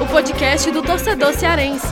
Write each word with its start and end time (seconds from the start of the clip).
O 0.00 0.06
podcast 0.06 0.68
do 0.72 0.82
torcedor 0.82 1.32
cearense. 1.32 1.86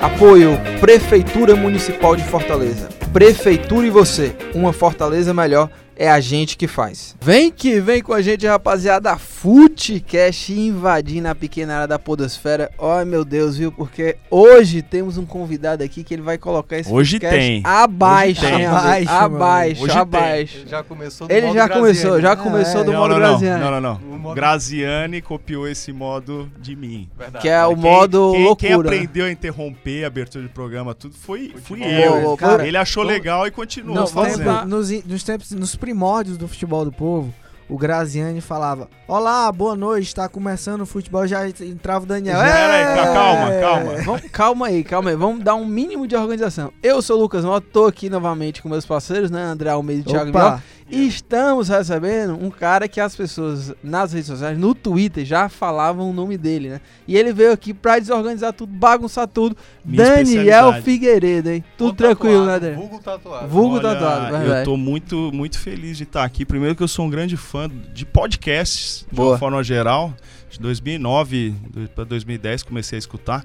Apoio 0.00 0.58
Prefeitura 0.80 1.54
Municipal 1.54 2.16
de 2.16 2.24
Fortaleza. 2.24 2.88
Prefeitura 3.12 3.86
e 3.86 3.90
você, 3.90 4.34
uma 4.54 4.72
Fortaleza 4.72 5.34
melhor 5.34 5.68
é 6.02 6.10
a 6.10 6.18
gente 6.18 6.56
que 6.56 6.66
faz. 6.66 7.14
Vem 7.20 7.50
que 7.50 7.78
vem 7.78 8.00
com 8.02 8.14
a 8.14 8.22
gente, 8.22 8.46
rapaziada. 8.46 9.18
Footcast 9.18 10.50
invadindo 10.52 11.28
a 11.28 11.34
pequena 11.34 11.74
área 11.74 11.86
da 11.88 11.98
podosfera. 11.98 12.70
Ai, 12.80 13.04
meu 13.04 13.22
Deus, 13.22 13.58
viu? 13.58 13.70
Porque 13.70 14.16
hoje 14.30 14.80
temos 14.80 15.18
um 15.18 15.26
convidado 15.26 15.84
aqui 15.84 16.02
que 16.02 16.14
ele 16.14 16.22
vai 16.22 16.38
colocar 16.38 16.78
esse 16.78 16.90
Hoje 16.90 17.20
podcast 17.20 17.38
tem. 17.38 17.62
abaixo, 17.64 18.40
Hoje 18.46 18.56
tem. 18.56 18.66
Abaixo, 18.66 19.10
abaixo, 19.10 19.82
Hoje 19.84 19.92
tem. 19.92 20.00
abaixo. 20.00 20.56
Ele 20.58 20.68
já 20.70 20.82
começou 20.82 21.28
do 21.28 21.32
Ele 21.34 21.46
modo 21.48 21.54
já 21.58 21.66
Graziani. 21.66 21.80
começou, 21.80 22.20
já 22.22 22.36
começou 22.36 22.80
É. 22.80 22.84
do 22.84 22.92
Não, 22.92 22.98
modo 23.00 23.14
não, 23.14 23.20
não, 23.20 23.28
Graziani. 23.28 23.60
não, 23.64 23.70
não, 23.70 23.80
não. 23.80 24.18
Modo- 24.18 24.34
Graziani 24.34 25.20
copiou 25.20 25.68
esse 25.68 25.92
modo 25.92 26.50
de 26.58 26.74
mim. 26.74 27.08
Verdade. 27.18 27.42
Que 27.42 27.48
é 27.50 27.64
o 27.66 27.74
Quem- 27.74 27.76
modo 27.82 28.32
quem, 28.32 28.44
loucura. 28.44 28.68
Quem 28.70 28.72
aprendeu 28.74 29.26
a 29.26 29.30
interromper 29.30 30.04
a 30.04 30.06
abertura 30.06 30.44
de 30.44 30.50
programa, 30.50 30.94
tudo 30.94 31.14
foi 31.14 31.52
fui 31.62 31.80
eu. 31.84 32.36
Cara, 32.38 32.66
Ele 32.66 32.76
achou 32.78 33.02
legal 33.02 33.46
e 33.46 33.50
continuou 33.50 33.94
vamos 34.06 34.10
fazendo. 34.12 34.46
lá. 34.46 34.60
tempos, 34.62 34.90
nos, 34.90 35.04
nos 35.04 35.22
tempos, 35.22 35.50
nos 35.52 35.74
primórdios 35.90 36.38
do 36.38 36.46
futebol 36.46 36.84
do 36.84 36.92
povo, 36.92 37.34
o 37.68 37.76
Graziani 37.76 38.40
falava: 38.40 38.88
Olá, 39.08 39.50
boa 39.50 39.74
noite, 39.74 40.06
está 40.06 40.28
começando 40.28 40.82
o 40.82 40.86
futebol. 40.86 41.26
Já 41.26 41.48
entrava 41.48 42.04
o 42.04 42.06
Daniel. 42.06 42.38
Pera 42.38 42.72
aí, 42.72 42.82
"É!" 42.82 43.12
calma, 43.12 43.50
calma. 43.60 44.02
Vamos- 44.04 44.30
calma 44.30 44.66
aí, 44.68 44.84
calma 44.84 45.10
aí. 45.10 45.16
Vamos 45.16 45.42
dar 45.44 45.56
um 45.56 45.66
mínimo 45.66 46.06
de 46.06 46.14
organização. 46.14 46.72
Eu 46.80 47.02
sou 47.02 47.18
o 47.18 47.20
Lucas 47.22 47.44
Mota, 47.44 47.66
tô 47.72 47.86
aqui 47.86 48.08
novamente 48.08 48.62
com 48.62 48.68
meus 48.68 48.86
parceiros, 48.86 49.32
né? 49.32 49.42
André 49.42 49.70
Almeida 49.70 50.02
e 50.02 50.04
Thiago 50.04 50.26
Miguel. 50.26 50.62
E 50.90 51.06
estamos 51.06 51.68
recebendo 51.68 52.34
um 52.34 52.50
cara 52.50 52.88
que 52.88 53.00
as 53.00 53.14
pessoas 53.14 53.72
nas 53.82 54.12
redes 54.12 54.26
sociais, 54.26 54.58
no 54.58 54.74
Twitter, 54.74 55.24
já 55.24 55.48
falavam 55.48 56.10
o 56.10 56.12
nome 56.12 56.36
dele, 56.36 56.68
né? 56.68 56.80
E 57.06 57.16
ele 57.16 57.32
veio 57.32 57.52
aqui 57.52 57.72
pra 57.72 57.98
desorganizar 57.98 58.52
tudo, 58.52 58.72
bagunçar 58.72 59.28
tudo. 59.28 59.56
Minha 59.84 60.16
Daniel. 60.16 60.82
Figueiredo, 60.82 61.50
hein? 61.50 61.64
Tudo 61.78 61.88
Ou 61.88 61.94
tranquilo, 61.94 62.44
né, 62.44 62.54
tatuado, 62.54 62.60
Daniel? 62.60 62.80
Vulgo 62.80 63.02
tatuado. 63.02 63.48
Vulgo 63.48 63.74
Olha, 63.76 63.82
tatuado, 63.82 64.34
Eu 64.34 64.40
verdade. 64.40 64.64
tô 64.64 64.76
muito, 64.76 65.30
muito 65.32 65.58
feliz 65.58 65.96
de 65.96 66.02
estar 66.02 66.24
aqui. 66.24 66.44
Primeiro 66.44 66.74
que 66.74 66.82
eu 66.82 66.88
sou 66.88 67.06
um 67.06 67.10
grande 67.10 67.36
fã 67.36 67.70
de 67.94 68.04
podcasts, 68.04 69.06
de 69.08 69.16
Boa. 69.16 69.32
uma 69.32 69.38
forma 69.38 69.62
geral. 69.62 70.12
De 70.50 70.58
2009 70.58 71.54
para 71.94 72.02
2010 72.02 72.64
comecei 72.64 72.96
a 72.96 72.98
escutar. 72.98 73.44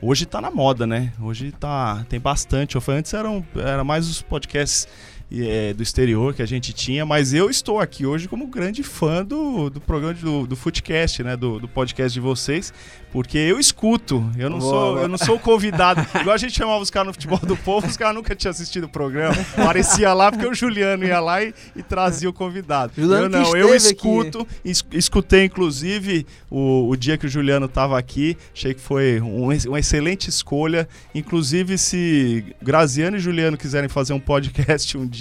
Hoje 0.00 0.24
tá 0.24 0.40
na 0.40 0.50
moda, 0.50 0.86
né? 0.86 1.12
Hoje 1.20 1.52
tá 1.52 2.04
tem 2.08 2.20
bastante. 2.20 2.74
Eu 2.74 2.80
falei, 2.80 3.00
antes 3.00 3.12
eram 3.12 3.44
era 3.56 3.82
mais 3.84 4.08
os 4.08 4.22
podcasts 4.22 4.86
eh, 5.32 5.72
do 5.74 5.82
exterior 5.82 6.34
que 6.34 6.42
a 6.42 6.46
gente 6.46 6.72
tinha, 6.72 7.04
mas 7.04 7.32
eu 7.34 7.50
estou 7.50 7.80
aqui 7.80 8.06
hoje 8.06 8.28
como 8.28 8.46
grande 8.46 8.82
fã 8.82 9.24
do, 9.24 9.68
do 9.70 9.80
programa 9.80 10.14
do, 10.14 10.46
do 10.46 10.56
Footcast, 10.56 11.22
né? 11.22 11.36
Do, 11.36 11.58
do 11.58 11.66
podcast 11.68 12.12
de 12.14 12.20
vocês, 12.20 12.72
porque 13.12 13.38
eu 13.38 13.58
escuto. 13.58 14.24
Eu 14.38 14.48
não 14.50 14.58
Boa, 14.58 14.70
sou 14.70 14.98
eu 14.98 15.08
não 15.08 15.18
sou 15.18 15.36
o 15.36 15.38
convidado. 15.40 16.06
Igual 16.20 16.34
a 16.34 16.38
gente 16.38 16.52
chamava 16.54 16.80
os 16.80 16.90
caras 16.90 17.08
no 17.08 17.12
futebol 17.14 17.38
do 17.40 17.56
povo, 17.56 17.86
os 17.86 17.96
caras 17.96 18.14
nunca 18.14 18.34
tinham 18.36 18.50
assistido 18.50 18.84
o 18.84 18.88
programa. 18.88 19.34
Aparecia 19.56 20.12
lá 20.12 20.30
porque 20.30 20.46
o 20.46 20.54
Juliano 20.54 21.04
ia 21.04 21.18
lá 21.20 21.42
e, 21.42 21.52
e 21.74 21.82
trazia 21.82 22.28
o 22.28 22.32
convidado. 22.32 22.92
Juliano 22.96 23.24
eu 23.24 23.28
não, 23.30 23.56
eu 23.56 23.68
aqui. 23.68 23.76
escuto, 23.76 24.46
es- 24.64 24.84
escutei 24.92 25.44
inclusive 25.44 26.26
o, 26.50 26.88
o 26.88 26.96
dia 26.96 27.16
que 27.18 27.26
o 27.26 27.28
Juliano 27.28 27.66
estava 27.66 27.98
aqui. 27.98 28.36
Achei 28.54 28.74
que 28.74 28.80
foi 28.80 29.20
um 29.20 29.46
uma 29.66 29.78
excelente 29.78 30.28
escolha. 30.28 30.88
Inclusive, 31.14 31.78
se 31.78 32.44
Graziano 32.60 33.16
e 33.16 33.20
Juliano 33.20 33.56
quiserem 33.56 33.88
fazer 33.88 34.12
um 34.12 34.20
podcast 34.20 34.96
um 34.98 35.06
dia, 35.06 35.15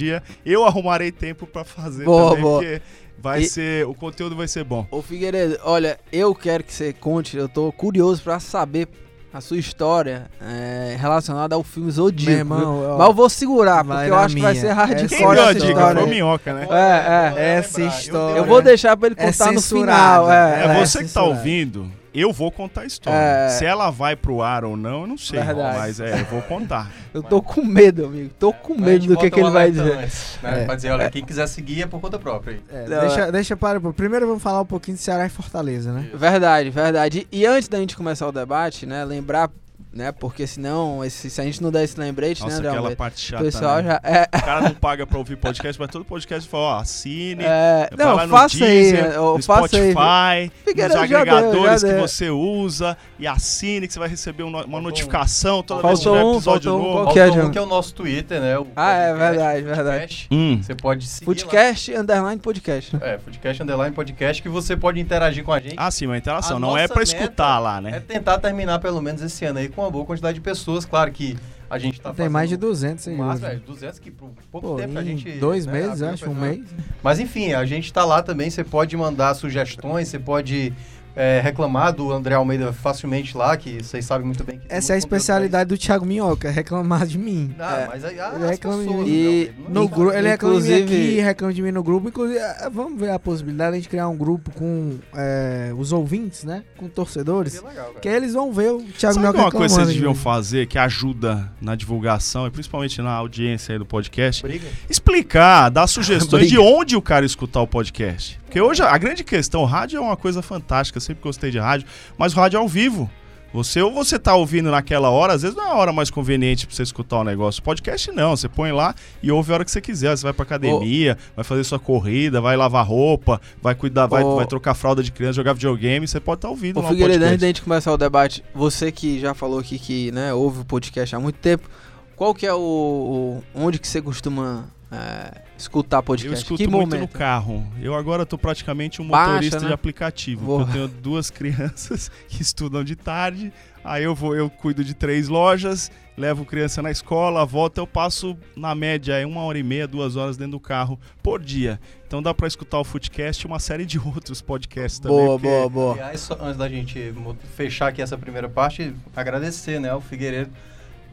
eu 0.46 0.66
arrumarei 0.66 1.12
tempo 1.12 1.46
para 1.48 1.64
fazer 1.64 2.06
Boa, 2.06 2.30
também, 2.30 2.42
boa. 2.44 2.60
porque 2.62 2.82
vai 3.18 3.42
E- 3.42 3.46
ser, 3.48 3.86
o 3.88 3.94
conteúdo 3.94 4.36
vai 4.36 4.48
ser 4.48 4.64
bom. 4.64 4.86
Ô 4.92 5.02
Figueiredo, 5.02 5.58
olha, 5.64 6.00
eu 6.12 6.34
quero 6.36 6.64
que 6.64 6.74
você 6.74 6.94
conte, 6.94 7.38
eu 7.38 7.48
tô 7.50 7.72
curioso 7.72 8.22
pra 8.22 8.40
saber 8.40 8.88
a 9.34 9.42
sua 9.42 9.58
história 9.58 10.32
é, 10.42 10.96
relacionada 10.98 11.56
ao 11.56 11.64
filme 11.64 11.92
Zodíaco. 11.92 12.30
meu 12.32 12.38
irmão, 12.40 12.94
ó, 12.94 12.98
Mas 12.98 13.08
eu 13.08 13.14
vou 13.14 13.30
segurar, 13.30 13.84
vai 13.84 13.98
porque 13.98 14.12
eu 14.12 14.16
acho 14.18 14.36
que 14.36 14.42
vai 14.42 14.52
minha. 14.54 14.62
ser 14.62 14.68
Essa 14.68 14.76
hardcore 14.76 15.08
Quem 15.10 15.18
Qual 15.20 15.34
deu 15.36 15.44
a 15.44 15.54
dica? 15.54 15.66
história. 15.68 15.96
Foi 16.02 16.04
aí. 16.10 16.16
Minhoca, 16.16 16.54
né? 16.54 16.68
É, 16.72 17.34
é. 17.42 17.54
Essa 17.58 17.82
história. 17.82 18.38
Eu 18.38 18.46
vou 18.46 18.62
deixar 18.62 18.96
pra 18.96 19.08
ele 19.08 19.16
É 19.20 19.26
contar 19.26 19.52
no 19.52 19.60
censurado. 19.60 20.24
final. 20.26 20.32
É, 20.32 20.62
É, 20.62 20.66
é. 20.80 20.86
você 20.86 21.04
que 21.04 21.12
tá 21.12 21.24
ouvindo, 21.24 21.92
eu 22.22 22.32
vou 22.32 22.52
contar 22.52 22.82
a 22.82 22.86
história. 22.86 23.18
É. 23.18 23.50
Se 23.50 23.66
ela 23.66 23.90
vai 23.90 24.16
pro 24.16 24.42
ar 24.42 24.64
ou 24.64 24.78
não, 24.78 25.02
eu 25.02 25.08
não 25.08 25.18
sei. 25.18 25.40
Verdade. 25.42 25.78
Mas 25.78 26.00
é, 26.00 26.22
eu 26.22 26.26
vou 26.26 26.42
contar. 26.42 26.92
Eu 27.16 27.24
tô 27.24 27.42
com 27.42 27.64
medo, 27.64 28.08
amigo. 28.08 28.30
Tô 28.38 28.52
com 28.52 28.76
medo 28.76 29.08
do 29.08 29.18
que, 29.18 29.30
que 29.32 29.40
ele 29.40 29.50
vai 29.50 29.72
dizer. 29.72 29.98
antes, 30.00 30.38
né? 30.44 30.64
É. 30.64 30.66
Pra 30.66 30.76
dizer, 30.76 30.92
olha, 30.92 31.10
quem 31.10 31.24
quiser 31.24 31.48
seguir 31.48 31.84
é 31.84 31.86
por 31.86 32.02
conta 32.02 32.20
própria. 32.20 32.60
É, 32.70 32.88
Não, 32.90 33.00
deixa, 33.00 33.22
é. 33.22 33.32
deixa 33.32 33.56
para. 33.56 33.80
Primeiro 33.80 34.28
vamos 34.28 34.44
falar 34.44 34.60
um 34.60 34.66
pouquinho 34.66 34.98
de 34.98 35.04
Ceará 35.04 35.26
e 35.26 35.30
Fortaleza, 35.30 35.94
né? 35.94 36.10
Verdade, 36.14 36.70
verdade. 36.70 37.26
E 37.32 37.46
antes 37.46 37.70
da 37.70 37.78
gente 37.78 37.96
começar 37.96 38.28
o 38.28 38.34
debate, 38.34 38.86
né, 38.86 39.06
lembrar, 39.06 39.50
né, 39.96 40.12
porque 40.12 40.46
senão, 40.46 41.04
esse, 41.06 41.30
se 41.30 41.40
a 41.40 41.44
gente 41.46 41.64
não 41.64 41.72
der 41.72 41.86
esse 41.86 41.98
lembrete, 42.00 42.42
Nossa, 42.42 42.54
né, 42.54 42.60
André 42.60 42.70
aquela 42.80 42.96
parte 42.98 43.16
o 43.16 43.28
chata. 43.30 43.44
pessoal 43.44 43.78
né? 43.78 43.84
já... 43.84 44.02
É, 44.04 44.24
O 44.38 44.42
cara 44.44 44.62
não 44.62 44.74
paga 44.76 45.08
pra 45.08 45.18
ouvir 45.18 45.38
podcast, 45.38 45.80
mas 45.80 45.90
todo 45.90 46.04
podcast 46.04 46.50
fala, 46.50 46.64
ó, 46.64 46.80
assine, 46.80 47.44
é, 47.44 47.90
vai 47.96 48.06
não, 48.06 48.16
lá 48.16 48.28
no 48.28 48.32
faça 48.32 48.66
aí, 48.66 48.70
Deezer, 48.82 49.10
né, 49.10 49.20
ô, 49.20 49.38
no 49.38 49.44
faça 49.44 49.78
aí. 49.78 49.92
Spotify, 49.94 50.52
nos 50.66 50.76
deu, 50.76 51.02
agregadores 51.02 51.82
já 51.82 51.88
que 51.88 51.94
deu. 51.94 52.08
você 52.08 52.30
usa 52.30 52.98
e 53.18 53.26
assine 53.26 53.88
que 53.88 53.94
você 53.94 54.00
vai 54.00 54.10
receber 54.10 54.44
um 54.44 54.50
uma 54.50 54.60
Faltou 54.64 54.78
um. 54.78 54.82
notificação 54.82 55.64
toda 55.64 55.82
vez 55.88 56.00
que 56.00 56.06
Faltou 56.06 56.14
tiver 56.20 56.26
um, 56.26 56.34
episódio 56.36 56.72
faltou 56.72 56.80
um, 56.80 56.84
novo. 56.94 57.04
qual 57.04 57.14
que 57.14 57.20
é, 57.20 57.26
Faltou 57.28 57.46
um 57.46 57.52
que 57.52 57.58
é 57.58 57.62
o 57.62 57.66
nosso 57.66 57.94
Twitter, 57.96 58.42
né? 58.42 58.58
O 58.60 58.68
Ah, 58.76 58.92
é 58.94 59.08
podcast, 59.14 59.30
verdade, 59.36 59.62
verdade. 59.64 60.00
Footcast. 60.00 60.28
Hum. 60.32 60.60
Você 60.62 60.76
pode 60.76 61.08
seguir 61.08 61.26
Podcast, 61.26 61.94
underline 61.96 62.40
podcast. 62.42 62.96
lá. 62.98 63.08
É, 63.08 63.18
Footcast 63.18 63.64
Underline 63.64 63.96
Podcast, 63.96 64.42
que 64.44 64.50
você 64.50 64.76
pode 64.76 65.00
interagir 65.00 65.44
com 65.44 65.54
a 65.54 65.60
gente. 65.60 65.76
Ah, 65.78 65.90
sim, 65.90 66.06
uma 66.06 66.18
interação. 66.18 66.58
A 66.58 66.60
não 66.60 66.78
é 66.78 66.88
pra 66.88 67.00
meta 67.00 67.04
escutar 67.16 67.60
lá, 67.60 67.78
É 67.78 67.82
né? 67.82 68.00
tentar 68.06 68.38
terminar 68.40 68.80
pelo 68.80 69.02
menos 69.02 69.22
esse 69.22 69.46
ano 69.46 69.60
aí 69.60 69.70
com 69.70 69.85
uma 69.86 69.92
boa 69.92 70.06
quantidade 70.06 70.36
de 70.36 70.42
pessoas. 70.42 70.86
Claro 70.86 71.12
que 71.12 71.38
a 71.70 71.78
gente 71.78 72.00
tá 72.00 72.14
Tem 72.14 72.30
mais 72.30 72.50
de 72.50 72.56
fazendo 72.56 72.70
200 72.70 73.06
o 73.06 73.10
aí. 73.10 73.16
hoje. 73.18 73.46
é, 73.46 73.56
200 73.56 74.00
que 74.00 74.12
por 74.12 74.30
pouco 74.52 74.68
Pô, 74.68 74.76
tempo 74.76 74.98
a 74.98 75.04
gente... 75.04 75.32
dois 75.40 75.66
né, 75.66 75.74
meses, 75.74 76.02
acho, 76.02 76.30
um 76.30 76.36
mês. 76.36 76.64
Mas 77.02 77.20
enfim, 77.20 77.54
a 77.54 77.66
gente 77.66 77.92
tá 77.92 78.06
lá 78.06 78.22
também, 78.22 78.50
você 78.50 78.64
pode 78.64 78.96
mandar 78.96 79.34
sugestões, 79.34 80.08
você 80.08 80.20
pode 80.20 80.74
é, 81.16 81.40
reclamar 81.42 81.94
do 81.94 82.12
André 82.12 82.36
Almeida 82.36 82.74
facilmente 82.74 83.38
lá, 83.38 83.56
que 83.56 83.82
vocês 83.84 84.04
sabem 84.06 84.26
muito 84.26 84.44
bem 84.44 84.60
que... 84.60 84.66
Essa 84.70 84.94
é 84.94 84.96
a 84.96 84.98
especialidade 84.98 85.70
do 85.70 85.78
Thiago 85.78 86.06
Minhoca, 86.06 86.50
reclamar 86.52 87.06
de 87.06 87.18
mim. 87.18 87.56
Ah, 87.60 87.80
É. 87.82 87.88
mas 87.88 88.04
aí 88.06 88.20
ah, 88.20 88.34
Ele 88.36 88.46
reclama 88.48 88.84
de 88.84 88.90
mim. 88.94 89.06
E 89.08 89.52
No 89.70 89.84
é 89.84 89.88
gru 89.88 90.14
ele 90.14 90.28
reclama 90.28 90.62
de 90.62 90.68
mim 90.68 90.74
Inclusive- 90.82 90.96
aqui, 91.12 91.20
reclama 91.22 91.54
de 91.54 91.62
mim 91.62 91.72
no 91.72 91.84
grupo. 91.84 92.10
Inclusive, 92.10 92.40
eh, 92.40 92.70
vamos 92.72 93.00
ver 93.00 93.12
a 93.12 93.20
possibilidade 93.20 93.72
de 93.72 93.78
a 93.78 93.80
gente 93.80 93.90
criar 93.90 94.08
um 94.10 94.18
grupo 94.18 94.52
com 94.52 94.98
eh, 95.16 95.72
os 95.78 95.92
ouvintes, 95.92 96.44
né? 96.44 96.64
Com 96.78 96.88
torcedores. 96.90 97.54
Seria 97.54 97.70
legal. 97.70 97.94
Que 98.02 98.10
aí 98.10 98.16
eles 98.16 98.34
vão 98.34 98.52
ver 98.52 98.72
o 98.72 98.78
Thiago 98.82 99.16
Sabe 99.16 99.20
Minhoca 99.20 99.40
uma 99.40 99.52
coisa 99.52 99.68
que 99.68 99.82
vocês 99.82 99.88
de 99.88 99.94
deviam 99.96 100.14
mim. 100.14 100.20
fazer 100.20 100.68
que 100.68 100.78
ajuda 100.78 101.52
na 101.62 101.76
divulgação 101.76 102.46
e 102.48 102.52
principalmente 102.52 103.02
na 103.02 103.12
audiência 103.12 103.74
aí 103.74 103.80
do 103.80 103.86
podcast? 103.86 104.42
Briga. 104.44 104.68
Explicar, 104.90 105.70
dar 105.70 105.88
sugestões 105.88 106.48
de 106.50 106.58
onde 106.58 106.96
o 106.96 107.02
cara 107.02 107.26
escutar 107.26 107.62
o 107.62 107.68
podcast. 107.68 108.40
Porque 108.56 108.62
hoje 108.66 108.82
a 108.82 108.98
grande 108.98 109.22
questão, 109.22 109.64
o 109.64 109.66
rádio 109.66 109.98
é 109.98 110.00
uma 110.00 110.16
coisa 110.16 110.42
fantástica, 110.42 110.98
sempre 111.02 111.22
gostei 111.22 111.52
de 111.52 111.60
rádio, 111.60 111.86
mas 112.18 112.32
o 112.32 112.38
rádio 112.38 112.56
é 112.56 112.62
ao 112.62 112.70
vivo. 112.70 113.12
Você 113.54 113.82
ou 113.82 113.92
você 113.92 114.18
tá 114.18 114.34
ouvindo 114.34 114.72
naquela 114.72 115.10
hora, 115.10 115.34
às 115.34 115.42
vezes 115.42 115.58
não 115.58 115.66
é 115.66 115.72
a 115.72 115.74
hora 115.74 115.92
mais 115.92 116.10
conveniente 116.10 116.66
pra 116.66 116.74
você 116.74 116.84
escutar 116.84 117.18
o 117.20 117.24
negócio. 117.26 117.62
Podcast 117.62 118.10
não, 118.14 118.34
você 118.34 118.48
põe 118.48 118.72
lá 118.72 118.96
e 119.22 119.30
ouve 119.30 119.52
a 119.52 119.56
hora 119.56 119.66
que 119.66 119.72
você 119.72 119.82
quiser. 119.82 120.16
Você 120.16 120.24
vai 120.24 120.32
pra 120.32 120.44
academia, 120.44 121.18
vai 121.36 121.44
fazer 121.44 121.66
sua 121.66 121.80
corrida, 121.80 122.40
vai 122.40 122.56
lavar 122.56 122.88
roupa, 122.88 123.42
vai 123.62 123.76
cuidar, 123.76 124.08
vai, 124.08 124.24
Ô. 124.24 124.38
vai 124.38 124.46
trocar 124.46 124.74
fralda 124.74 125.04
de 125.04 125.12
criança, 125.12 125.34
jogar 125.34 125.52
videogame, 125.52 126.08
você 126.08 126.22
pode 126.22 126.38
estar 126.38 126.48
ouvindo 126.48 126.80
Ô 126.80 126.82
lá 126.82 126.88
o 126.88 126.92
Figueiredo, 126.94 127.26
antes 127.26 127.42
da 127.42 127.48
gente 127.48 127.62
começar 127.62 127.92
o 127.92 127.98
debate, 127.98 128.42
você 128.54 128.90
que 128.90 129.20
já 129.20 129.34
falou 129.34 129.60
aqui 129.60 129.78
que 129.78 130.14
né, 130.14 130.34
ouve 130.34 130.62
o 130.62 130.66
podcast 130.66 131.14
há 131.14 131.20
muito 131.20 131.40
tempo, 131.40 131.70
qual 132.16 132.34
que 132.34 132.48
é 132.48 132.54
o... 132.54 132.58
o- 132.58 133.44
onde 133.54 133.80
que 133.80 133.88
você 133.88 134.02
costuma 134.02 134.64
é, 134.90 135.42
escutar 135.58 136.02
podcast? 136.04 136.36
Eu 136.36 136.42
escuto 136.42 136.58
que 136.58 136.68
muito 136.68 136.90
momento? 136.90 137.02
no 137.02 137.08
carro. 137.08 137.66
Eu 137.82 137.96
agora 137.96 138.26
tô 138.26 138.38
praticamente 138.38 139.02
um 139.02 139.08
Baixa, 139.08 139.32
motorista 139.32 139.60
né? 139.62 139.68
de 139.68 139.74
aplicativo. 139.74 140.46
Boa. 140.46 140.62
Eu 140.62 140.68
tenho 140.68 140.88
duas 140.88 141.30
crianças 141.32 142.12
que 142.28 142.42
estudam 142.42 142.84
de 142.84 142.96
tarde. 142.96 143.52
Aí 143.84 144.04
eu 144.04 144.16
vou, 144.16 144.36
eu 144.36 144.50
cuido 144.50 144.84
de 144.84 144.96
três 144.96 145.28
lojas, 145.28 145.92
levo 146.18 146.44
criança 146.44 146.82
na 146.82 146.90
escola, 146.90 147.46
volto, 147.46 147.78
eu 147.78 147.86
passo 147.86 148.36
na 148.56 148.74
média 148.74 149.16
aí 149.16 149.26
uma 149.26 149.42
hora 149.42 149.60
e 149.60 149.64
meia, 149.64 149.88
duas 149.88 150.16
horas 150.16 150.36
dentro 150.36 150.54
do 150.54 150.60
carro 150.60 151.00
por 151.22 151.40
dia. 151.40 151.80
Então 152.08 152.20
dá 152.20 152.34
pra 152.34 152.48
escutar 152.48 152.80
o 152.80 152.84
Footcast 152.84 153.44
e 153.44 153.48
uma 153.48 153.60
série 153.60 153.86
de 153.86 154.00
outros 154.04 154.42
podcasts 154.42 155.00
também. 155.00 155.18
Boa, 155.18 155.40
porque 155.40 155.48
boa, 155.48 155.70
boa. 155.70 155.94
Aliás, 155.94 156.22
só 156.22 156.36
antes 156.42 156.58
da 156.58 156.68
gente 156.68 157.14
fechar 157.56 157.90
aqui 157.90 158.02
essa 158.02 158.18
primeira 158.18 158.50
parte, 158.50 158.92
agradecer, 159.16 159.80
né, 159.80 159.92
ao 159.92 160.02
Figueiredo, 160.02 160.50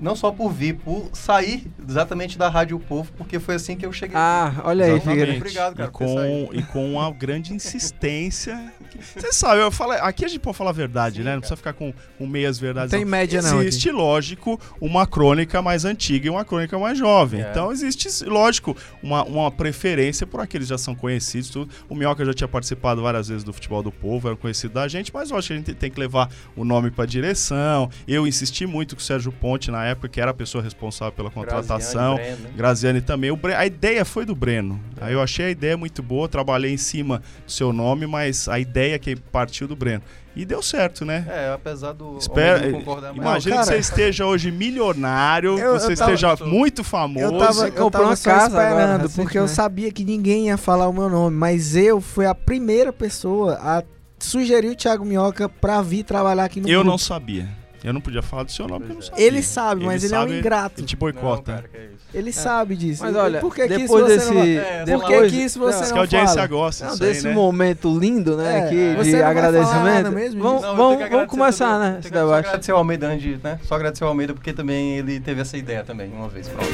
não 0.03 0.17
só 0.17 0.33
por 0.33 0.51
vir, 0.53 0.75
por 0.75 1.09
sair 1.13 1.65
exatamente 1.89 2.37
da 2.37 2.49
Rádio 2.49 2.79
Povo, 2.81 3.13
porque 3.17 3.39
foi 3.39 3.55
assim 3.55 3.77
que 3.77 3.87
eu 3.87 3.93
cheguei. 3.93 4.17
Ah, 4.17 4.61
olha 4.65 4.87
aí. 4.87 5.01
Figueiredo. 5.01 5.39
Obrigado, 5.39 5.77
cara, 5.77 5.89
E 5.89 5.93
com, 5.93 6.49
e 6.53 6.63
com 6.65 6.93
uma 6.95 7.11
grande 7.13 7.55
insistência 7.55 8.73
Você 9.17 9.33
sabe, 9.33 9.61
eu 9.61 9.71
falo, 9.71 9.93
aqui 9.93 10.25
a 10.25 10.29
gente 10.29 10.41
pode 10.41 10.57
falar 10.57 10.71
a 10.71 10.75
verdade, 10.75 11.23
né? 11.23 11.35
Não 11.35 11.41
precisa 11.41 11.57
ficar 11.57 11.73
com, 11.73 11.93
com 12.19 12.27
meias 12.27 12.59
verdades. 12.59 12.91
Tem 12.91 13.05
média 13.05 13.41
não. 13.41 13.63
Existe, 13.63 13.91
lógico, 13.91 14.61
uma 14.81 15.07
crônica 15.07 15.63
mais 15.63 15.85
antiga 15.85 16.27
e 16.27 16.31
uma 16.31 16.45
crônica 16.45 16.79
mais 16.79 16.99
jovem. 16.99 17.41
É. 17.41 17.51
Então 17.51 17.71
existe, 17.73 18.25
lógico, 18.25 18.77
uma, 19.03 19.25
uma 19.25 19.51
preferência 19.51 20.27
por 20.27 20.41
aqueles 20.41 20.67
que 20.67 20.71
já 20.71 20.79
são 20.79 20.95
conhecidos. 20.95 21.51
Tudo. 21.51 21.73
O 21.89 21.95
Minhoca 21.95 22.25
já 22.25 22.35
tinha 22.35 22.49
participado 22.49 23.03
várias 23.03 23.29
vezes 23.29 23.45
do 23.45 23.53
futebol 23.53 23.83
do 23.83 23.93
povo, 23.93 24.29
era 24.29 24.37
conhecido 24.37 24.75
da 24.75 24.89
gente, 24.89 25.13
mas 25.13 25.31
lógico 25.31 25.49
que 25.49 25.53
a 25.53 25.57
gente 25.57 25.75
tem 25.75 25.91
que 25.91 25.99
levar 25.99 26.29
o 26.57 26.65
nome 26.65 26.91
pra 26.91 27.07
direção. 27.07 27.91
Eu 28.07 28.27
insisti 28.27 28.67
muito 28.67 28.97
com 28.97 29.01
o 29.01 29.05
Sérgio 29.05 29.33
Ponte 29.33 29.71
na 29.71 29.85
época, 29.85 29.92
que 29.95 30.21
era 30.21 30.31
a 30.31 30.35
pessoa 30.35 30.63
responsável 30.63 31.13
pela 31.13 31.31
contratação. 31.31 32.17
Graziani, 32.17 32.37
Breno? 32.43 32.57
Graziani 32.57 33.01
também. 33.01 33.31
O 33.31 33.37
Bre- 33.37 33.55
A 33.55 33.67
ideia 33.67 34.05
foi 34.05 34.25
do 34.25 34.35
Breno. 34.35 34.81
Aí 35.01 35.13
eu 35.13 35.21
achei 35.23 35.47
a 35.47 35.51
ideia 35.51 35.77
muito 35.77 36.03
boa, 36.03 36.29
trabalhei 36.29 36.73
em 36.73 36.77
cima 36.77 37.23
do 37.47 37.51
seu 37.53 37.73
nome, 37.73 38.07
mas 38.07 38.49
a 38.49 38.59
ideia 38.59 38.99
que 38.99 39.17
partiu 39.17 39.67
do 39.69 39.75
Breno. 39.77 40.03
E 40.35 40.47
deu 40.47 40.63
certo, 40.63 41.05
né? 41.05 41.27
É, 41.29 41.53
apesar 41.53 41.93
do 41.93 42.17
Espera, 42.17 42.71
concordar 42.73 43.15
imagina 43.15 43.59
que 43.59 43.67
você 43.67 43.77
esteja 43.77 44.25
hoje 44.25 44.51
milionário, 44.51 45.59
Eu- 45.59 45.79
você 45.79 45.93
eu 45.93 45.97
tava- 45.97 46.13
esteja 46.15 46.37
muito 46.47 46.83
famoso. 46.83 47.27
Eu 47.35 47.39
tava, 47.39 47.69
eu 47.69 47.91
tava 47.91 48.05
uma 48.05 48.17
só 48.17 48.31
casa 48.31 48.47
agora, 48.47 48.71
esperando, 48.81 49.03
recente, 49.03 49.17
porque 49.23 49.39
eu 49.39 49.47
sabia 49.47 49.93
que 49.93 50.03
ninguém 50.05 50.47
ia 50.47 50.57
falar 50.57 50.89
o 50.89 50.93
meu 50.93 51.11
nome, 51.11 51.37
mas 51.37 51.77
eu 51.77 52.01
fui 52.01 52.25
a 52.25 52.35
primeira 52.35 52.93
pessoa 52.93 53.59
a 53.63 53.83
sugerir 54.19 54.69
o 54.71 54.75
Thiago 54.75 55.05
Minhoca 55.05 55.49
pra 55.51 55.83
vir 55.83 56.03
trabalhar 56.05 56.45
aqui 56.45 56.61
no 56.63 56.69
Eu 56.69 56.81
grupo. 56.81 56.91
não 56.93 56.97
sabia. 56.97 57.47
Eu 57.85 57.93
não 57.93 58.01
podia 58.01 58.23
falar 58.23 58.45
do 58.45 58.53
seu 58.53 58.69
nome 58.69 58.81
porque 58.87 58.93
eu 58.93 58.95
não 58.95 59.01
Pois 59.01 59.11
sabia. 59.11 59.25
Ele 59.27 59.43
sabe, 59.43 59.85
mas 59.85 60.05
ele, 60.05 60.15
é 60.15 60.19
um 60.19 60.21
sabe 60.23 60.39
ingrato. 60.39 60.81
E 60.81 60.85
te 60.85 60.95
Não, 60.95 61.01
boicota. 61.01 61.53
cara, 61.55 61.69
que 61.69 61.77
é 61.77 61.85
isso. 61.87 61.97
Ele 62.15 62.33
sabe 62.33 62.77
disso. 62.77 63.03
Mas 63.03 63.17
olha, 63.17 63.41
por 63.41 63.55
que 63.55 63.67
que 63.67 63.75
isso 63.75 63.81
depois 63.83 64.05
você 64.05 64.17
desse. 64.19 64.33
não 64.33 64.43
É, 64.43 64.85
Por 64.85 65.05
que 65.05 65.11
depois, 65.13 65.33
que 65.33 65.39
isso 65.39 65.59
você 65.59 65.79
Diz 65.81 65.81
não 65.89 65.93
que 65.93 65.99
a 65.99 66.01
audiência 66.03 66.35
fala? 66.35 66.47
gosta 66.47 66.85
Não, 66.85 66.93
disso 66.93 67.03
aí, 67.05 67.09
desse 67.13 67.27
né? 67.29 67.35
momento 67.35 67.99
lindo, 67.99 68.37
né? 68.37 68.59
É, 68.59 68.65
aqui, 68.65 68.95
você 68.97 69.11
de 69.11 69.17
não 69.19 69.27
agradecimento. 69.27 70.13
mesmo 70.13 70.43
vamos? 70.43 70.63
Não, 70.63 70.77
vamos, 70.77 71.03
que 71.03 71.09
vamos 71.11 71.27
começar, 71.29 71.73
também. 71.75 71.91
né? 71.93 71.99
Esse 71.99 72.09
que 72.11 72.15
Só 72.19 72.25
debate. 72.25 72.47
agradecer 72.47 72.71
ao 72.73 72.79
Almeida 72.79 73.07
antes 73.09 73.23
de, 73.23 73.41
né? 73.43 73.59
Só 73.65 73.75
agradecer 73.75 74.05
ao 74.05 74.11
Almeida 74.11 74.33
porque 74.35 74.53
também 74.53 74.99
ele 74.99 75.19
teve 75.19 75.41
essa 75.41 75.57
ideia 75.57 75.83
também, 75.83 76.13
uma 76.13 76.29
vez. 76.29 76.49
Pronto. 76.49 76.69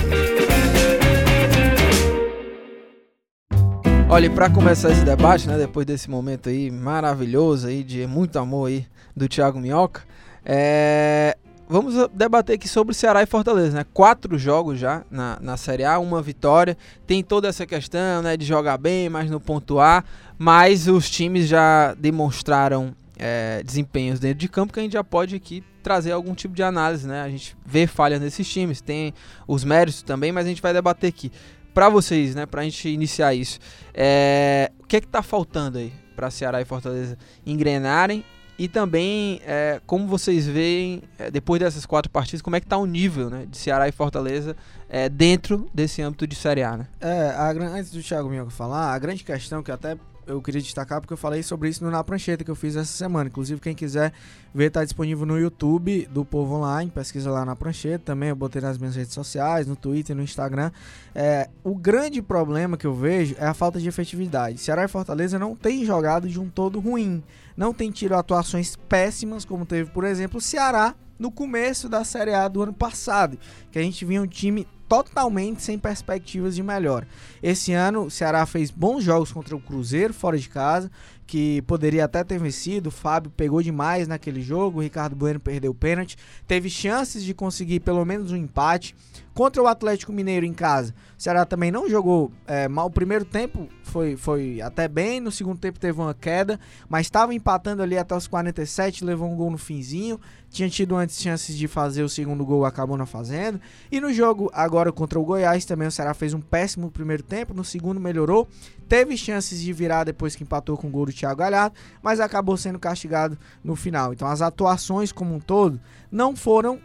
Olha, 4.10 4.26
e 4.26 4.30
pra 4.30 4.48
começar 4.48 4.90
esse 4.90 5.04
debate, 5.04 5.46
né, 5.46 5.56
depois 5.58 5.84
desse 5.86 6.08
momento 6.10 6.48
aí 6.48 6.70
maravilhoso 6.70 7.68
aí, 7.68 7.82
de 7.84 8.06
muito 8.06 8.38
amor 8.38 8.68
aí 8.68 8.86
do 9.14 9.28
Thiago 9.28 9.60
Minhoca, 9.60 10.00
é, 10.50 11.36
vamos 11.68 11.94
debater 12.14 12.54
aqui 12.54 12.66
sobre 12.66 12.94
Ceará 12.94 13.22
e 13.22 13.26
Fortaleza, 13.26 13.76
né? 13.76 13.84
Quatro 13.92 14.38
jogos 14.38 14.78
já 14.78 15.04
na, 15.10 15.38
na 15.42 15.58
Série 15.58 15.84
A, 15.84 15.98
uma 15.98 16.22
vitória. 16.22 16.74
Tem 17.06 17.22
toda 17.22 17.48
essa 17.48 17.66
questão, 17.66 18.22
né, 18.22 18.34
de 18.34 18.46
jogar 18.46 18.78
bem, 18.78 19.10
mas 19.10 19.30
não 19.30 19.38
pontuar. 19.38 20.06
Mas 20.38 20.88
os 20.88 21.10
times 21.10 21.46
já 21.46 21.92
demonstraram 21.92 22.96
é, 23.18 23.62
desempenhos 23.62 24.18
dentro 24.18 24.38
de 24.38 24.48
campo 24.48 24.72
que 24.72 24.80
a 24.80 24.82
gente 24.82 24.94
já 24.94 25.04
pode 25.04 25.36
aqui 25.36 25.62
trazer 25.82 26.12
algum 26.12 26.34
tipo 26.34 26.54
de 26.54 26.62
análise, 26.62 27.06
né? 27.06 27.20
A 27.20 27.28
gente 27.28 27.54
vê 27.66 27.86
falhas 27.86 28.18
nesses 28.18 28.48
times, 28.48 28.80
tem 28.80 29.12
os 29.46 29.64
méritos 29.64 30.00
também, 30.00 30.32
mas 30.32 30.46
a 30.46 30.48
gente 30.48 30.62
vai 30.62 30.72
debater 30.72 31.08
aqui. 31.08 31.30
Pra 31.74 31.90
vocês, 31.90 32.34
né, 32.34 32.46
pra 32.46 32.62
gente 32.62 32.88
iniciar 32.88 33.34
isso, 33.34 33.58
é, 33.92 34.72
o 34.80 34.86
que 34.86 34.96
é 34.96 35.00
que 35.00 35.06
tá 35.06 35.22
faltando 35.22 35.76
aí 35.76 35.92
pra 36.16 36.30
Ceará 36.30 36.60
e 36.60 36.64
Fortaleza 36.64 37.18
engrenarem 37.46 38.24
e 38.58 38.66
também 38.66 39.40
é, 39.46 39.80
como 39.86 40.06
vocês 40.06 40.46
veem, 40.46 41.02
é, 41.18 41.30
depois 41.30 41.60
dessas 41.60 41.86
quatro 41.86 42.10
partidas, 42.10 42.42
como 42.42 42.56
é 42.56 42.60
que 42.60 42.66
tá 42.66 42.76
o 42.76 42.86
nível 42.86 43.30
né, 43.30 43.46
de 43.48 43.56
Ceará 43.56 43.88
e 43.88 43.92
Fortaleza 43.92 44.56
é, 44.88 45.08
dentro 45.08 45.68
desse 45.72 46.02
âmbito 46.02 46.26
de 46.26 46.34
Série 46.34 46.62
A, 46.62 46.76
né? 46.76 46.88
É, 47.00 47.30
a 47.30 47.50
antes 47.50 47.92
do 47.92 48.02
Thiago 48.02 48.28
Minhoca 48.28 48.50
falar, 48.50 48.92
a 48.92 48.98
grande 48.98 49.22
questão 49.22 49.62
que 49.62 49.70
até 49.70 49.96
eu 50.28 50.42
queria 50.42 50.60
destacar, 50.60 51.00
porque 51.00 51.12
eu 51.12 51.16
falei 51.16 51.42
sobre 51.42 51.68
isso 51.68 51.82
no 51.82 51.90
Na 51.90 52.04
Prancheta 52.04 52.44
que 52.44 52.50
eu 52.50 52.54
fiz 52.54 52.76
essa 52.76 52.92
semana. 52.92 53.28
Inclusive, 53.28 53.60
quem 53.60 53.74
quiser 53.74 54.12
ver, 54.54 54.70
tá 54.70 54.84
disponível 54.84 55.26
no 55.26 55.38
YouTube 55.38 56.06
do 56.10 56.24
Povo 56.24 56.56
Online, 56.56 56.90
pesquisa 56.90 57.30
lá 57.30 57.44
na 57.44 57.56
Prancheta. 57.56 58.04
Também 58.04 58.28
eu 58.28 58.36
botei 58.36 58.60
nas 58.60 58.78
minhas 58.78 58.94
redes 58.94 59.14
sociais, 59.14 59.66
no 59.66 59.74
Twitter, 59.74 60.14
no 60.14 60.22
Instagram. 60.22 60.70
É, 61.14 61.48
o 61.64 61.74
grande 61.74 62.20
problema 62.20 62.76
que 62.76 62.86
eu 62.86 62.94
vejo 62.94 63.34
é 63.38 63.46
a 63.46 63.54
falta 63.54 63.80
de 63.80 63.88
efetividade. 63.88 64.58
Ceará 64.58 64.84
e 64.84 64.88
Fortaleza 64.88 65.38
não 65.38 65.56
tem 65.56 65.84
jogado 65.84 66.28
de 66.28 66.38
um 66.38 66.48
todo 66.48 66.78
ruim. 66.78 67.22
Não 67.56 67.72
tem 67.72 67.90
tido 67.90 68.14
atuações 68.14 68.76
péssimas, 68.88 69.44
como 69.44 69.66
teve, 69.66 69.90
por 69.90 70.04
exemplo, 70.04 70.38
o 70.38 70.42
Ceará 70.42 70.94
no 71.18 71.32
começo 71.32 71.88
da 71.88 72.04
Série 72.04 72.32
A 72.32 72.46
do 72.46 72.62
ano 72.62 72.72
passado, 72.72 73.38
que 73.72 73.78
a 73.78 73.82
gente 73.82 74.04
via 74.04 74.22
um 74.22 74.26
time 74.26 74.66
totalmente 74.88 75.62
sem 75.62 75.78
perspectivas 75.78 76.54
de 76.54 76.62
melhora. 76.62 77.06
Esse 77.42 77.72
ano 77.72 78.04
o 78.04 78.10
Ceará 78.10 78.46
fez 78.46 78.70
bons 78.70 79.04
jogos 79.04 79.30
contra 79.30 79.54
o 79.54 79.60
Cruzeiro 79.60 80.14
fora 80.14 80.38
de 80.38 80.48
casa, 80.48 80.90
que 81.26 81.60
poderia 81.62 82.06
até 82.06 82.24
ter 82.24 82.38
vencido. 82.38 82.88
O 82.88 82.92
Fábio 82.92 83.30
pegou 83.30 83.62
demais 83.62 84.08
naquele 84.08 84.40
jogo, 84.40 84.78
o 84.78 84.82
Ricardo 84.82 85.14
Bueno 85.14 85.38
perdeu 85.38 85.72
o 85.72 85.74
pênalti, 85.74 86.16
teve 86.46 86.70
chances 86.70 87.22
de 87.22 87.34
conseguir 87.34 87.80
pelo 87.80 88.04
menos 88.04 88.32
um 88.32 88.36
empate. 88.36 88.96
Contra 89.38 89.62
o 89.62 89.68
Atlético 89.68 90.12
Mineiro 90.12 90.44
em 90.44 90.52
casa, 90.52 90.92
o 91.16 91.22
Ceará 91.22 91.44
também 91.44 91.70
não 91.70 91.88
jogou 91.88 92.32
é, 92.44 92.66
mal. 92.66 92.88
O 92.88 92.90
primeiro 92.90 93.24
tempo 93.24 93.68
foi, 93.84 94.16
foi 94.16 94.60
até 94.60 94.88
bem, 94.88 95.20
no 95.20 95.30
segundo 95.30 95.60
tempo 95.60 95.78
teve 95.78 96.00
uma 96.00 96.12
queda, 96.12 96.58
mas 96.88 97.06
estava 97.06 97.32
empatando 97.32 97.80
ali 97.80 97.96
até 97.96 98.16
os 98.16 98.26
47, 98.26 99.04
levou 99.04 99.30
um 99.30 99.36
gol 99.36 99.48
no 99.48 99.56
finzinho. 99.56 100.20
Tinha 100.50 100.68
tido 100.68 100.96
antes 100.96 101.22
chances 101.22 101.56
de 101.56 101.68
fazer 101.68 102.02
o 102.02 102.08
segundo 102.08 102.44
gol, 102.44 102.64
acabou 102.64 102.98
não 102.98 103.06
fazendo. 103.06 103.60
E 103.92 104.00
no 104.00 104.12
jogo 104.12 104.50
agora 104.52 104.90
contra 104.90 105.20
o 105.20 105.24
Goiás 105.24 105.64
também 105.64 105.86
o 105.86 105.92
Ceará 105.92 106.14
fez 106.14 106.34
um 106.34 106.40
péssimo 106.40 106.90
primeiro 106.90 107.22
tempo, 107.22 107.54
no 107.54 107.62
segundo 107.62 108.00
melhorou. 108.00 108.48
Teve 108.88 109.16
chances 109.16 109.60
de 109.60 109.72
virar 109.72 110.02
depois 110.02 110.34
que 110.34 110.42
empatou 110.42 110.76
com 110.76 110.88
o 110.88 110.90
gol 110.90 111.06
do 111.06 111.12
Thiago 111.12 111.38
Galhardo, 111.38 111.76
mas 112.02 112.18
acabou 112.18 112.56
sendo 112.56 112.80
castigado 112.80 113.38
no 113.62 113.76
final. 113.76 114.12
Então 114.12 114.26
as 114.26 114.42
atuações 114.42 115.12
como 115.12 115.32
um 115.32 115.38
todo 115.38 115.80
não 116.10 116.34
foram 116.34 116.80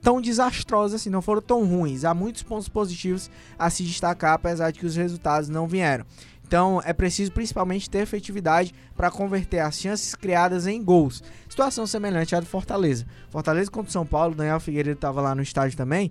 tão 0.00 0.20
desastrosas 0.20 1.00
assim, 1.00 1.10
não 1.10 1.22
foram 1.22 1.42
tão 1.42 1.64
ruins. 1.64 2.04
Há 2.04 2.14
muitos 2.14 2.42
pontos 2.42 2.68
positivos 2.68 3.30
a 3.58 3.68
se 3.70 3.82
destacar, 3.82 4.34
apesar 4.34 4.70
de 4.70 4.78
que 4.78 4.86
os 4.86 4.96
resultados 4.96 5.48
não 5.48 5.66
vieram. 5.66 6.04
Então 6.48 6.80
é 6.82 6.94
preciso 6.94 7.30
principalmente 7.30 7.90
ter 7.90 7.98
efetividade 7.98 8.74
para 8.96 9.10
converter 9.10 9.58
as 9.58 9.78
chances 9.78 10.14
criadas 10.14 10.66
em 10.66 10.82
gols. 10.82 11.22
Situação 11.46 11.86
semelhante 11.86 12.34
à 12.34 12.40
do 12.40 12.46
Fortaleza. 12.46 13.04
Fortaleza 13.28 13.70
contra 13.70 13.90
o 13.90 13.92
São 13.92 14.06
Paulo, 14.06 14.34
Daniel 14.34 14.58
Figueiredo 14.58 14.96
estava 14.96 15.20
lá 15.20 15.34
no 15.34 15.42
estádio 15.42 15.76
também. 15.76 16.10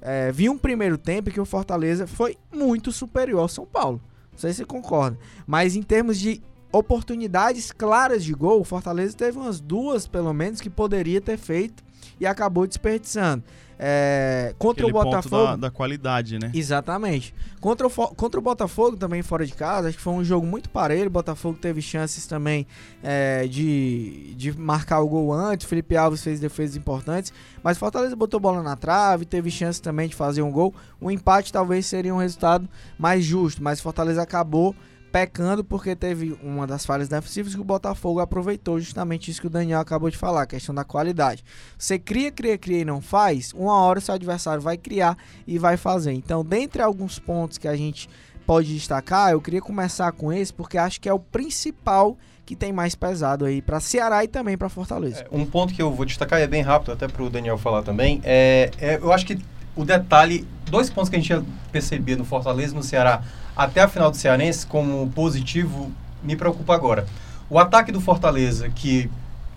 É, 0.00 0.30
vi 0.30 0.48
um 0.50 0.58
primeiro 0.58 0.98
tempo 0.98 1.30
que 1.30 1.40
o 1.40 1.46
Fortaleza 1.46 2.06
foi 2.06 2.36
muito 2.52 2.92
superior 2.92 3.40
ao 3.40 3.48
São 3.48 3.64
Paulo. 3.64 4.00
Não 4.30 4.38
sei 4.38 4.52
se 4.52 4.58
você 4.58 4.64
concorda. 4.66 5.18
Mas 5.46 5.74
em 5.74 5.82
termos 5.82 6.18
de 6.18 6.42
oportunidades 6.70 7.72
claras 7.72 8.22
de 8.22 8.34
gol, 8.34 8.60
o 8.60 8.64
Fortaleza 8.64 9.16
teve 9.16 9.38
umas 9.38 9.58
duas, 9.58 10.06
pelo 10.06 10.34
menos, 10.34 10.60
que 10.60 10.68
poderia 10.68 11.20
ter 11.20 11.38
feito 11.38 11.82
e 12.20 12.26
acabou 12.26 12.66
desperdiçando. 12.66 13.42
É, 13.80 14.54
contra 14.58 14.84
Aquele 14.84 14.98
o 14.98 15.04
Botafogo. 15.04 15.44
da, 15.44 15.56
da 15.56 15.70
qualidade, 15.70 16.36
né? 16.36 16.50
Exatamente. 16.52 17.32
Contra 17.60 17.86
o, 17.86 17.90
contra 17.90 18.40
o 18.40 18.42
Botafogo 18.42 18.96
também 18.96 19.22
fora 19.22 19.46
de 19.46 19.52
casa, 19.52 19.88
acho 19.88 19.96
que 19.96 20.02
foi 20.02 20.14
um 20.14 20.24
jogo 20.24 20.44
muito 20.44 20.68
parelho. 20.68 21.06
O 21.06 21.10
Botafogo 21.10 21.56
teve 21.60 21.80
chances 21.80 22.26
também 22.26 22.66
é, 23.02 23.46
de, 23.46 24.34
de 24.36 24.58
marcar 24.58 25.00
o 25.00 25.08
gol 25.08 25.32
antes. 25.32 25.64
O 25.64 25.68
Felipe 25.68 25.96
Alves 25.96 26.24
fez 26.24 26.40
defesas 26.40 26.74
importantes. 26.74 27.32
Mas 27.62 27.76
o 27.76 27.80
Fortaleza 27.80 28.16
botou 28.16 28.40
bola 28.40 28.64
na 28.64 28.74
trave, 28.74 29.24
teve 29.24 29.48
chance 29.48 29.80
também 29.80 30.08
de 30.08 30.16
fazer 30.16 30.42
um 30.42 30.50
gol. 30.50 30.74
O 31.00 31.08
empate 31.08 31.52
talvez 31.52 31.86
seria 31.86 32.12
um 32.12 32.18
resultado 32.18 32.68
mais 32.98 33.24
justo, 33.24 33.62
mas 33.62 33.78
o 33.78 33.82
Fortaleza 33.82 34.20
acabou 34.20 34.74
pecando 35.12 35.64
porque 35.64 35.96
teve 35.96 36.38
uma 36.42 36.66
das 36.66 36.84
falhas 36.84 37.08
defensivas 37.08 37.54
que 37.54 37.60
o 37.60 37.64
Botafogo 37.64 38.20
aproveitou 38.20 38.78
justamente 38.78 39.30
isso 39.30 39.40
que 39.40 39.46
o 39.46 39.50
Daniel 39.50 39.80
acabou 39.80 40.10
de 40.10 40.16
falar, 40.16 40.42
a 40.42 40.46
questão 40.46 40.74
da 40.74 40.84
qualidade. 40.84 41.42
Você 41.76 41.98
cria, 41.98 42.30
cria, 42.30 42.58
cria 42.58 42.80
e 42.80 42.84
não 42.84 43.00
faz, 43.00 43.52
uma 43.54 43.74
hora 43.80 44.00
seu 44.00 44.14
adversário 44.14 44.60
vai 44.60 44.76
criar 44.76 45.16
e 45.46 45.58
vai 45.58 45.76
fazer. 45.76 46.12
Então, 46.12 46.44
dentre 46.44 46.82
alguns 46.82 47.18
pontos 47.18 47.58
que 47.58 47.68
a 47.68 47.76
gente 47.76 48.08
pode 48.46 48.72
destacar, 48.72 49.32
eu 49.32 49.40
queria 49.40 49.60
começar 49.60 50.10
com 50.12 50.32
esse 50.32 50.52
porque 50.52 50.78
acho 50.78 51.00
que 51.00 51.08
é 51.08 51.12
o 51.12 51.18
principal 51.18 52.16
que 52.46 52.56
tem 52.56 52.72
mais 52.72 52.94
pesado 52.94 53.44
aí 53.44 53.60
para 53.60 53.78
Ceará 53.78 54.24
e 54.24 54.28
também 54.28 54.56
para 54.56 54.70
Fortaleza. 54.70 55.26
Um 55.30 55.44
ponto 55.44 55.74
que 55.74 55.82
eu 55.82 55.92
vou 55.92 56.06
destacar, 56.06 56.40
e 56.40 56.44
é 56.44 56.46
bem 56.46 56.62
rápido, 56.62 56.92
até 56.92 57.06
para 57.06 57.22
o 57.22 57.28
Daniel 57.28 57.58
falar 57.58 57.82
também, 57.82 58.22
é, 58.24 58.70
é- 58.80 58.96
eu 58.96 59.12
acho 59.12 59.26
que 59.26 59.38
o 59.76 59.84
detalhe, 59.84 60.46
dois 60.64 60.88
pontos 60.88 61.10
que 61.10 61.16
a 61.16 61.18
gente 61.18 61.28
ia 61.30 61.44
perceber 61.70 62.16
no 62.16 62.24
Fortaleza 62.24 62.72
e 62.72 62.76
no 62.76 62.82
Ceará 62.82 63.22
até 63.58 63.82
a 63.82 63.88
final 63.88 64.08
do 64.08 64.16
Cearense 64.16 64.64
como 64.64 65.10
positivo, 65.10 65.90
me 66.22 66.36
preocupa 66.36 66.74
agora. 66.74 67.06
O 67.50 67.58
ataque 67.58 67.90
do 67.90 68.00
Fortaleza, 68.00 68.68
que 68.68 69.10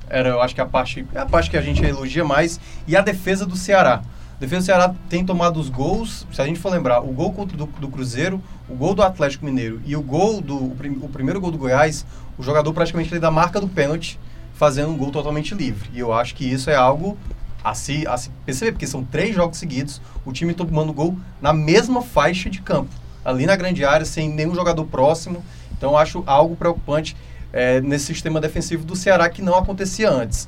era, 0.10 0.30
eu 0.30 0.42
acho 0.42 0.56
que 0.56 0.62
a 0.62 0.66
parte, 0.66 1.06
é 1.14 1.20
a 1.20 1.26
parte 1.26 1.52
que 1.52 1.56
a 1.56 1.62
gente 1.62 1.86
elogia 1.86 2.26
mais, 2.26 2.60
e 2.88 2.98
a 2.98 3.02
defesa 3.02 3.46
do 3.46 3.56
Ceará. 3.56 4.02
A 4.36 4.40
defesa 4.40 4.62
do 4.62 4.66
Ceará 4.66 4.96
tem 5.08 5.24
tomado 5.24 5.60
os 5.60 5.70
gols, 5.70 6.26
se 6.34 6.42
a 6.42 6.46
gente 6.46 6.60
for 6.60 6.72
lembrar, 6.72 7.02
o 7.02 7.14
gol 7.14 7.32
contra 7.32 7.56
do, 7.56 7.68
do 7.68 7.88
Cruzeiro, 7.88 8.42
o 8.68 8.74
gol 8.74 8.96
do 8.96 9.04
Atlético 9.04 9.46
Mineiro 9.46 9.80
e 9.86 9.96
o 9.96 10.02
gol 10.02 10.42
do 10.42 10.56
o, 10.56 10.76
prim- 10.76 11.00
o 11.00 11.08
primeiro 11.08 11.40
gol 11.40 11.52
do 11.52 11.58
Goiás, 11.60 12.06
o 12.40 12.44
jogador 12.44 12.74
praticamente 12.74 13.20
da 13.20 13.30
marca 13.30 13.62
do 13.62 13.68
pênalti 13.68 14.20
fazendo 14.56 14.90
um 14.90 14.98
gol 14.98 15.12
totalmente 15.12 15.54
livre. 15.54 15.90
E 15.94 16.00
eu 16.00 16.12
acho 16.12 16.34
que 16.34 16.44
isso 16.44 16.72
é 16.72 16.76
algo 16.76 17.18
a 17.64 17.76
se, 17.76 18.08
a 18.08 18.18
se 18.18 18.32
perceber, 18.44 18.72
porque 18.72 18.88
são 18.88 19.04
três 19.04 19.36
jogos 19.36 19.58
seguidos, 19.60 20.02
o 20.26 20.32
time 20.34 20.54
tomando 20.54 20.92
gol 20.92 21.16
na 21.40 21.54
mesma 21.54 22.02
faixa 22.02 22.50
de 22.50 22.62
campo, 22.62 22.90
ali 23.24 23.46
na 23.46 23.56
grande 23.56 23.86
área, 23.86 24.06
sem 24.06 24.30
nenhum 24.30 24.56
jogador 24.56 24.86
próximo. 24.86 25.44
Então 25.78 25.98
acho 25.98 26.24
algo 26.26 26.56
preocupante. 26.56 27.16
é, 27.54 27.82
nesse 27.82 28.06
sistema 28.06 28.40
defensivo 28.40 28.86
do 28.86 28.96
Ceará 28.96 29.30
que 29.30 29.42
não 29.42 29.56
acontecia 29.56 30.10
antes. 30.10 30.48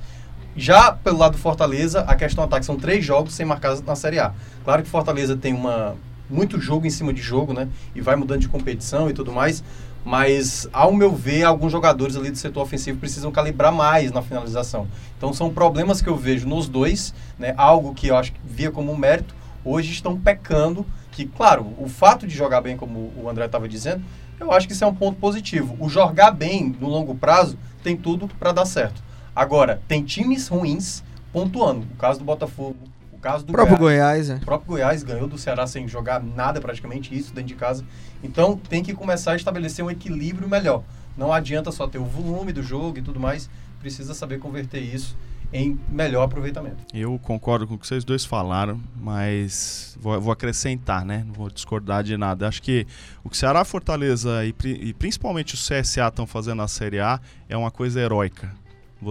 Já 0.55 0.91
pelo 0.91 1.17
lado 1.17 1.33
do 1.33 1.37
Fortaleza, 1.37 2.01
a 2.01 2.15
questão 2.15 2.43
ataque 2.43 2.65
são 2.65 2.77
três 2.77 3.03
jogos 3.03 3.33
sem 3.33 3.45
marcar 3.45 3.79
na 3.81 3.95
Série 3.95 4.19
A. 4.19 4.31
Claro 4.63 4.83
que 4.83 4.89
Fortaleza 4.89 5.35
tem 5.35 5.53
uma 5.53 5.95
muito 6.29 6.59
jogo 6.59 6.85
em 6.85 6.89
cima 6.89 7.13
de 7.13 7.21
jogo, 7.21 7.53
né? 7.53 7.67
E 7.93 8.01
vai 8.01 8.15
mudando 8.15 8.39
de 8.39 8.47
competição 8.47 9.09
e 9.09 9.13
tudo 9.13 9.31
mais. 9.31 9.63
Mas, 10.05 10.67
ao 10.73 10.93
meu 10.93 11.13
ver, 11.15 11.43
alguns 11.43 11.71
jogadores 11.71 12.15
ali 12.15 12.29
do 12.29 12.37
setor 12.37 12.61
ofensivo 12.61 12.99
precisam 12.99 13.31
calibrar 13.31 13.71
mais 13.71 14.11
na 14.11 14.21
finalização. 14.21 14.87
Então, 15.17 15.33
são 15.33 15.53
problemas 15.53 16.01
que 16.01 16.09
eu 16.09 16.15
vejo 16.15 16.47
nos 16.47 16.67
dois, 16.67 17.13
né? 17.39 17.53
Algo 17.55 17.93
que 17.93 18.07
eu 18.07 18.17
acho 18.17 18.33
que 18.33 18.39
via 18.43 18.69
como 18.69 18.91
um 18.91 18.97
mérito, 18.97 19.33
hoje 19.63 19.91
estão 19.91 20.19
pecando. 20.19 20.85
Que, 21.11 21.25
claro, 21.25 21.73
o 21.77 21.87
fato 21.87 22.25
de 22.25 22.35
jogar 22.35 22.61
bem, 22.61 22.75
como 22.75 23.13
o 23.15 23.29
André 23.29 23.45
estava 23.45 23.69
dizendo, 23.69 24.03
eu 24.39 24.51
acho 24.51 24.65
que 24.67 24.73
isso 24.73 24.83
é 24.83 24.87
um 24.87 24.95
ponto 24.95 25.19
positivo. 25.19 25.77
O 25.79 25.87
jogar 25.87 26.31
bem 26.31 26.75
no 26.79 26.87
longo 26.87 27.13
prazo 27.13 27.57
tem 27.83 27.95
tudo 27.95 28.27
para 28.27 28.51
dar 28.51 28.65
certo. 28.65 29.01
Agora, 29.35 29.81
tem 29.87 30.03
times 30.03 30.47
ruins 30.47 31.03
pontuando. 31.31 31.85
O 31.93 31.95
caso 31.97 32.19
do 32.19 32.25
Botafogo, 32.25 32.75
o 33.11 33.17
caso 33.17 33.45
do 33.45 33.51
O 33.51 33.53
próprio 33.53 33.77
Goiás. 33.77 34.27
Goiás, 34.27 34.29
é. 34.29 34.35
O 34.41 34.45
próprio 34.45 34.69
Goiás 34.69 35.03
ganhou 35.03 35.27
do 35.27 35.37
Ceará 35.37 35.67
sem 35.67 35.87
jogar 35.87 36.21
nada, 36.21 36.59
praticamente 36.59 37.15
isso, 37.15 37.33
dentro 37.33 37.49
de 37.49 37.55
casa. 37.55 37.85
Então 38.23 38.57
tem 38.57 38.81
que 38.81 38.93
começar 38.93 39.33
a 39.33 39.35
estabelecer 39.35 39.85
um 39.85 39.91
equilíbrio 39.91 40.49
melhor. 40.49 40.83
Não 41.15 41.31
adianta 41.31 41.71
só 41.71 41.87
ter 41.87 41.99
o 41.99 42.05
volume 42.05 42.51
do 42.51 42.63
jogo 42.63 42.97
e 42.97 43.01
tudo 43.01 43.19
mais, 43.19 43.49
precisa 43.79 44.15
saber 44.15 44.39
converter 44.39 44.79
isso 44.81 45.15
em 45.53 45.79
melhor 45.87 46.23
aproveitamento. 46.23 46.77
Eu 46.93 47.17
concordo 47.19 47.67
com 47.67 47.75
o 47.75 47.77
que 47.77 47.85
vocês 47.85 48.03
dois 48.03 48.25
falaram, 48.25 48.81
mas 48.99 49.95
vou, 50.01 50.19
vou 50.19 50.33
acrescentar, 50.33 51.05
né? 51.05 51.23
Não 51.25 51.33
vou 51.33 51.49
discordar 51.49 52.03
de 52.03 52.17
nada. 52.17 52.47
Acho 52.47 52.61
que 52.61 52.87
o 53.23 53.29
que 53.29 53.37
Ceará, 53.37 53.63
Fortaleza 53.63 54.43
e, 54.43 54.53
e 54.65 54.93
principalmente 54.93 55.53
o 55.53 55.57
CSA 55.57 56.07
estão 56.07 56.25
fazendo 56.25 56.57
na 56.57 56.67
Série 56.67 56.99
A 56.99 57.19
é 57.47 57.55
uma 57.55 57.69
coisa 57.69 58.01
heróica. 58.01 58.51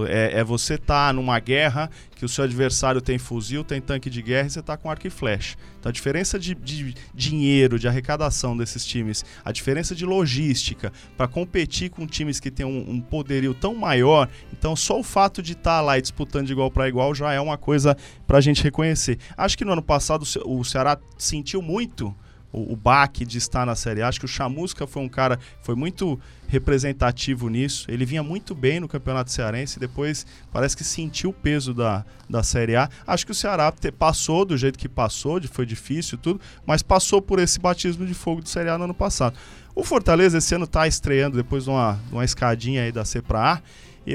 É, 0.06 0.40
é 0.40 0.44
você 0.44 0.74
estar 0.74 1.12
numa 1.14 1.38
guerra 1.38 1.90
que 2.16 2.24
o 2.24 2.28
seu 2.28 2.44
adversário 2.44 3.00
tem 3.00 3.18
fuzil, 3.18 3.64
tem 3.64 3.80
tanque 3.80 4.08
de 4.08 4.22
guerra 4.22 4.46
e 4.46 4.50
você 4.50 4.60
está 4.60 4.76
com 4.76 4.90
arco 4.90 5.06
e 5.06 5.10
flecha. 5.10 5.56
Então 5.78 5.90
a 5.90 5.92
diferença 5.92 6.38
de, 6.38 6.54
de 6.54 6.94
dinheiro, 7.12 7.78
de 7.78 7.88
arrecadação 7.88 8.56
desses 8.56 8.84
times, 8.84 9.24
a 9.44 9.50
diferença 9.50 9.94
de 9.94 10.06
logística 10.06 10.92
para 11.16 11.26
competir 11.26 11.90
com 11.90 12.06
times 12.06 12.38
que 12.38 12.50
têm 12.50 12.64
um, 12.64 12.90
um 12.90 13.00
poderio 13.00 13.54
tão 13.54 13.74
maior, 13.74 14.28
então 14.52 14.76
só 14.76 15.00
o 15.00 15.02
fato 15.02 15.42
de 15.42 15.52
estar 15.52 15.80
lá 15.80 15.98
e 15.98 16.02
disputando 16.02 16.46
de 16.46 16.52
igual 16.52 16.70
para 16.70 16.88
igual 16.88 17.14
já 17.14 17.32
é 17.32 17.40
uma 17.40 17.58
coisa 17.58 17.96
para 18.26 18.38
a 18.38 18.40
gente 18.40 18.62
reconhecer. 18.62 19.18
Acho 19.36 19.58
que 19.58 19.64
no 19.64 19.72
ano 19.72 19.82
passado 19.82 20.24
o 20.44 20.64
Ceará 20.64 20.96
sentiu 21.18 21.60
muito 21.60 22.14
o, 22.52 22.72
o 22.72 22.76
baque 22.76 23.24
de 23.24 23.38
estar 23.38 23.64
na 23.64 23.74
Série 23.74 24.02
A. 24.02 24.08
Acho 24.08 24.20
que 24.20 24.26
o 24.26 24.28
Chamusca 24.28 24.86
foi 24.86 25.02
um 25.02 25.08
cara 25.08 25.38
foi 25.62 25.74
muito 25.74 26.20
representativo 26.48 27.48
nisso. 27.48 27.90
Ele 27.90 28.04
vinha 28.04 28.22
muito 28.22 28.54
bem 28.54 28.78
no 28.78 28.86
Campeonato 28.86 29.32
Cearense, 29.32 29.80
depois 29.80 30.26
parece 30.52 30.76
que 30.76 30.84
sentiu 30.84 31.30
o 31.30 31.32
peso 31.32 31.72
da, 31.72 32.04
da 32.28 32.42
Série 32.42 32.76
A. 32.76 32.88
Acho 33.06 33.24
que 33.24 33.32
o 33.32 33.34
Ceará 33.34 33.72
passou 33.98 34.44
do 34.44 34.56
jeito 34.56 34.78
que 34.78 34.88
passou, 34.88 35.40
foi 35.48 35.64
difícil 35.64 36.18
tudo, 36.18 36.40
mas 36.66 36.82
passou 36.82 37.22
por 37.22 37.38
esse 37.38 37.58
batismo 37.58 38.06
de 38.06 38.14
fogo 38.14 38.42
do 38.42 38.48
Série 38.48 38.68
A 38.68 38.76
no 38.76 38.84
ano 38.84 38.94
passado. 38.94 39.36
O 39.74 39.82
Fortaleza 39.82 40.38
esse 40.38 40.54
ano 40.54 40.64
está 40.64 40.86
estreando 40.86 41.36
depois 41.36 41.64
de 41.64 41.70
uma, 41.70 41.98
uma 42.10 42.24
escadinha 42.24 42.82
aí 42.82 42.92
da 42.92 43.04
C 43.04 43.22
para 43.22 43.54
A, 43.54 43.62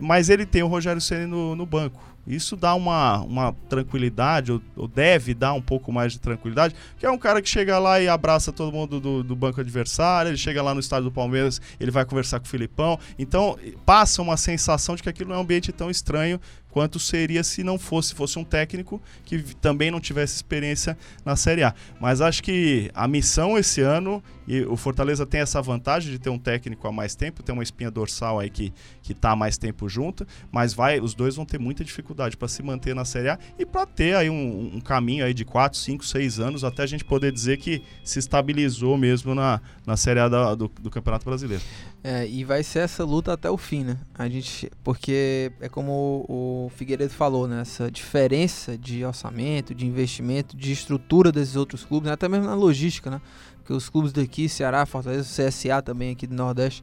mas 0.03 0.29
ele 0.29 0.46
tem 0.46 0.62
o 0.62 0.67
Rogério 0.67 1.01
Ceni 1.01 1.25
no, 1.25 1.56
no 1.56 1.65
banco. 1.65 2.00
Isso 2.27 2.55
dá 2.55 2.75
uma, 2.75 3.22
uma 3.22 3.53
tranquilidade, 3.69 4.51
ou, 4.51 4.62
ou 4.75 4.88
deve 4.88 5.34
dar 5.34 5.53
um 5.53 5.62
pouco 5.62 5.91
mais 5.91 6.13
de 6.13 6.19
tranquilidade, 6.19 6.75
que 6.98 7.05
é 7.05 7.10
um 7.10 7.17
cara 7.17 7.41
que 7.41 7.48
chega 7.48 7.79
lá 7.79 8.01
e 8.01 8.07
abraça 8.07 8.51
todo 8.51 8.72
mundo 8.72 9.00
do, 9.00 9.24
do 9.24 9.36
banco 9.36 9.62
adversário, 9.62 10.29
ele 10.29 10.38
chega 10.38 10.62
lá 10.62 10.74
no 10.74 10.79
estádio 10.79 11.05
do 11.05 11.12
Palmeiras, 11.12 11.62
ele 11.79 11.91
vai 11.91 12.05
conversar 12.05 12.39
com 12.39 12.46
o 12.46 12.50
Filipão. 12.50 13.00
Então, 13.17 13.57
passa 13.86 14.22
uma 14.22 14.36
sensação 14.36 14.96
de 14.96 15.03
que 15.03 15.10
aquilo 15.10 15.29
não 15.29 15.38
é 15.38 15.39
um 15.39 15.43
ambiente 15.43 15.72
tão 15.72 15.89
estranho 15.89 16.39
quanto 16.77 17.00
seria 17.00 17.43
se 17.43 17.63
não 17.63 17.79
fosse, 17.79 18.13
fosse 18.13 18.38
um 18.38 18.43
técnico 18.43 19.01
que 19.25 19.39
também 19.55 19.89
não 19.89 20.00
tivesse 20.00 20.36
experiência 20.36 20.96
na 21.25 21.36
Série 21.36 21.63
A. 21.63 21.74
Mas 22.00 22.22
acho 22.22 22.43
que 22.43 22.91
a 22.93 23.07
missão 23.07 23.57
esse 23.57 23.81
ano, 23.81 24.24
e 24.48 24.62
o 24.62 24.77
Fortaleza 24.77 25.25
tem 25.25 25.41
essa 25.41 25.60
vantagem 25.60 26.12
de 26.12 26.19
ter 26.19 26.29
um 26.29 26.38
técnico 26.38 26.88
há 26.88 26.91
mais 26.91 27.15
tempo, 27.15 27.41
tem 27.41 27.51
uma 27.51 27.63
espinha 27.63 27.89
dorsal 27.89 28.38
aí 28.38 28.51
que, 28.51 28.72
que 29.01 29.15
tá 29.15 29.31
há 29.31 29.36
mais 29.36 29.57
tempo 29.57 29.89
junto, 29.89 30.24
mas 30.51 30.72
vai, 30.72 31.00
os 31.00 31.15
dois 31.15 31.36
vão 31.36 31.48
ter 31.48 31.57
muita 31.60 31.84
dificuldade 31.84 32.38
para 32.38 32.48
se 32.48 32.62
manter 32.62 32.93
na 32.93 33.03
Série 33.03 33.29
A 33.29 33.39
e 33.57 33.65
para 33.65 33.88
ter 33.88 34.15
aí 34.15 34.29
um, 34.29 34.75
um 34.75 34.79
caminho 34.79 35.25
aí 35.25 35.34
de 35.34 35.43
4, 35.43 35.79
5, 35.79 36.05
6 36.05 36.39
anos 36.39 36.63
até 36.63 36.84
a 36.84 36.86
gente 36.86 37.03
poder 37.03 37.31
dizer 37.31 37.57
que 37.57 37.81
se 38.03 38.19
estabilizou 38.19 38.96
mesmo 39.00 39.34
na, 39.34 39.60
na 39.84 39.98
Série 39.98 40.19
A 40.19 40.29
da- 40.29 40.53
do, 40.53 40.72
do 40.79 40.91
Campeonato 40.91 41.25
Brasileiro. 41.25 41.63
É, 42.03 42.25
e 42.27 42.43
vai 42.43 42.63
ser 42.63 42.79
essa 42.79 43.03
luta 43.03 43.34
até 43.34 43.50
o 43.50 43.57
fim, 43.57 43.84
né? 43.84 43.98
A 44.13 44.29
gente, 44.29 44.72
porque 44.84 45.51
é 45.60 45.67
como 45.67 46.25
o, 46.29 46.66
Figueiredo 46.69 47.13
falou, 47.13 47.47
né? 47.47 47.62
Essa 47.62 47.89
diferença 47.91 48.77
de 48.77 49.03
orçamento, 49.03 49.74
de 49.74 49.86
investimento, 49.86 50.55
de 50.55 50.71
estrutura 50.71 51.31
desses 51.31 51.55
outros 51.55 51.83
clubes, 51.83 52.07
né? 52.07 52.13
até 52.13 52.27
mesmo 52.27 52.45
na 52.45 52.55
logística, 52.55 53.09
né? 53.09 53.21
Porque 53.57 53.74
os 53.74 53.89
clubes 53.89 54.13
daqui, 54.13 54.47
Ceará, 54.47 54.86
Fortaleza, 54.86 55.24
CSA 55.24 55.81
também 55.81 56.12
aqui 56.12 56.25
do 56.25 56.36
Nordeste, 56.36 56.81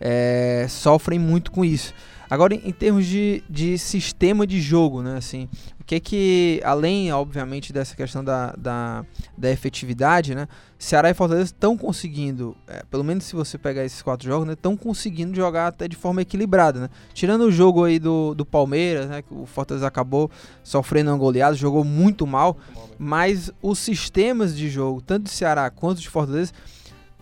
é, 0.00 0.66
sofrem 0.68 1.18
muito 1.18 1.50
com 1.50 1.64
isso. 1.64 1.94
Agora, 2.30 2.54
em, 2.54 2.72
termos 2.72 3.06
de, 3.06 3.42
de 3.48 3.78
sistema 3.78 4.46
de 4.46 4.60
jogo, 4.60 5.02
né? 5.02 5.16
Assim, 5.16 5.48
que 5.88 5.98
que, 6.00 6.60
além, 6.64 7.10
obviamente, 7.10 7.72
dessa 7.72 7.96
questão 7.96 8.22
da, 8.22 8.52
da, 8.58 9.06
da 9.38 9.50
efetividade, 9.50 10.34
né? 10.34 10.46
Ceará 10.78 11.08
e 11.08 11.14
Fortaleza 11.14 11.46
estão 11.46 11.78
conseguindo, 11.78 12.54
é, 12.66 12.82
pelo 12.90 13.02
menos 13.02 13.24
se 13.24 13.34
você 13.34 13.56
pegar 13.56 13.86
esses 13.86 14.02
quatro 14.02 14.28
jogos, 14.28 14.46
né? 14.46 14.52
Estão 14.52 14.76
conseguindo 14.76 15.34
jogar 15.34 15.66
até 15.68 15.88
de 15.88 15.96
forma 15.96 16.20
equilibrada, 16.20 16.78
né? 16.78 16.90
Tirando 17.14 17.46
o 17.46 17.50
jogo 17.50 17.84
aí 17.84 17.98
do, 17.98 18.34
do 18.34 18.44
Palmeiras, 18.44 19.08
né? 19.08 19.22
Que 19.22 19.32
o 19.32 19.46
Fortaleza 19.46 19.86
acabou 19.86 20.30
sofrendo 20.62 21.10
uma 21.10 21.16
goleada, 21.16 21.56
jogou 21.56 21.82
muito 21.82 22.26
mal, 22.26 22.58
mas 22.98 23.50
os 23.62 23.78
sistemas 23.78 24.54
de 24.54 24.68
jogo, 24.68 25.00
tanto 25.00 25.22
do 25.22 25.30
Ceará 25.30 25.70
quanto 25.70 26.02
de 26.02 26.10
Fortaleza, 26.10 26.52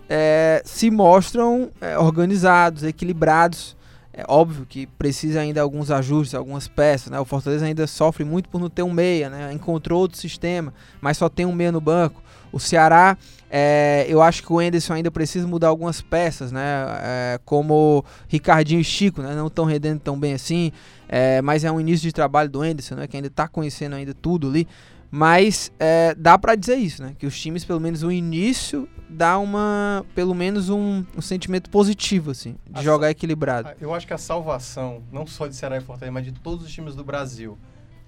é, 0.09 0.61
se 0.65 0.91
mostram 0.91 1.71
é, 1.81 1.97
organizados, 1.97 2.83
equilibrados. 2.83 3.77
É 4.17 4.25
óbvio 4.27 4.65
que 4.67 4.87
precisa 4.87 5.41
ainda 5.41 5.61
alguns 5.61 5.91
ajustes, 5.91 6.35
algumas 6.35 6.67
peças, 6.67 7.11
né? 7.11 7.21
O 7.21 7.25
Fortaleza 7.27 7.67
ainda 7.67 7.87
sofre 7.87 8.25
muito 8.25 8.49
por 8.49 8.59
não 8.59 8.71
ter 8.71 8.83
um 8.83 8.91
meia, 8.91 9.29
né? 9.29 9.53
Encontrou 9.53 10.01
outro 10.01 10.17
sistema, 10.17 10.73
mas 11.03 11.19
só 11.19 11.29
tem 11.29 11.45
um 11.45 11.53
meia 11.53 11.71
no 11.71 11.83
banco. 11.83 12.23
O 12.51 12.59
Ceará, 12.59 13.19
é, 13.51 14.07
eu 14.09 14.23
acho 14.23 14.43
que 14.43 14.51
o 14.51 14.63
Enderson 14.63 14.95
ainda 14.95 15.11
precisa 15.11 15.47
mudar 15.47 15.69
algumas 15.69 16.01
peças, 16.01 16.51
né? 16.51 16.63
É, 17.03 17.41
como 17.45 18.03
Ricardinho 18.27 18.81
e 18.81 18.85
Chico, 18.85 19.21
né? 19.21 19.35
Não 19.35 19.49
estão 19.49 19.67
rendendo 19.67 20.01
tão 20.01 20.19
bem 20.19 20.33
assim, 20.33 20.73
é, 21.07 21.43
mas 21.43 21.63
é 21.63 21.71
um 21.71 21.79
início 21.79 22.03
de 22.03 22.13
trabalho 22.13 22.49
do 22.49 22.65
Enderson, 22.65 22.95
né? 22.95 23.07
Que 23.07 23.19
ainda 23.19 23.29
está 23.29 23.47
conhecendo 23.47 23.97
ainda 23.97 24.15
tudo 24.15 24.49
ali. 24.49 24.67
Mas 25.11 25.73
é, 25.79 26.15
dá 26.15 26.37
pra 26.39 26.55
dizer 26.55 26.77
isso, 26.77 27.03
né? 27.03 27.15
Que 27.19 27.27
os 27.27 27.39
times, 27.41 27.65
pelo 27.65 27.81
menos 27.81 28.03
o 28.03 28.11
início, 28.11 28.89
dá 29.09 29.39
uma, 29.39 30.05
pelo 30.15 30.35
menos 30.35 30.69
um, 30.69 31.05
um 31.17 31.21
sentimento 31.21 31.71
positivo, 31.71 32.31
assim, 32.33 32.57
de 32.69 32.81
A 32.81 32.83
jogar 32.83 33.11
equilibrado. 33.11 33.71
Eu 33.81 33.95
acho 33.95 34.07
que 34.07 34.13
a 34.15 34.19
salvação, 34.19 35.03
não 35.13 35.27
só 35.27 35.47
de 35.47 35.55
Ceará 35.55 35.77
e 35.77 35.81
Fortaleza, 35.81 36.13
mas 36.13 36.25
de 36.25 36.33
todos 36.33 36.65
os 36.67 36.73
times 36.73 36.95
do 36.95 37.05
Brasil, 37.05 37.57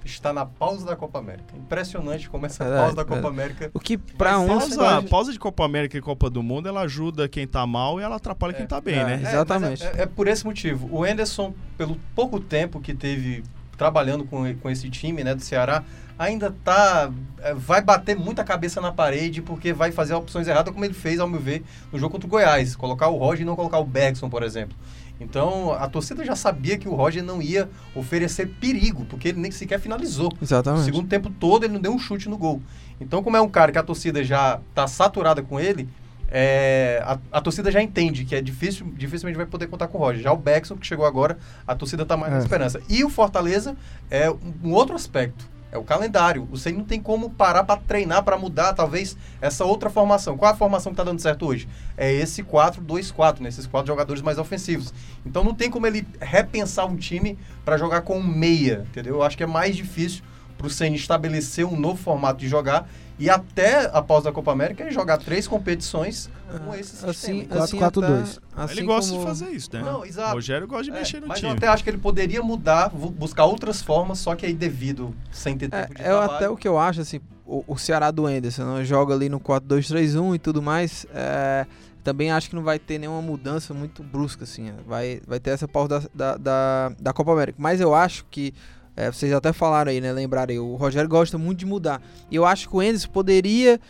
está 0.04 0.32
na 0.32 0.46
pausa 0.46 0.86
da 0.86 0.96
Copa 0.96 1.18
América. 1.18 1.54
Impressionante 1.56 2.28
como 2.30 2.46
essa 2.46 2.64
Verdade, 2.64 2.82
pausa 2.82 2.96
da 2.96 3.04
Copa 3.04 3.14
verdade. 3.30 3.34
América. 3.42 3.70
O 3.74 3.80
que 3.80 3.94
ser 3.94 4.02
uns 4.14 4.16
Pausa, 4.16 4.76
pode- 4.76 5.08
pausa 5.08 5.32
de 5.32 5.38
Copa 5.38 5.64
América 5.64 5.98
e 5.98 6.00
Copa 6.00 6.30
do 6.30 6.42
Mundo, 6.42 6.68
ela 6.68 6.80
ajuda 6.82 7.28
quem 7.28 7.46
tá 7.46 7.66
mal 7.66 8.00
e 8.00 8.02
ela 8.02 8.16
atrapalha 8.16 8.54
quem 8.54 8.64
É. 8.64 8.66
tá 8.68 8.80
bem, 8.80 8.94
É. 8.96 9.04
né? 9.04 9.12
É, 9.22 9.28
Exatamente. 9.28 9.84
É, 9.84 10.02
é 10.02 10.06
por 10.06 10.26
esse 10.26 10.44
motivo. 10.46 10.88
O 10.90 11.06
Enderson, 11.06 11.52
pelo 11.76 11.96
pouco 12.14 12.40
tempo 12.40 12.80
que 12.80 12.94
teve 12.94 13.42
trabalhando 13.76 14.24
com, 14.24 14.52
com 14.56 14.70
esse 14.70 14.88
time 14.90 15.22
né, 15.22 15.34
do 15.34 15.42
Ceará, 15.42 15.84
ainda 16.18 16.54
tá. 16.64 17.10
é, 17.40 17.54
vai 17.54 17.80
bater 17.80 18.16
muita 18.16 18.42
cabeça 18.44 18.80
na 18.80 18.90
parede, 18.92 19.40
porque 19.40 19.72
vai 19.72 19.92
fazer 19.92 20.14
opções 20.14 20.48
erradas, 20.48 20.72
como 20.72 20.84
ele 20.84 20.94
fez, 20.94 21.20
ao 21.20 21.28
meu 21.28 21.40
ver, 21.40 21.62
no 21.92 21.98
jogo 21.98 22.12
contra 22.12 22.26
o 22.26 22.30
Goiás. 22.30 22.74
Colocar 22.74 23.08
o 23.08 23.16
Roger 23.16 23.42
e 23.42 23.44
não 23.44 23.54
colocar 23.56 23.78
o 23.78 23.84
Bergson, 23.84 24.28
por 24.28 24.42
exemplo. 24.42 24.76
Então, 25.20 25.72
a 25.72 25.88
torcida 25.88 26.24
já 26.24 26.36
sabia 26.36 26.78
que 26.78 26.88
o 26.88 26.94
Roger 26.94 27.24
não 27.24 27.42
ia 27.42 27.68
oferecer 27.94 28.46
perigo, 28.60 29.04
porque 29.06 29.28
ele 29.28 29.40
nem 29.40 29.50
sequer 29.50 29.80
finalizou. 29.80 30.32
O 30.40 30.44
Exatamente. 30.44 30.84
segundo 30.84 31.08
tempo 31.08 31.28
todo 31.30 31.64
ele 31.64 31.72
não 31.72 31.80
deu 31.80 31.92
um 31.92 31.98
chute 31.98 32.28
no 32.28 32.38
gol. 32.38 32.62
Então, 33.00 33.22
como 33.22 33.36
é 33.36 33.40
um 33.40 33.48
cara 33.48 33.72
que 33.72 33.78
a 33.78 33.82
torcida 33.82 34.22
já 34.22 34.60
tá 34.74 34.86
saturada 34.86 35.42
com 35.42 35.58
ele, 35.58 35.88
é, 36.30 37.02
a, 37.04 37.18
a 37.38 37.40
torcida 37.40 37.70
já 37.70 37.82
entende 37.82 38.24
que 38.24 38.34
é 38.36 38.40
difícil, 38.40 38.86
dificilmente 38.96 39.36
vai 39.36 39.46
poder 39.46 39.66
contar 39.66 39.88
com 39.88 39.98
o 39.98 40.00
Roger. 40.00 40.22
Já 40.22 40.32
o 40.32 40.36
Beckson, 40.36 40.76
que 40.76 40.86
chegou 40.86 41.04
agora, 41.04 41.36
a 41.66 41.74
torcida 41.74 42.04
tá 42.06 42.16
mais 42.16 42.32
na 42.32 42.38
É. 42.38 42.42
esperança. 42.42 42.80
E 42.88 43.02
o 43.02 43.08
Fortaleza 43.10 43.74
é 44.10 44.30
um, 44.30 44.38
um 44.64 44.72
outro 44.72 44.94
aspecto. 44.94 45.48
É 45.70 45.76
o 45.76 45.84
calendário. 45.84 46.46
Você 46.46 46.72
não 46.72 46.82
tem 46.82 47.00
como 47.00 47.30
parar 47.30 47.64
para 47.64 47.80
treinar, 47.80 48.22
para 48.22 48.38
mudar, 48.38 48.72
talvez, 48.72 49.16
essa 49.40 49.64
outra 49.64 49.90
formação. 49.90 50.36
Qual 50.36 50.50
a 50.50 50.56
formação 50.56 50.92
que 50.92 50.96
tá 50.96 51.04
dando 51.04 51.20
certo 51.20 51.46
hoje? 51.46 51.68
É 51.96 52.12
esse 52.12 52.42
4-2-4, 52.42 53.40
né? 53.40 53.48
Esses 53.48 53.66
quatro 53.66 53.86
jogadores 53.86 54.22
mais 54.22 54.38
ofensivos. 54.38 54.94
Então 55.26 55.44
não 55.44 55.54
tem 55.54 55.70
como 55.70 55.86
ele 55.86 56.06
repensar 56.20 56.86
um 56.86 56.96
time 56.96 57.38
para 57.64 57.76
jogar 57.76 58.00
com 58.00 58.18
um 58.18 58.26
meia, 58.26 58.86
entendeu? 58.88 59.16
Eu 59.16 59.22
acho 59.22 59.36
que 59.36 59.42
é 59.42 59.46
mais 59.46 59.76
difícil 59.76 60.22
o 60.66 60.70
Ceni 60.70 60.96
estabelecer 60.96 61.64
um 61.64 61.78
novo 61.78 61.96
formato 62.02 62.40
de 62.40 62.48
jogar 62.48 62.88
e 63.18 63.28
até 63.28 63.90
após 63.92 64.26
a 64.26 64.32
Copa 64.32 64.52
América 64.52 64.82
ele 64.84 64.90
jogar 64.92 65.18
três 65.18 65.46
competições 65.48 66.30
com 66.64 66.74
esse 66.74 66.90
sistema. 66.90 67.10
Assim, 67.10 67.38
Então, 67.40 67.62
assim 67.62 67.78
4-4-2. 67.78 68.38
até- 68.54 68.62
assim 68.64 68.72
ele 68.78 68.86
gosta 68.86 69.10
como- 69.12 69.22
de 69.22 69.28
fazer 69.28 69.50
isso, 69.50 69.70
né? 69.72 69.82
Não, 69.82 70.04
exato. 70.04 70.30
O 70.30 70.34
Rogério 70.34 70.66
gosta 70.68 70.84
de 70.84 70.90
É, 70.90 70.94
mexer 70.94 71.20
no 71.20 71.26
mas 71.28 71.38
time. 71.38 71.50
eu 71.50 71.56
até 71.56 71.66
acho 71.68 71.82
que 71.84 71.90
ele 71.90 71.98
poderia 71.98 72.42
mudar, 72.42 72.90
buscar 72.90 73.44
outras 73.44 73.82
formas, 73.82 74.18
só 74.18 74.34
que 74.36 74.46
aí 74.46 74.54
devido, 74.54 75.14
sem 75.32 75.56
ter 75.58 75.68
tempo 75.68 75.94
de 75.94 76.00
É, 76.00 76.04
é 76.04 76.08
trabalho. 76.08 76.30
até 76.32 76.48
o 76.48 76.56
que 76.56 76.66
eu 76.68 76.78
acho, 76.78 77.00
assim, 77.00 77.20
o, 77.44 77.64
o 77.66 77.76
Ceará 77.76 78.10
do 78.10 78.28
Enderson 78.30 78.76
né, 78.76 78.84
joga 78.84 79.14
ali 79.14 79.28
no 79.28 79.40
4-2-3-1 79.40 80.34
e 80.34 80.38
tudo 80.38 80.62
mais. 80.62 81.04
é, 81.12 81.66
também 82.04 82.30
acho 82.30 82.48
que 82.48 82.56
não 82.56 82.62
vai 82.62 82.78
ter 82.78 82.98
nenhuma 82.98 83.20
mudança 83.20 83.74
muito 83.74 84.02
brusca, 84.02 84.44
assim. 84.44 84.68
é, 84.70 84.74
Vai, 84.86 85.20
vai 85.26 85.38
ter 85.38 85.50
essa 85.50 85.68
pausa 85.68 86.08
da, 86.14 86.36
da, 86.36 86.36
da, 86.38 86.92
da 86.98 87.12
Copa 87.12 87.32
América. 87.32 87.58
Mas 87.60 87.80
eu 87.82 87.94
acho 87.94 88.24
que, 88.30 88.54
é, 88.98 89.12
vocês 89.12 89.32
até 89.32 89.52
falaram 89.52 89.92
aí, 89.92 90.00
né? 90.00 90.12
Lembraram 90.12 90.50
aí, 90.50 90.58
o 90.58 90.74
Rogério 90.74 91.08
gosta 91.08 91.38
muito 91.38 91.60
de 91.60 91.66
mudar. 91.66 92.02
E 92.28 92.34
eu 92.34 92.44
acho 92.44 92.68
que 92.68 92.76
o 92.76 92.82
Enderson 92.82 93.08
poderia 93.08 93.80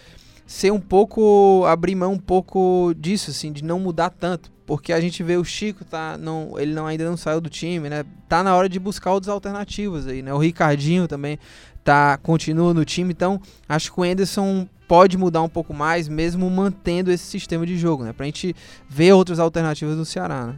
ser 0.47 0.71
um 0.71 0.79
pouco, 0.79 1.65
abrir 1.67 1.95
mão 1.95 2.13
um 2.13 2.19
pouco 2.19 2.93
disso, 2.95 3.31
assim, 3.31 3.51
de 3.51 3.65
não 3.65 3.81
mudar 3.81 4.11
tanto. 4.11 4.53
Porque 4.67 4.93
a 4.93 5.01
gente 5.01 5.23
vê 5.23 5.39
o 5.39 5.45
Chico, 5.45 5.83
tá, 5.83 6.19
não, 6.19 6.59
ele 6.59 6.75
não, 6.75 6.87
ainda 6.87 7.07
não 7.09 7.17
saiu 7.17 7.41
do 7.41 7.49
time, 7.49 7.89
né? 7.89 8.05
Tá 8.29 8.43
na 8.43 8.55
hora 8.55 8.69
de 8.69 8.79
buscar 8.79 9.13
outras 9.13 9.31
alternativas 9.31 10.07
aí, 10.07 10.21
né? 10.21 10.31
O 10.35 10.37
Ricardinho 10.37 11.09
também 11.09 11.39
tá, 11.83 12.19
continua 12.19 12.75
no 12.75 12.85
time, 12.85 13.11
então 13.11 13.41
acho 13.67 13.91
que 13.91 13.99
o 13.99 14.05
Enderson 14.05 14.69
pode 14.87 15.17
mudar 15.17 15.41
um 15.41 15.49
pouco 15.49 15.73
mais, 15.73 16.07
mesmo 16.07 16.51
mantendo 16.51 17.11
esse 17.11 17.25
sistema 17.25 17.65
de 17.65 17.79
jogo, 17.79 18.05
né? 18.05 18.13
Pra 18.13 18.27
gente 18.27 18.55
ver 18.87 19.15
outras 19.15 19.39
alternativas 19.39 19.97
no 19.97 20.05
Ceará, 20.05 20.49
né? 20.49 20.57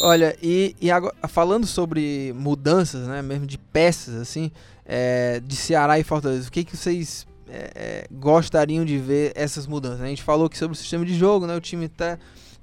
Olha, 0.00 0.34
e, 0.42 0.74
e 0.80 0.90
agora, 0.90 1.14
falando 1.28 1.66
sobre 1.66 2.32
mudanças, 2.34 3.06
né, 3.06 3.20
mesmo 3.20 3.46
de 3.46 3.58
peças, 3.58 4.14
assim, 4.14 4.50
é, 4.86 5.40
de 5.40 5.54
Ceará 5.54 5.98
e 5.98 6.02
Fortaleza, 6.02 6.48
o 6.48 6.50
que, 6.50 6.64
que 6.64 6.74
vocês 6.74 7.26
é, 7.46 7.70
é, 7.74 8.06
gostariam 8.10 8.82
de 8.82 8.96
ver 8.96 9.32
essas 9.34 9.66
mudanças? 9.66 10.00
A 10.00 10.06
gente 10.06 10.22
falou 10.22 10.46
aqui 10.46 10.56
sobre 10.56 10.74
o 10.74 10.78
sistema 10.78 11.04
de 11.04 11.14
jogo, 11.14 11.46
né, 11.46 11.54
o 11.54 11.60
time 11.60 11.86
tá, 11.86 12.18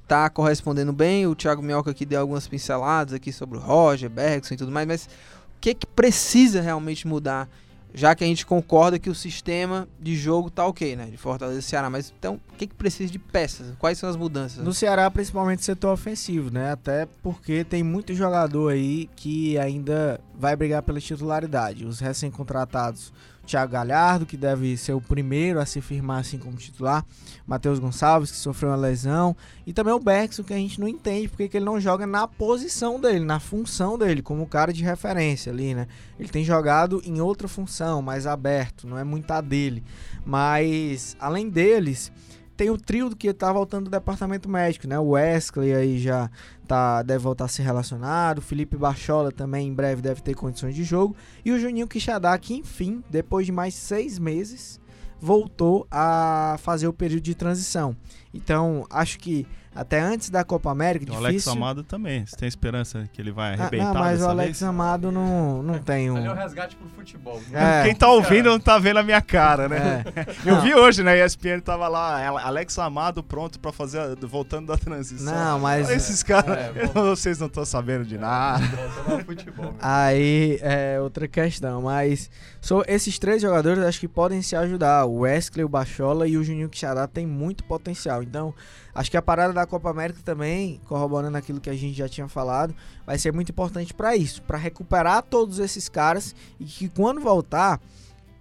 tá 0.07 0.29
correspondendo 0.31 0.91
bem, 0.91 1.27
o 1.27 1.35
Thiago 1.35 1.61
Minhoca 1.61 1.91
aqui 1.91 2.05
deu 2.07 2.21
algumas 2.21 2.47
pinceladas 2.47 3.13
aqui 3.13 3.31
sobre 3.31 3.59
o 3.59 3.61
Roger, 3.61 4.09
Bergson 4.09 4.55
e 4.55 4.57
tudo 4.57 4.71
mais, 4.71 4.87
mas 4.87 5.05
o 5.05 5.59
que, 5.61 5.75
que 5.75 5.85
precisa 5.85 6.59
realmente 6.59 7.07
mudar 7.07 7.47
já 7.93 8.13
que 8.13 8.23
a 8.23 8.27
gente 8.27 8.45
concorda 8.45 8.99
que 8.99 9.09
o 9.09 9.15
sistema 9.15 9.87
de 9.99 10.15
jogo 10.15 10.49
tá 10.49 10.65
ok, 10.65 10.95
né? 10.95 11.05
De 11.05 11.17
Fortaleza 11.17 11.59
e 11.59 11.63
Ceará. 11.63 11.89
Mas 11.89 12.13
então, 12.17 12.39
o 12.53 12.55
que, 12.55 12.67
que 12.67 12.75
precisa 12.75 13.11
de 13.11 13.19
peças? 13.19 13.73
Quais 13.79 13.97
são 13.97 14.09
as 14.09 14.15
mudanças? 14.15 14.63
No 14.63 14.73
Ceará, 14.73 15.09
principalmente 15.09 15.63
setor 15.63 15.93
ofensivo, 15.93 16.51
né? 16.51 16.71
Até 16.71 17.07
porque 17.23 17.63
tem 17.63 17.83
muito 17.83 18.13
jogador 18.13 18.73
aí 18.73 19.09
que 19.15 19.57
ainda 19.57 20.19
vai 20.37 20.55
brigar 20.55 20.83
pela 20.83 20.99
titularidade. 20.99 21.85
Os 21.85 21.99
recém-contratados, 21.99 23.11
Thiago 23.47 23.71
Galhardo, 23.71 24.25
que 24.25 24.35
deve 24.35 24.75
ser 24.75 24.93
o 24.93 25.01
primeiro 25.01 25.59
a 25.59 25.65
se 25.65 25.79
firmar 25.79 26.19
assim 26.19 26.37
como 26.37 26.57
titular, 26.57 27.05
Matheus 27.45 27.79
Gonçalves, 27.79 28.29
que 28.29 28.37
sofreu 28.37 28.69
uma 28.69 28.75
lesão, 28.75 29.35
e 29.65 29.71
também 29.71 29.93
o 29.93 29.99
Bergson, 29.99 30.43
que 30.43 30.53
a 30.53 30.57
gente 30.57 30.79
não 30.79 30.87
entende 30.87 31.29
porque 31.29 31.47
que 31.47 31.57
ele 31.57 31.65
não 31.65 31.79
joga 31.79 32.05
na 32.05 32.27
posição 32.27 32.99
dele, 32.99 33.23
na 33.23 33.39
função 33.39 33.97
dele, 33.97 34.21
como 34.21 34.45
cara 34.45 34.73
de 34.73 34.83
referência 34.83 35.51
ali, 35.51 35.73
né? 35.73 35.87
Ele 36.19 36.29
tem 36.29 36.43
jogado 36.43 37.01
em 37.05 37.21
outra 37.21 37.47
função, 37.47 38.01
mais 38.01 38.27
aberto, 38.27 38.85
não 38.85 38.97
é 38.97 39.03
muito 39.03 39.31
a 39.31 39.39
dele. 39.39 39.83
Mas, 40.25 41.15
além 41.19 41.49
deles, 41.49 42.11
tem 42.57 42.71
o 42.71 42.77
trio 42.77 43.15
que 43.15 43.31
tá 43.31 43.53
voltando 43.53 43.85
do 43.85 43.91
departamento 43.91 44.49
médico, 44.49 44.87
né? 44.87 44.97
O 44.97 45.09
Wesley 45.09 45.73
aí 45.73 45.99
já 45.99 46.29
tá, 46.67 47.03
deve 47.03 47.19
voltar 47.19 47.45
a 47.45 47.47
ser 47.47 47.61
relacionado. 47.61 48.39
O 48.39 48.41
Felipe 48.41 48.75
Bachola 48.75 49.31
também 49.31 49.67
em 49.67 49.73
breve 49.73 50.01
deve 50.01 50.21
ter 50.21 50.33
condições 50.33 50.73
de 50.73 50.83
jogo. 50.83 51.15
E 51.45 51.51
o 51.51 51.59
Juninho 51.59 51.87
Quixadá, 51.87 52.35
que 52.39 52.55
enfim, 52.55 53.03
depois 53.09 53.45
de 53.45 53.51
mais 53.51 53.75
seis 53.75 54.17
meses, 54.17 54.81
voltou 55.21 55.87
a 55.91 56.57
fazer 56.59 56.87
o 56.87 56.93
período 56.93 57.21
de 57.21 57.35
transição. 57.35 57.95
Então, 58.33 58.85
acho 58.89 59.19
que 59.19 59.45
até 59.79 59.99
antes 60.01 60.29
da 60.29 60.43
Copa 60.43 60.71
América, 60.71 61.03
O 61.05 61.07
difícil... 61.07 61.25
Alex 61.27 61.47
Amado 61.47 61.83
também. 61.83 62.25
Você 62.25 62.35
tem 62.35 62.47
esperança 62.47 63.07
que 63.13 63.21
ele 63.21 63.31
vai 63.31 63.51
Ah, 63.51 63.61
arrebentar 63.61 63.93
não, 63.93 64.01
mas 64.01 64.21
o 64.21 64.25
Alex 64.27 64.47
vez? 64.59 64.63
Amado 64.63 65.11
não, 65.11 65.61
não 65.63 65.79
tem 65.79 66.09
um... 66.11 66.17
Ali 66.17 66.25
é 66.27 66.31
o 66.31 66.35
resgate 66.35 66.75
pro 66.75 66.87
futebol. 66.89 67.41
É. 67.53 67.83
Quem 67.83 67.95
tá 67.95 68.09
ouvindo 68.09 68.49
não 68.49 68.59
tá 68.59 68.77
vendo 68.79 68.97
a 68.97 69.03
minha 69.03 69.21
cara, 69.21 69.69
né? 69.69 70.03
É. 70.15 70.49
Eu 70.49 70.55
Não. 70.55 70.61
vi 70.61 70.73
hoje, 70.73 71.03
né? 71.03 71.23
ESPN 71.25 71.59
tava 71.63 71.87
lá, 71.87 72.25
Alex 72.43 72.77
Amado 72.79 73.21
pronto 73.23 73.59
pra 73.59 73.71
fazer, 73.71 73.99
a- 73.99 74.15
voltando 74.21 74.67
da 74.67 74.77
transição. 74.77 75.33
Não, 75.33 75.59
mas- 75.59 75.87
Olha 75.87 75.95
Esses 75.95 76.23
caras, 76.23 76.57
É, 76.57 76.85
vocês 76.93 77.39
não 77.39 77.47
estão 77.47 77.65
sabendo 77.65 78.05
de 78.05 78.17
nada. 78.17 78.65
Voltando 78.65 79.13
ao 79.13 79.19
futebol. 79.25 79.65
meu. 79.65 79.75
Aí 79.81 80.59
é 80.61 80.99
outra 81.01 81.27
questão, 81.27 81.81
mas 81.81 82.29
so, 82.61 82.83
esses 82.87 83.17
três 83.19 83.41
jogadores 83.41 83.83
acho 83.83 83.99
que 83.99 84.07
podem 84.07 84.41
se 84.41 84.55
ajudar. 84.55 85.05
O 85.05 85.19
Wesley, 85.19 85.63
o 85.63 85.69
Bachola 85.69 86.27
e 86.27 86.37
o 86.37 86.43
Juninho 86.43 86.69
Quixadá 86.69 87.07
tem 87.07 87.25
muito 87.25 87.63
potencial. 87.63 88.23
Então, 88.23 88.53
acho 88.97 89.11
que 89.11 89.15
a 89.17 89.21
parada 89.21 89.53
da 89.53 89.65
Copa 89.65 89.89
América 89.91 90.19
também, 90.25 90.81
corroborando 90.85 91.37
aquilo 91.37 91.61
que 91.61 91.69
a 91.69 91.75
gente 91.75 91.95
já 91.95 92.09
tinha 92.09 92.27
falado, 92.27 92.75
vai 93.05 93.17
ser 93.17 93.31
muito 93.31 93.51
importante 93.51 93.93
para 93.93 94.15
isso, 94.15 94.41
para 94.41 94.57
recuperar 94.57 95.21
todos 95.21 95.59
esses 95.59 95.87
caras 95.87 96.35
e 96.59 96.65
que 96.65 96.89
quando 96.89 97.21
voltar, 97.21 97.79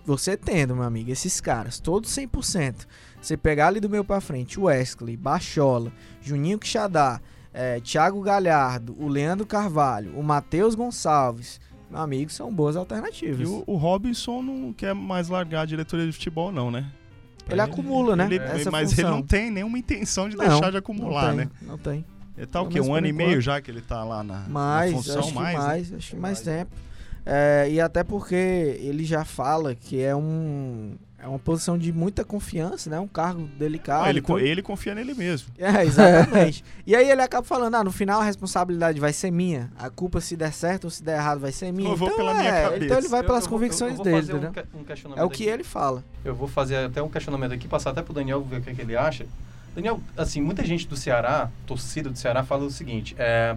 você 0.05 0.35
tendo, 0.37 0.75
meu 0.75 0.85
amigo, 0.85 1.11
esses 1.11 1.41
caras, 1.43 1.79
todos 1.79 2.11
100%, 2.11 2.87
você 3.21 3.37
pegar 3.37 3.67
ali 3.69 3.81
do 3.81 3.91
meio 3.91 4.03
para 4.05 4.21
frente, 4.21 4.59
Wesley, 4.59 5.17
Bachola, 5.17 5.93
Juninho 6.23 6.59
Quixadá, 6.59 7.21
é, 7.53 7.79
Thiago 7.81 8.23
Galhardo, 8.23 8.97
o 8.99 9.09
Leandro 9.09 9.45
Carvalho, 9.47 10.19
o 10.19 10.23
Matheus 10.23 10.75
Gonçalves, 10.75 11.61
meu 11.91 12.01
amigo, 12.01 12.31
são 12.31 12.53
boas 12.53 12.77
E 12.77 12.79
alternativas. 12.79 13.47
o, 13.49 13.63
o 13.67 13.77
Robinson 13.77 14.43
não 14.43 14.73
quer 14.73 14.95
mais 14.95 15.29
largar 15.29 15.63
a 15.63 15.67
diretoria 15.67 16.07
de 16.07 16.13
futebol, 16.13 16.51
não, 16.51 16.71
né? 16.71 16.91
Ele 17.49 17.61
acumula, 17.61 18.17
né, 18.17 18.27
ele- 18.27 18.39
mas 18.71 18.91
função. 18.91 19.05
ele 19.05 19.11
não 19.17 19.23
tem 19.23 19.51
nenhuma 19.51 19.79
intenção 19.79 20.29
de 20.29 20.37
Não, 20.37 20.47
deixar 20.49 20.71
de 20.71 20.77
acumular, 20.79 21.29
não 21.29 21.37
tem, 21.37 21.47
né? 21.47 21.51
Não 21.63 21.79
tem. 21.79 22.05
Ele 22.37 22.47
tá 22.47 22.61
o 22.61 22.69
quê? 22.69 22.81
Um 22.81 22.93
ano 22.95 23.07
e 23.07 23.13
meio 23.13 23.41
já 23.41 23.61
que 23.61 23.71
ele 23.71 23.81
tá 23.81 24.05
lá 24.05 24.23
na, 24.23 24.41
na 24.41 24.49
Mais, 24.49 24.93
função, 24.93 25.21
acho 25.21 25.29
que 25.29 25.35
mais, 25.35 25.59
mais, 25.59 25.91
né? 25.91 25.97
acho 25.99 26.11
que 26.11 26.17
mais 26.17 26.41
tempo. 26.41 26.71
É, 27.27 27.67
e 27.69 27.81
até 27.81 28.05
porque 28.05 28.35
ele 28.81 29.05
já 29.05 29.25
fala 29.25 29.75
que 29.75 30.01
é 30.01 30.15
um 30.15 30.95
é 31.19 31.27
uma 31.27 31.39
posição 31.41 31.77
de 31.77 31.93
muita 31.93 32.25
confiança, 32.25 32.89
né? 32.89 33.01
Um 33.01 33.09
cargo 33.09 33.49
delicado. 33.59 34.03
Não, 34.03 34.11
ele, 34.11 34.19
então- 34.21 34.39
ele 34.39 34.63
confia 34.63 34.95
nele 34.95 35.13
mesmo. 35.13 35.49
É, 35.59 35.83
exatamente. 35.85 36.63
e 36.87 36.95
aí 36.95 37.11
ele 37.11 37.21
acaba 37.21 37.45
falando, 37.45 37.75
ah, 37.75 37.83
no 37.83 37.91
final 37.91 38.21
a 38.21 38.25
responsabilidade 38.25 39.01
vai 39.01 39.13
ser 39.13 39.33
minha. 39.33 39.69
A 39.77 39.91
culpa 39.91 40.21
se 40.21 40.37
der 40.37 40.53
certo 40.53 40.85
ou 40.85 40.91
se 40.91 41.03
der 41.03 41.17
errado 41.17 41.41
vai 41.41 41.51
ser 41.51 41.73
minha. 41.73 41.91
Eu 41.91 41.97
vou 41.97 42.07
então, 42.07 42.19
pela 42.19 42.35
minha 42.35 42.49
é, 42.49 42.63
cabeça. 42.65 42.85
Então 42.85 42.99
ele 42.99 43.09
vai 43.09 43.21
Eu- 43.21 43.25
pelas 43.25 43.45
eu 43.45 43.51
vou- 43.51 43.59
convicções 43.59 43.91
eu 43.93 43.97
vou 43.97 44.05
dele, 44.05 44.17
fazer 44.19 44.35
um 44.35 44.39
um 45.11 45.15
É 45.17 45.25
o 45.25 45.31
que 45.31 45.43
aqui. 45.45 45.53
ele 45.53 45.65
fala. 45.65 46.05
Eu 46.25 46.35
vou 46.35 46.47
fazer 46.47 46.77
até 46.77 47.03
um 47.03 47.09
questionamento 47.09 47.53
aqui, 47.53 47.67
passar 47.67 47.91
até 47.91 48.03
pro 48.03 48.13
Daniel 48.15 48.45
ver 48.45 48.59
o 48.59 48.63
que, 48.63 48.71
é 48.71 48.75
que 48.75 48.83
ele 48.83 48.97
acha. 48.97 49.27
Daniel, 49.75 50.01
assim, 50.17 50.41
muita 50.41 50.65
gente 50.65 50.87
do 50.87 50.97
Ceará, 50.97 51.51
torcida 51.67 52.09
do 52.09 52.17
Ceará, 52.17 52.45
fala 52.45 52.65
o 52.65 52.71
seguinte: 52.71 53.17
é, 53.19 53.57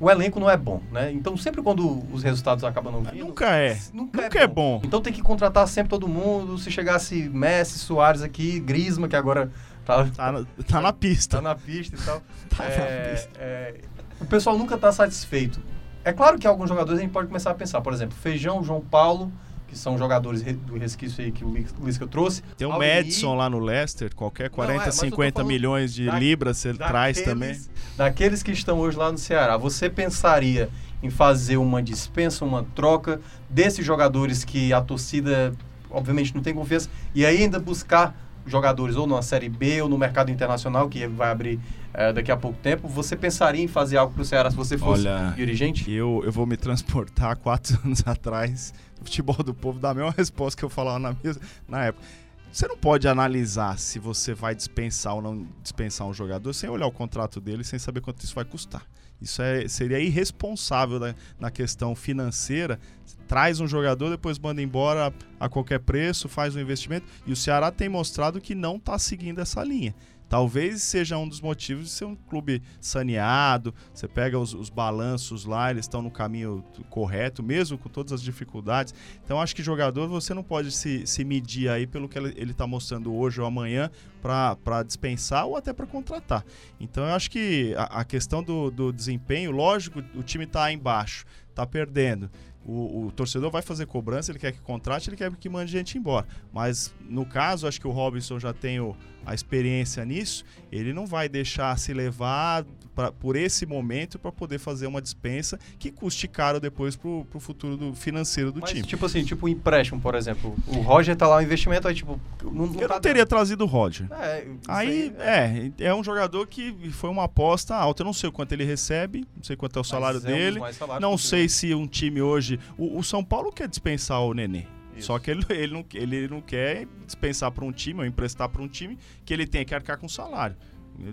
o 0.00 0.10
elenco 0.10 0.38
não 0.40 0.50
é 0.50 0.56
bom, 0.56 0.80
né? 0.90 1.12
Então 1.12 1.36
sempre 1.36 1.62
quando 1.62 2.02
os 2.12 2.22
resultados 2.22 2.64
acabam 2.64 2.92
não 2.92 3.02
vindo. 3.02 3.26
Nunca 3.26 3.56
é. 3.56 3.78
Nunca, 3.92 4.22
Nunca 4.22 4.38
é 4.38 4.46
bom. 4.46 4.80
Então 4.84 5.00
tem 5.00 5.12
que 5.12 5.22
contratar 5.22 5.66
sempre 5.68 5.90
todo 5.90 6.08
mundo. 6.08 6.58
Se 6.58 6.70
chegasse 6.70 7.28
Messi, 7.28 7.78
Soares 7.78 8.22
aqui, 8.22 8.58
Grisma, 8.60 9.08
que 9.08 9.16
agora 9.16 9.50
tá, 9.84 10.04
Tá 10.16 10.32
na, 10.32 10.44
tá 10.66 10.80
na 10.80 10.92
pista. 10.92 11.36
tá 11.38 11.42
na 11.42 11.54
pista 11.54 11.96
e 11.96 12.00
tal. 12.04 12.22
Tá 12.56 12.64
É, 12.64 13.08
na 13.08 13.10
pista. 13.14 13.30
é, 13.38 13.80
o 14.20 14.24
pessoal 14.26 14.56
nunca 14.58 14.74
está 14.74 14.90
satisfeito. 14.92 15.60
É 16.04 16.12
claro 16.12 16.38
que 16.38 16.46
alguns 16.46 16.68
jogadores 16.68 16.98
a 16.98 17.02
gente 17.02 17.12
pode 17.12 17.28
começar 17.28 17.50
a 17.50 17.54
pensar, 17.54 17.80
por 17.80 17.92
exemplo, 17.92 18.14
Feijão, 18.16 18.62
João 18.62 18.80
Paulo, 18.80 19.32
que 19.74 19.78
são 19.80 19.98
jogadores 19.98 20.40
re- 20.40 20.52
do 20.52 20.78
resquício 20.78 21.22
aí 21.22 21.32
que 21.32 21.44
o 21.44 21.52
Lis- 21.52 21.74
Lisca 21.82 22.06
trouxe. 22.06 22.42
Tem 22.56 22.66
o 22.66 22.72
Almir, 22.72 22.96
Madison 22.96 23.34
lá 23.34 23.50
no 23.50 23.58
Leicester, 23.58 24.14
qualquer 24.14 24.48
40, 24.48 24.72
Não, 24.76 24.82
é, 24.82 24.86
mas 24.86 24.96
eu 24.96 25.00
tô 25.02 25.06
50 25.10 25.34
falando 25.40 25.48
milhões 25.48 25.92
de 25.92 26.06
da- 26.06 26.16
libras 26.18 26.58
você 26.58 26.72
traz 26.72 27.20
também. 27.20 27.60
Daqueles 27.96 28.42
que 28.42 28.52
estão 28.52 28.78
hoje 28.78 28.96
lá 28.96 29.10
no 29.10 29.18
Ceará, 29.18 29.56
você 29.56 29.90
pensaria 29.90 30.70
em 31.02 31.10
fazer 31.10 31.56
uma 31.56 31.82
dispensa, 31.82 32.44
uma 32.44 32.64
troca 32.74 33.20
desses 33.50 33.84
jogadores 33.84 34.44
que 34.44 34.72
a 34.72 34.80
torcida, 34.80 35.52
obviamente, 35.90 36.34
não 36.34 36.40
tem 36.42 36.54
confiança, 36.54 36.88
e 37.14 37.26
aí 37.26 37.42
ainda 37.42 37.58
buscar 37.58 38.16
jogadores 38.46 38.96
ou 38.96 39.06
na 39.06 39.22
Série 39.22 39.48
B 39.48 39.82
ou 39.82 39.88
no 39.88 39.98
mercado 39.98 40.30
internacional, 40.30 40.88
que 40.88 41.06
vai 41.06 41.30
abrir 41.30 41.60
eh, 41.92 42.12
daqui 42.12 42.30
a 42.30 42.36
pouco 42.36 42.58
tempo? 42.62 42.88
Você 42.88 43.16
pensaria 43.16 43.62
em 43.62 43.68
fazer 43.68 43.96
algo 43.96 44.12
para 44.12 44.22
o 44.22 44.24
Ceará 44.24 44.50
se 44.50 44.56
você 44.56 44.76
fosse 44.76 45.06
Olha, 45.06 45.32
dirigente? 45.36 45.90
Eu, 45.90 46.22
eu 46.24 46.32
vou 46.32 46.46
me 46.46 46.56
transportar 46.56 47.36
quatro 47.38 47.78
anos 47.84 48.02
atrás. 48.06 48.72
O 49.00 49.04
futebol 49.04 49.36
do 49.36 49.54
povo 49.54 49.78
dá 49.78 49.90
a 49.90 49.94
mesma 49.94 50.14
resposta 50.16 50.58
que 50.58 50.64
eu 50.64 50.70
falava 50.70 50.98
na, 50.98 51.16
mesa, 51.22 51.40
na 51.68 51.84
época. 51.86 52.04
Você 52.52 52.68
não 52.68 52.76
pode 52.76 53.08
analisar 53.08 53.78
se 53.78 53.98
você 53.98 54.32
vai 54.32 54.54
dispensar 54.54 55.14
ou 55.14 55.20
não 55.20 55.44
dispensar 55.60 56.06
um 56.06 56.14
jogador 56.14 56.52
sem 56.52 56.70
olhar 56.70 56.86
o 56.86 56.92
contrato 56.92 57.40
dele, 57.40 57.64
sem 57.64 57.80
saber 57.80 58.00
quanto 58.00 58.22
isso 58.22 58.34
vai 58.34 58.44
custar. 58.44 58.82
Isso 59.20 59.40
é, 59.40 59.66
seria 59.68 59.98
irresponsável 59.98 60.98
na, 60.98 61.14
na 61.38 61.50
questão 61.50 61.94
financeira. 61.94 62.78
Traz 63.26 63.60
um 63.60 63.66
jogador, 63.66 64.10
depois 64.10 64.38
manda 64.38 64.60
embora 64.60 65.12
a 65.40 65.48
qualquer 65.48 65.80
preço, 65.80 66.28
faz 66.28 66.54
um 66.54 66.60
investimento. 66.60 67.06
E 67.26 67.32
o 67.32 67.36
Ceará 67.36 67.70
tem 67.70 67.88
mostrado 67.88 68.40
que 68.40 68.54
não 68.54 68.76
está 68.76 68.98
seguindo 68.98 69.40
essa 69.40 69.62
linha. 69.64 69.94
Talvez 70.28 70.82
seja 70.82 71.16
um 71.18 71.28
dos 71.28 71.40
motivos 71.40 71.84
de 71.84 71.90
ser 71.90 72.04
um 72.04 72.14
clube 72.14 72.62
saneado. 72.80 73.74
Você 73.92 74.08
pega 74.08 74.38
os, 74.38 74.54
os 74.54 74.68
balanços 74.68 75.44
lá, 75.44 75.70
eles 75.70 75.84
estão 75.84 76.02
no 76.02 76.10
caminho 76.10 76.64
correto, 76.90 77.42
mesmo 77.42 77.78
com 77.78 77.88
todas 77.88 78.12
as 78.12 78.22
dificuldades. 78.22 78.94
Então, 79.24 79.40
acho 79.40 79.54
que 79.54 79.62
jogador 79.62 80.08
você 80.08 80.34
não 80.34 80.42
pode 80.42 80.72
se, 80.72 81.06
se 81.06 81.24
medir 81.24 81.68
aí 81.68 81.86
pelo 81.86 82.08
que 82.08 82.18
ele 82.18 82.50
está 82.50 82.66
mostrando 82.66 83.14
hoje 83.14 83.40
ou 83.40 83.46
amanhã 83.46 83.90
para 84.20 84.82
dispensar 84.82 85.46
ou 85.46 85.56
até 85.56 85.72
para 85.72 85.86
contratar. 85.86 86.44
Então, 86.80 87.04
eu 87.04 87.14
acho 87.14 87.30
que 87.30 87.74
a, 87.76 88.00
a 88.00 88.04
questão 88.04 88.42
do, 88.42 88.70
do 88.70 88.92
desempenho, 88.92 89.50
lógico, 89.50 90.02
o 90.14 90.22
time 90.22 90.44
está 90.44 90.72
embaixo, 90.72 91.24
está 91.50 91.66
perdendo. 91.66 92.30
O, 92.66 93.06
o, 93.06 93.12
torcedor 93.12 93.50
vai 93.50 93.60
fazer 93.60 93.84
cobrança, 93.84 94.32
ele 94.32 94.38
quer 94.38 94.50
que 94.50 94.60
contrate, 94.60 95.10
ele 95.10 95.16
quer 95.16 95.30
que 95.36 95.50
mande 95.50 95.70
gente 95.70 95.98
embora. 95.98 96.26
Mas 96.50 96.94
no 97.02 97.26
caso, 97.26 97.68
acho 97.68 97.78
que 97.78 97.86
o 97.86 97.90
Robinson 97.90 98.38
já 98.38 98.54
tem 98.54 98.80
o, 98.80 98.96
a 99.26 99.34
experiência 99.34 100.04
nisso, 100.04 100.44
ele 100.70 100.92
não 100.92 101.06
vai 101.06 101.28
deixar 101.28 101.78
se 101.78 101.92
levar 101.92 102.64
pra, 102.94 103.10
por 103.12 103.36
esse 103.36 103.66
momento 103.66 104.18
para 104.18 104.30
poder 104.30 104.58
fazer 104.58 104.86
uma 104.86 105.02
dispensa 105.02 105.58
que 105.78 105.90
custe 105.90 106.28
caro 106.28 106.60
depois 106.60 106.96
pro, 106.96 107.26
pro 107.30 107.40
futuro 107.40 107.76
do, 107.76 107.94
financeiro 107.94 108.52
do 108.52 108.60
Mas, 108.60 108.70
time. 108.70 108.82
Tipo 108.82 109.06
assim, 109.06 109.24
tipo 109.24 109.46
um 109.46 109.48
empréstimo, 109.48 110.00
por 110.00 110.14
exemplo. 110.14 110.54
O 110.66 110.80
Roger 110.80 111.16
tá 111.16 111.26
lá, 111.26 111.36
o 111.36 111.42
investimento 111.42 111.88
aí, 111.88 111.94
tipo. 111.94 112.20
Não, 112.42 112.66
não 112.66 112.80
Eu 112.80 112.88
tá 112.88 112.94
não 112.94 113.00
teria 113.00 113.22
dando. 113.22 113.28
trazido 113.28 113.64
o 113.64 113.66
Roger. 113.66 114.06
É, 114.12 114.46
aí, 114.68 115.14
é. 115.18 115.70
é, 115.78 115.86
é 115.86 115.94
um 115.94 116.04
jogador 116.04 116.46
que 116.46 116.72
foi 116.90 117.10
uma 117.10 117.24
aposta 117.24 117.74
alta. 117.74 118.02
Eu 118.02 118.06
não 118.06 118.12
sei 118.12 118.28
o 118.28 118.32
quanto 118.32 118.52
ele 118.52 118.64
recebe, 118.64 119.26
não 119.36 119.42
sei 119.42 119.56
quanto 119.56 119.78
é 119.78 119.80
o 119.80 119.84
salário 119.84 120.18
é 120.18 120.20
dele. 120.20 120.60
Um 120.60 121.00
não 121.00 121.18
sei 121.18 121.48
se 121.48 121.74
um 121.74 121.86
time 121.86 122.22
hoje. 122.22 122.58
O, 122.78 122.98
o 122.98 123.02
São 123.02 123.24
Paulo 123.24 123.52
quer 123.52 123.68
dispensar 123.68 124.20
o 124.20 124.32
Nenê. 124.32 124.66
Isso. 124.96 125.06
Só 125.06 125.18
que 125.18 125.30
ele, 125.30 125.44
ele, 125.50 125.72
não, 125.72 125.84
ele 125.94 126.28
não 126.28 126.40
quer 126.40 126.86
dispensar 127.06 127.50
para 127.50 127.64
um 127.64 127.72
time 127.72 128.00
ou 128.00 128.06
emprestar 128.06 128.48
para 128.48 128.62
um 128.62 128.68
time 128.68 128.98
que 129.24 129.32
ele 129.32 129.46
tem 129.46 129.64
que 129.64 129.74
arcar 129.74 129.98
com 129.98 130.08
salário. 130.08 130.56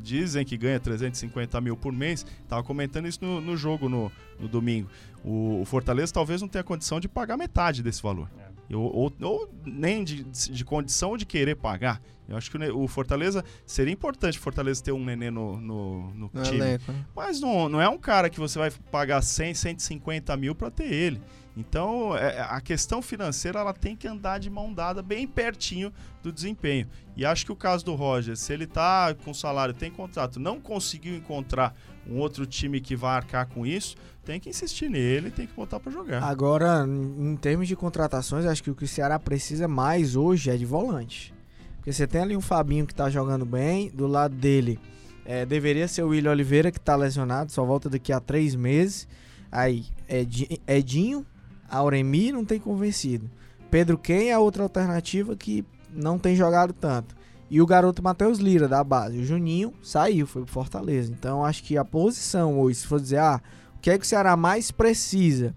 Dizem 0.02 0.46
que 0.46 0.56
ganha 0.58 0.80
350 0.80 1.60
mil 1.60 1.76
por 1.76 1.92
mês. 1.92 2.26
Tava 2.48 2.64
comentando 2.64 3.08
isso 3.08 3.20
no, 3.24 3.42
no 3.42 3.58
jogo 3.58 3.90
no, 3.90 4.12
no 4.40 4.48
domingo. 4.48 4.90
O, 5.24 5.62
o, 5.62 5.66
Fortaleza 5.66 6.14
talvez 6.14 6.42
não 6.42 6.48
tenha 6.48 6.64
condição 6.64 7.00
de 7.00 7.08
pagar 7.08 7.36
metade 7.36 7.82
desse 7.82 8.02
valor. 8.02 8.30
É. 8.38 8.76
Ou, 8.76 8.96
ou, 8.96 9.14
ou, 9.22 9.50
nem 9.66 10.04
de, 10.04 10.24
de 10.24 10.64
condição 10.64 11.18
de 11.18 11.26
querer 11.26 11.56
pagar. 11.56 12.02
Eu 12.30 12.38
acho 12.38 12.50
que 12.50 12.58
o, 12.58 12.84
o 12.84 12.88
Fortaleza 12.88 13.44
seria 13.66 13.92
importante 13.92 14.38
o 14.38 14.42
Fortaleza 14.42 14.82
ter 14.82 14.92
um 14.92 15.04
nenê 15.04 15.30
no, 15.30 15.60
no, 15.60 16.14
no 16.14 16.30
time. 16.44 16.58
Elenco, 16.58 16.92
né? 16.92 17.06
Mas 17.16 17.42
não, 17.42 17.68
não 17.68 17.82
é 17.82 17.90
um 17.90 17.98
cara 17.98 18.30
que 18.30 18.40
você 18.40 18.58
vai 18.58 18.72
pagar 18.92 19.22
100, 19.22 19.54
150 19.54 20.38
mil 20.38 20.56
para 20.56 20.72
ter 20.72 20.94
ele. 20.94 21.22
Então, 21.56 22.16
é, 22.16 22.38
é, 22.38 22.42
a 22.42 22.62
questão 22.62 23.02
financeira 23.02 23.60
ela 23.60 23.74
tem 23.74 23.96
que 23.96 24.08
andar 24.08 24.40
de 24.40 24.50
mão 24.50 24.74
dada 24.74 25.02
bem 25.02 25.28
pertinho 25.28 25.92
do 26.24 26.32
desempenho. 26.32 26.88
E 27.16 27.26
acho 27.26 27.46
que 27.46 27.52
o 27.52 27.56
caso 27.56 27.84
do 27.84 27.94
Roger, 27.94 28.38
se 28.38 28.54
ele 28.54 28.64
está 28.64 29.14
com 29.26 29.34
salário, 29.34 29.74
tem 29.74 29.92
contrato, 29.92 30.40
não 30.40 30.62
conseguiu 30.62 31.16
encontrar 31.16 31.76
um 32.08 32.18
outro 32.18 32.46
time 32.46 32.80
que 32.80 32.96
vá 32.96 33.16
arcar 33.16 33.48
com 33.48 33.66
isso, 33.66 33.96
tem 34.24 34.40
que 34.40 34.50
insistir 34.50 34.90
nele, 34.90 35.30
tem 35.30 35.46
que 35.46 35.54
botar 35.54 35.80
para 35.80 35.92
jogar. 35.92 36.24
Agora, 36.24 36.86
em 36.88 37.36
termos 37.36 37.68
de 37.68 37.76
contratações, 37.76 38.46
acho 38.46 38.64
que 38.64 38.72
o 38.72 38.76
que 38.76 38.86
o 38.86 38.88
Ceará 38.88 39.20
precisa 39.20 39.68
mais 39.68 40.16
hoje 40.16 40.50
é 40.50 40.56
de 40.56 40.66
volante. 40.66 41.34
Porque 41.76 41.92
você 41.92 42.08
tem 42.08 42.22
ali 42.22 42.38
um 42.38 42.42
Fabinho 42.42 42.86
que 42.86 42.94
está 42.94 43.10
jogando 43.10 43.46
bem, 43.46 43.90
do 43.90 44.08
lado 44.08 44.36
dele 44.36 44.80
é, 45.26 45.46
deveria 45.46 45.88
ser 45.88 46.04
o 46.04 46.10
William 46.10 46.32
Oliveira 46.32 46.72
que 46.72 46.78
está 46.78 46.96
lesionado, 46.96 47.52
só 47.52 47.64
volta 47.64 47.90
daqui 47.90 48.12
a 48.12 48.20
três 48.20 48.56
meses. 48.56 49.08
Aí, 49.52 49.86
Edinho, 50.68 51.26
Auremi 51.72 52.32
não 52.32 52.44
tem 52.44 52.60
convencido. 52.60 53.30
Pedro 53.70 53.98
Ken 53.98 54.30
é 54.30 54.38
outra 54.38 54.64
alternativa 54.64 55.36
que 55.36 55.66
não 55.94 56.20
tem 56.20 56.36
jogado 56.36 56.74
tanto. 56.74 57.16
E 57.50 57.62
o 57.62 57.66
garoto 57.66 58.04
Matheus 58.04 58.40
Lira, 58.40 58.68
da 58.68 58.84
base. 58.84 59.18
O 59.18 59.26
Juninho 59.26 59.74
saiu, 59.82 60.28
foi 60.28 60.44
pro 60.44 60.52
Fortaleza. 60.52 61.12
Então 61.12 61.44
acho 61.44 61.64
que 61.64 61.78
a 61.78 61.84
posição 61.84 62.60
hoje, 62.60 62.80
se 62.80 62.88
for 62.88 63.00
dizer, 63.00 63.18
ah, 63.18 63.42
o 63.76 63.80
que 63.80 63.90
é 63.90 63.98
que 63.98 64.06
o 64.06 64.08
Ceará 64.08 64.38
mais 64.38 64.72
precisa? 64.72 65.54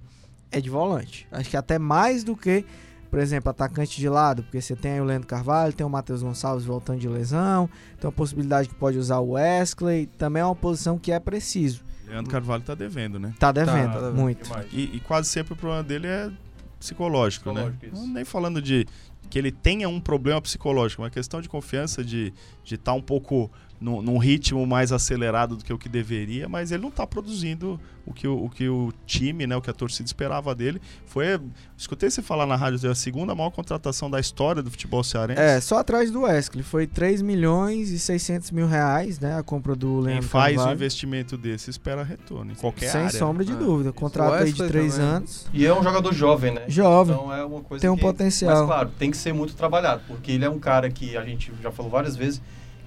É 0.50 0.60
de 0.60 0.70
volante. 0.70 1.26
Acho 1.30 1.50
que 1.50 1.56
até 1.56 1.78
mais 1.78 2.24
do 2.24 2.36
que, 2.36 2.64
por 3.10 3.18
exemplo, 3.18 3.50
atacante 3.50 4.00
de 4.00 4.08
lado, 4.08 4.42
porque 4.42 4.60
você 4.60 4.74
tem 4.74 4.92
aí 4.92 5.00
o 5.00 5.04
Leandro 5.04 5.28
Carvalho, 5.28 5.72
tem 5.72 5.86
o 5.86 5.90
Matheus 5.90 6.22
Gonçalves 6.22 6.64
voltando 6.64 6.98
de 6.98 7.08
lesão, 7.08 7.68
tem 8.00 8.08
a 8.08 8.12
possibilidade 8.12 8.68
que 8.68 8.74
pode 8.74 8.98
usar 8.98 9.18
o 9.18 9.32
Wesley. 9.32 10.06
Também 10.06 10.40
é 10.40 10.44
uma 10.44 10.56
posição 10.56 10.98
que 10.98 11.12
é 11.12 11.20
preciso. 11.20 11.84
Leandro 12.14 12.30
Carvalho 12.30 12.62
tá 12.62 12.74
devendo, 12.74 13.18
né? 13.18 13.34
Tá 13.38 13.50
devendo, 13.50 13.86
tá, 13.86 13.92
tá 13.92 14.00
devendo. 14.00 14.16
muito. 14.20 14.50
E, 14.72 14.96
e, 14.96 15.00
quase 15.00 15.28
sempre 15.28 15.52
o 15.52 15.56
problema 15.56 15.82
dele 15.82 16.06
é 16.06 16.30
psicológico, 16.78 17.52
né? 17.52 17.72
psicológico 17.72 18.06
né? 18.06 18.14
Nem 18.14 18.24
falando 18.24 18.62
de 18.62 18.86
que 19.30 19.38
ele 19.38 19.50
tenha 19.50 19.88
um 19.88 20.00
problema 20.00 20.40
psicológico, 20.40 21.02
uma 21.02 21.10
questão 21.10 21.40
de 21.40 21.48
confiança, 21.48 22.04
de 22.04 22.32
estar 22.64 22.64
de 22.64 22.78
tá 22.78 22.92
um 22.92 23.02
pouco 23.02 23.50
num, 23.80 24.00
num, 24.00 24.18
ritmo 24.18 24.66
mais 24.66 24.92
acelerado 24.92 25.56
do 25.56 25.64
que 25.64 25.72
o 25.72 25.78
que 25.78 25.88
deveria, 25.88 26.48
mas 26.48 26.70
ele 26.70 26.82
não 26.82 26.88
está 26.88 27.06
produzindo 27.06 27.78
o 28.06 28.12
que 28.12 28.26
o, 28.26 28.44
o 28.44 28.50
que 28.50 28.68
o 28.68 28.92
time, 29.06 29.46
né, 29.46 29.56
o 29.56 29.62
que 29.62 29.70
a 29.70 29.74
torcida 29.74 30.06
esperava 30.06 30.54
dele. 30.54 30.80
Foi, 31.06 31.40
escutei 31.76 32.10
você 32.10 32.22
falar 32.22 32.46
na 32.46 32.56
rádio, 32.56 32.86
é 32.86 32.90
a 32.90 32.94
segunda 32.94 33.34
maior 33.34 33.50
contratação 33.50 34.10
da 34.10 34.20
história 34.20 34.62
do 34.62 34.70
futebol 34.70 35.02
cearense. 35.02 35.40
É, 35.40 35.60
só 35.60 35.78
atrás 35.78 36.10
do 36.10 36.22
Wesley. 36.22 36.62
Foi 36.62 36.86
3 36.86 37.22
milhões 37.22 37.90
e 37.90 37.98
600 37.98 38.50
mil 38.50 38.66
reais, 38.66 39.18
né, 39.18 39.38
a 39.38 39.42
compra 39.42 39.74
do 39.74 40.00
Leandro 40.00 40.22
Quem 40.22 40.28
faz 40.28 40.56
Carvalho. 40.56 40.70
um 40.70 40.74
investimento 40.74 41.36
desse 41.36 41.70
espera 41.70 42.02
retorno 42.02 42.52
em 42.52 42.54
qualquer 42.54 42.90
Sem 42.90 43.00
área. 43.00 43.10
Sem 43.10 43.20
sombra 43.20 43.44
de 43.44 43.52
ah, 43.52 43.56
dúvida. 43.56 43.92
Contrato 43.92 44.42
aí 44.42 44.52
de 44.52 44.66
3 44.66 44.98
anos. 44.98 45.46
E 45.52 45.66
é 45.66 45.74
um 45.74 45.82
jogador 45.82 46.12
jovem, 46.12 46.54
né? 46.54 46.62
Jovem. 46.68 47.14
Então 47.14 47.32
é 47.32 47.44
uma 47.44 47.60
coisa 47.60 47.80
Tem 47.82 47.90
um 47.90 47.96
que, 47.96 48.02
potencial. 48.02 48.56
Mas 48.56 48.66
claro, 48.66 48.90
tem 48.98 49.10
que 49.10 49.13
ser 49.14 49.32
muito 49.32 49.54
trabalhado, 49.54 50.02
porque 50.06 50.32
ele 50.32 50.44
é 50.44 50.50
um 50.50 50.58
cara 50.58 50.90
que 50.90 51.16
a 51.16 51.24
gente 51.24 51.52
já 51.62 51.70
falou 51.70 51.90
várias 51.90 52.16
vezes, 52.16 52.40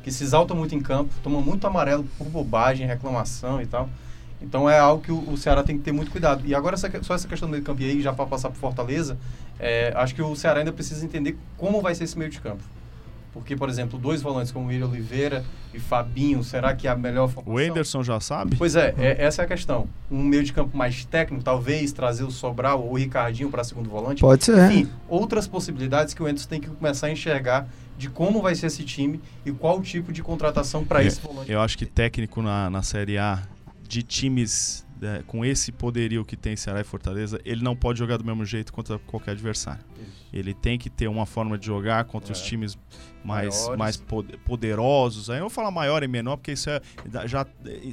que 0.03 0.11
se 0.11 0.23
exalta 0.23 0.53
muito 0.53 0.73
em 0.75 0.79
campo, 0.79 1.13
toma 1.23 1.41
muito 1.41 1.65
amarelo 1.67 2.05
por 2.17 2.27
bobagem, 2.27 2.87
reclamação 2.87 3.61
e 3.61 3.65
tal. 3.65 3.89
Então 4.41 4.69
é 4.69 4.77
algo 4.77 5.01
que 5.01 5.11
o, 5.11 5.35
Ceará 5.35 5.63
tem 5.63 5.77
que 5.77 5.83
ter 5.83 5.91
muito 5.91 6.11
cuidado. 6.11 6.45
E 6.45 6.53
agora 6.53 6.75
essa, 6.75 6.89
só 7.03 7.15
essa 7.15 7.27
questão 7.27 7.47
do 7.47 7.51
meio 7.51 7.61
de 7.61 7.65
campo 7.65 7.81
aí, 7.81 8.01
já 8.01 8.13
para 8.13 8.25
passar 8.25 8.49
para 8.49 8.59
Fortaleza, 8.59 9.17
é, 9.59 9.91
acho 9.95 10.13
que 10.13 10.21
o 10.21 10.35
Ceará 10.35 10.59
ainda 10.59 10.71
precisa 10.71 11.03
entender 11.03 11.35
como 11.57 11.81
vai 11.81 11.95
ser 11.95 12.03
esse 12.03 12.17
meio 12.17 12.29
de 12.29 12.39
campo. 12.39 12.63
Porque, 13.33 13.55
por 13.55 13.69
exemplo, 13.69 13.99
dois 13.99 14.21
volantes 14.21 14.51
como 14.51 14.67
William 14.67 14.87
Oliveira 14.87 15.45
e 15.73 15.79
Fabinho, 15.79 16.43
será 16.43 16.75
que 16.75 16.87
é 16.87 16.91
a 16.91 16.95
melhor 16.95 17.27
formação? 17.27 17.53
O 17.53 17.61
Enderson 17.61 18.01
já 18.03 18.19
sabe? 18.19 18.55
Pois 18.55 18.75
é, 18.75 18.95
é, 18.97 19.23
essa 19.23 19.43
é 19.43 19.45
a 19.45 19.47
questão. 19.47 19.87
Um 20.09 20.23
meio 20.23 20.43
de 20.43 20.53
campo 20.53 20.75
mais 20.75 21.05
técnico, 21.05 21.43
talvez 21.43 21.91
trazer 21.91 22.23
o 22.23 22.31
Sobral 22.31 22.81
ou 22.81 22.93
o 22.93 22.97
Ricardinho 22.97 23.49
para 23.49 23.63
segundo 23.63 23.89
volante. 23.89 24.21
Pode 24.21 24.43
ser. 24.43 24.71
Enfim, 24.71 24.89
outras 25.07 25.47
possibilidades 25.47 26.13
que 26.13 26.23
o 26.23 26.27
Enderson 26.27 26.49
tem 26.49 26.61
que 26.61 26.69
começar 26.69 27.07
a 27.07 27.11
enxergar 27.11 27.67
de 27.97 28.09
como 28.09 28.41
vai 28.41 28.55
ser 28.55 28.67
esse 28.67 28.83
time 28.83 29.19
e 29.45 29.51
qual 29.51 29.81
tipo 29.81 30.13
de 30.13 30.23
contratação 30.23 30.85
para 30.85 31.03
é, 31.03 31.07
esse 31.07 31.19
volante. 31.19 31.51
Eu 31.51 31.61
acho 31.61 31.77
que 31.77 31.85
técnico 31.85 32.41
na, 32.41 32.69
na 32.69 32.81
Série 32.81 33.17
A 33.17 33.43
de 33.87 34.03
times 34.03 34.86
é, 35.01 35.23
com 35.25 35.43
esse 35.43 35.71
poderio 35.71 36.25
que 36.25 36.35
tem 36.35 36.55
Ceará 36.55 36.81
e 36.81 36.83
Fortaleza, 36.83 37.39
ele 37.45 37.63
não 37.63 37.75
pode 37.75 37.99
jogar 37.99 38.17
do 38.17 38.25
mesmo 38.25 38.45
jeito 38.45 38.71
contra 38.73 38.97
qualquer 38.99 39.31
adversário. 39.31 39.83
Isso. 39.99 40.27
Ele 40.33 40.53
tem 40.53 40.77
que 40.77 40.89
ter 40.89 41.07
uma 41.07 41.25
forma 41.25 41.57
de 41.57 41.65
jogar 41.65 42.03
contra 42.05 42.31
é. 42.31 42.33
os 42.33 42.41
times 42.41 42.77
mais, 43.23 43.69
mais 43.77 44.01
poderosos. 44.45 45.29
Aí 45.29 45.37
eu 45.37 45.41
vou 45.41 45.49
falar 45.49 45.71
maior 45.71 46.03
e 46.03 46.07
menor, 46.07 46.37
porque 46.37 46.51
isso 46.51 46.69
é. 46.69 46.81
Já 47.25 47.45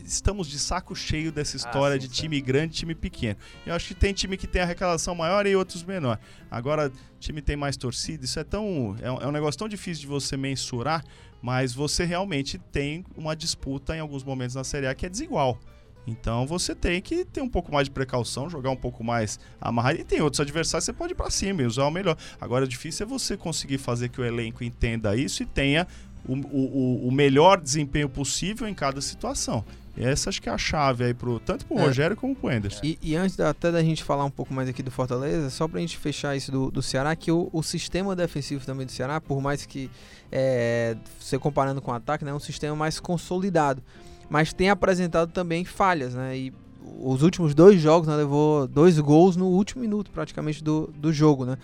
estamos 0.05 0.49
de 0.49 0.59
saco 0.59 0.95
cheio 0.95 1.33
dessa 1.33 1.57
ah, 1.57 1.59
história 1.59 1.97
ah, 1.97 2.01
sim, 2.01 2.07
de 2.07 2.12
time 2.12 2.40
grande 2.40 2.75
e 2.75 2.79
time 2.79 2.95
pequeno. 2.95 3.37
Eu 3.67 3.75
acho 3.75 3.88
que 3.88 3.95
tem 3.95 4.12
time 4.12 4.37
que 4.37 4.47
tem 4.47 4.62
arrecadação 4.62 5.14
maior 5.14 5.47
e 5.47 5.57
outros 5.57 5.83
menor. 5.83 6.19
Agora, 6.51 6.90
time 7.19 7.43
tem 7.43 7.57
mais 7.57 7.77
torcida, 7.77 8.25
isso 8.25 8.38
é 8.38 8.45
tão. 8.45 8.97
É 9.01 9.11
um, 9.11 9.19
é 9.19 9.27
um 9.27 9.33
negócio 9.33 9.59
tão 9.59 9.69
difícil 9.69 10.03
de 10.03 10.07
você 10.07 10.37
mensurar, 10.37 11.05
mas 11.43 11.73
você 11.73 12.05
realmente 12.05 12.59
tem 12.59 13.05
uma 13.17 13.35
disputa 13.35 13.97
em 13.97 14.01
alguns 14.01 14.23
momentos 14.23 14.55
na 14.55 14.64
Série 14.64 14.87
A 14.87 14.95
que 14.95 15.07
é 15.07 15.09
desigual. 15.09 15.59
Então 16.07 16.47
você 16.47 16.75
tem 16.75 17.01
que 17.01 17.25
ter 17.25 17.40
um 17.40 17.49
pouco 17.49 17.73
mais 17.73 17.87
de 17.87 17.90
precaução, 17.90 18.49
jogar 18.51 18.71
um 18.71 18.77
pouco 18.77 19.03
mais 19.03 19.38
amarrado. 19.61 19.99
E 19.99 20.05
tem 20.05 20.21
outros 20.21 20.40
adversários 20.40 20.85
que 20.85 20.93
você 20.93 20.99
pode 20.99 21.12
ir 21.12 21.17
para 21.17 21.31
cima 21.31 21.62
e 21.62 21.67
usar 21.67 21.87
o 21.87 21.90
melhor. 21.90 22.17
Agora, 22.40 22.64
o 22.64 22.69
difícil 22.69 23.07
é 23.07 23.09
você 23.09 23.37
conseguir 23.37 23.79
fazer 23.79 24.09
que 24.09 24.21
o 24.21 24.25
elenco 24.25 24.62
entenda 24.62 25.17
isso 25.17 25.43
e 25.43 25.47
tenha 25.47 25.87
o, 26.27 26.35
o, 26.35 27.09
o 27.09 27.12
melhor 27.12 27.61
desempenho 27.61 28.09
possível 28.09 28.69
em 28.69 28.75
cada 28.75 29.01
situação. 29.01 29.64
E 29.97 30.05
essa 30.05 30.29
acho 30.29 30.43
que 30.43 30.49
é 30.49 30.53
a 30.53 30.59
chave 30.59 31.05
aí 31.05 31.14
pro, 31.14 31.38
tanto 31.38 31.64
pro 31.67 31.79
é. 31.79 31.83
Rogério 31.83 32.17
como 32.17 32.35
pro 32.35 32.49
Anderson. 32.49 32.81
E, 32.83 32.99
e, 33.01 33.14
antes 33.14 33.37
da, 33.37 33.51
até 33.51 33.71
da 33.71 33.81
gente 33.81 34.03
falar 34.03 34.25
um 34.25 34.31
pouco 34.31 34.53
mais 34.53 34.69
aqui 34.69 34.83
do 34.83 34.90
Fortaleza, 34.90 35.51
só 35.51 35.69
pra 35.69 35.81
gente 35.81 35.97
fechar 35.97 36.37
isso 36.37 36.51
do, 36.51 36.71
do 36.71 36.83
Ceará, 36.83 37.14
que 37.14 37.31
o, 37.31 37.49
o 37.53 37.62
sistema 37.62 38.17
defensivo 38.17 38.67
também 38.67 38.87
do 38.87 38.93
Ceará, 38.93 39.21
por 39.21 39.40
mais 39.40 39.64
que 39.64 39.88
é, 40.33 40.97
você 41.21 41.38
comparando 41.38 41.81
com 41.81 41.93
o 41.93 41.95
ataque, 41.95 42.25
né, 42.25 42.33
é 42.33 42.35
um 42.35 42.40
sistema 42.40 42.75
mais 42.75 42.99
consolidado 42.99 43.81
mas 44.28 44.52
tem 44.52 44.70
apresentado 44.70 45.30
também 45.30 45.64
falhas, 45.64 46.14
né? 46.14 46.37
E 46.37 46.52
os 47.00 47.22
últimos 47.22 47.54
dois 47.54 47.80
jogos, 47.80 48.08
né, 48.08 48.14
levou 48.14 48.66
dois 48.66 48.98
gols 48.98 49.37
no 49.37 49.46
último 49.46 49.82
minuto 49.82 50.10
praticamente 50.10 50.62
do, 50.62 50.92
do 50.96 51.12
jogo, 51.12 51.44
né? 51.44 51.56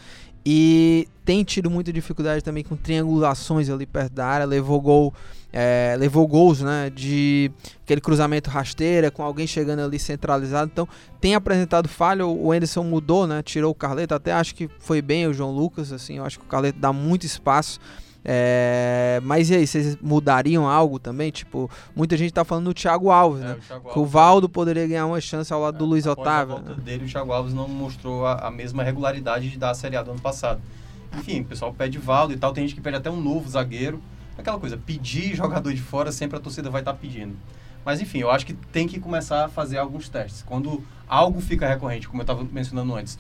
E 0.44 1.06
tem 1.24 1.44
tido 1.44 1.70
muita 1.70 1.92
dificuldade 1.92 2.42
também 2.42 2.64
com 2.64 2.74
triangulações 2.74 3.68
ali 3.68 3.84
perto 3.84 4.14
da 4.14 4.26
área, 4.26 4.46
levou 4.46 4.80
gol, 4.80 5.12
é, 5.52 5.94
levou 5.98 6.26
gols, 6.26 6.62
né, 6.62 6.88
de 6.88 7.52
aquele 7.82 8.00
cruzamento 8.00 8.48
rasteira 8.48 9.10
com 9.10 9.22
alguém 9.22 9.46
chegando 9.46 9.80
ali 9.80 9.98
centralizado. 9.98 10.70
Então 10.72 10.88
tem 11.20 11.34
apresentado 11.34 11.88
falha. 11.88 12.26
O 12.26 12.50
Anderson 12.50 12.82
mudou, 12.84 13.26
né, 13.26 13.42
tirou 13.42 13.70
o 13.70 13.74
Carleto. 13.74 14.14
Até 14.14 14.32
acho 14.32 14.54
que 14.54 14.70
foi 14.78 15.02
bem 15.02 15.26
o 15.26 15.34
João 15.34 15.50
Lucas, 15.50 15.92
assim. 15.92 16.16
Eu 16.16 16.24
acho 16.24 16.38
que 16.38 16.44
o 16.46 16.48
Carleto 16.48 16.78
dá 16.78 16.92
muito 16.92 17.26
espaço 17.26 17.78
É, 18.24 19.20
mas 19.22 19.48
e 19.50 19.54
aí, 19.54 19.66
vocês 19.66 19.96
mudariam 20.00 20.68
algo 20.68 20.98
também? 20.98 21.30
Tipo, 21.30 21.70
muita 21.96 22.16
gente 22.16 22.33
tá 22.33 22.44
falando 22.44 22.66
do 22.66 22.74
Thiago 22.74 23.11
Alves, 23.11 23.40
né? 23.42 23.52
É, 23.52 23.54
o 23.54 23.61
Thiago 23.61 23.83
Que 23.90 23.98
o 23.98 24.00
Alves- 24.00 24.12
Valdo 24.12 24.48
poderia 24.48 24.87
ganhar 24.87 25.06
uma 25.06 25.20
chance 25.20 25.52
ao 25.52 25.61
lado 25.61 25.78
do 25.78 25.85
Luiz 25.85 26.06
a 26.06 26.12
Otávio. 26.12 26.56
volta 26.56 26.74
né? 26.74 26.83
dele, 26.83 27.04
o 27.04 27.09
Thiago 27.09 27.33
Alves 27.33 27.54
não 27.54 27.66
mostrou 27.68 28.26
a, 28.26 28.46
a 28.46 28.50
mesma 28.50 28.83
regularidade 28.83 29.48
de 29.50 29.59
dar 29.59 29.70
a 29.70 29.74
Série 29.74 29.96
A 29.96 30.02
do 30.02 30.11
ano 30.11 30.20
passado. 30.20 30.61
Enfim, 31.18 31.40
o 31.40 31.44
pessoal 31.44 31.72
pede 31.72 31.98
Valdo 31.98 32.33
e 32.33 32.37
tal, 32.37 32.52
tem 32.52 32.64
gente 32.66 32.74
que 32.76 32.80
pede 32.80 32.96
até 32.96 33.11
um 33.11 33.20
novo 33.20 33.48
zagueiro. 33.48 34.00
Aquela 34.38 34.59
coisa, 34.59 34.76
pedir 34.76 35.35
jogador 35.37 35.72
de 35.72 35.80
fora, 35.80 36.12
sempre 36.12 36.37
a 36.37 36.40
torcida 36.40 36.70
vai 36.70 36.83
estar 36.83 36.94
pedindo. 36.94 37.37
Mas 37.85 38.00
enfim, 38.00 38.18
eu 38.18 38.30
acho 38.30 38.44
que 38.44 38.52
tem 38.52 38.87
que 38.87 39.00
começar 39.00 39.46
a 39.46 39.48
fazer 39.48 39.78
alguns 39.78 40.09
testes. 40.09 40.42
Quando 40.42 40.85
algo 41.09 41.40
fica 41.40 41.66
recorrente, 41.66 42.06
como 42.06 42.20
eu 42.20 42.24
estava 42.24 42.44
mencionando 42.52 42.94
antes, 42.94 43.18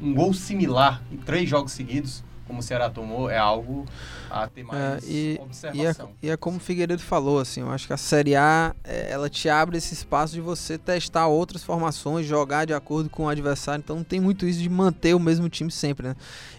um 0.00 0.12
gol 0.14 0.34
similar 0.34 1.02
em 1.10 1.16
três 1.16 1.48
jogos 1.48 1.72
seguidos, 1.72 2.22
como 2.52 2.60
o 2.60 2.62
Ceará 2.62 2.90
tomou, 2.90 3.30
é 3.30 3.38
algo 3.38 3.86
a 4.30 4.46
ter 4.46 4.62
mais 4.62 5.02
É, 5.02 5.06
e, 5.08 5.14
e, 5.14 5.38
é, 5.38 5.42
observação. 5.42 6.10
e 6.22 6.28
é 6.30 6.36
como 6.36 6.58
o 6.58 6.60
Figueiredo 6.60 7.00
falou, 7.02 7.38
assim, 7.40 7.62
eu 7.62 7.70
acho 7.70 7.86
que 7.86 7.94
a 7.94 7.96
Série 7.96 8.36
A, 8.36 8.74
é, 8.84 9.10
ela 9.10 9.30
te 9.30 9.48
abre 9.48 9.78
esse 9.78 9.94
espaço 9.94 10.34
de 10.34 10.40
você 10.42 10.76
testar 10.76 11.26
outras 11.28 11.64
formações, 11.64 12.26
jogar 12.26 12.66
de 12.66 12.74
acordo 12.74 13.08
com 13.08 13.24
o 13.24 13.28
adversário, 13.28 13.80
então 13.82 13.96
não 13.96 14.04
tem 14.04 14.20
muito 14.20 14.46
isso 14.46 14.60
de 14.60 14.68
manter 14.68 15.14
o 15.14 15.18
mesmo 15.18 15.48
time 15.48 15.70
sempre, 15.70 16.08
né? 16.08 16.16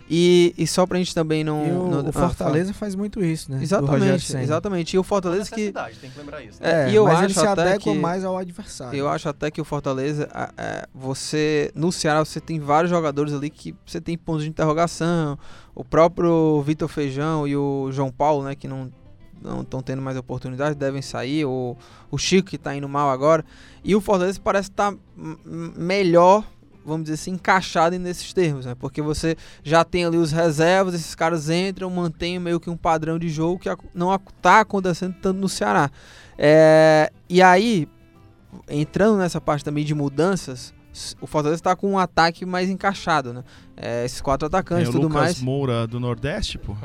E, 0.10 0.54
e 0.58 0.68
só 0.68 0.86
pra 0.86 0.98
gente 0.98 1.16
também 1.16 1.44
não... 1.44 1.66
E 1.66 1.72
o, 1.72 1.88
não- 1.90 2.06
o 2.06 2.10
ah. 2.10 2.12
Fortaleza 2.12 2.74
faz 2.74 2.94
muito 2.94 3.24
isso, 3.24 3.50
né? 3.52 3.60
Exatamente, 3.64 4.36
exatamente. 4.38 4.94
E 4.96 5.00
o 5.00 5.04
Fortaleza 5.04 5.46
que... 5.46 5.56
necessidade, 5.56 5.96
tem 5.98 6.10
que 6.12 6.20
lembrar 6.20 6.44
isso. 6.44 6.62
né? 6.62 6.70
É, 6.70 6.90
É, 6.90 6.92
e 6.92 6.96
eu 6.96 7.06
mas 7.06 7.14
acho 7.16 7.24
ele 7.26 7.34
se 7.34 7.40
até 7.40 7.62
adequa 7.62 7.80
que- 7.94 7.98
mais 8.00 8.26
ao 8.26 8.38
adversário. 8.38 8.98
Eu 8.98 9.08
acho 9.08 9.30
até 9.30 9.50
que 9.50 9.62
o 9.62 9.66
Fortaleza, 9.66 10.28
é, 10.58 10.88
você 10.94 11.72
no 11.74 11.92
Ceará 11.92 12.20
você 12.24 12.42
tem 12.42 12.60
vários 12.60 12.90
jogadores 12.90 13.34
ali 13.34 13.50
que 13.50 13.74
você 13.86 14.02
tem 14.02 14.18
pontos 14.18 14.44
de 14.44 14.50
interrogação. 14.50 15.38
O 15.76 15.84
próprio 15.84 16.62
Vitor 16.62 16.88
Feijão 16.88 17.48
e 17.48 17.56
o 17.56 17.90
João 17.92 18.12
Paulo, 18.12 18.44
né, 18.44 18.56
que 18.56 18.68
não 18.68 18.92
não 19.42 19.60
estão 19.62 19.82
tendo 19.82 20.02
mais 20.02 20.16
oportunidade, 20.16 20.74
devem 20.74 21.02
sair. 21.02 21.44
O, 21.44 21.76
o 22.10 22.18
Chico 22.18 22.50
que 22.50 22.58
tá 22.58 22.74
indo 22.74 22.88
mal 22.88 23.10
agora. 23.10 23.44
E 23.84 23.94
o 23.94 24.00
Fortaleza 24.00 24.40
parece 24.42 24.70
estar 24.70 24.94
melhor, 25.76 26.46
vamos 26.86 27.04
dizer 27.04 27.16
assim, 27.16 27.32
encaixado 27.32 28.00
nesses 28.00 28.32
termos, 28.32 28.66
né? 28.66 28.74
Porque 28.74 29.02
você 29.02 29.36
já 29.62 29.84
tem 29.84 30.06
ali 30.06 30.16
os 30.16 30.32
reservas, 30.32 30.94
esses 30.94 31.14
caras 31.14 31.50
entram, 31.50 31.90
mantêm 31.90 32.40
meio 32.40 32.58
que 32.58 32.70
um 32.70 32.78
padrão 32.78 33.20
de 33.20 33.28
jogo 33.28 33.60
que 33.60 33.70
não 33.94 34.14
ac- 34.14 34.32
tá 34.42 34.62
acontecendo 34.62 35.16
tanto 35.22 35.38
no 35.42 35.50
Ceará. 35.50 35.92
É, 36.38 37.12
e 37.28 37.42
aí, 37.42 37.86
entrando 38.70 39.18
nessa 39.18 39.42
parte 39.42 39.66
também 39.66 39.84
de 39.84 39.94
mudanças, 39.94 40.74
o 41.20 41.26
Fortaleza 41.28 41.60
está 41.60 41.76
com 41.76 41.92
um 41.92 41.98
ataque 41.98 42.46
mais 42.46 42.70
encaixado, 42.70 43.34
né? 43.34 43.44
É, 43.76 44.06
esses 44.06 44.22
quatro 44.22 44.46
atacantes 44.46 44.88
o 44.88 44.92
e 44.92 44.94
tudo 44.94 45.08
Lucas 45.08 45.22
mais. 45.22 45.42
Moura 45.42 45.88
do 45.88 46.00
Nordeste, 46.00 46.60
pô. 46.60 46.76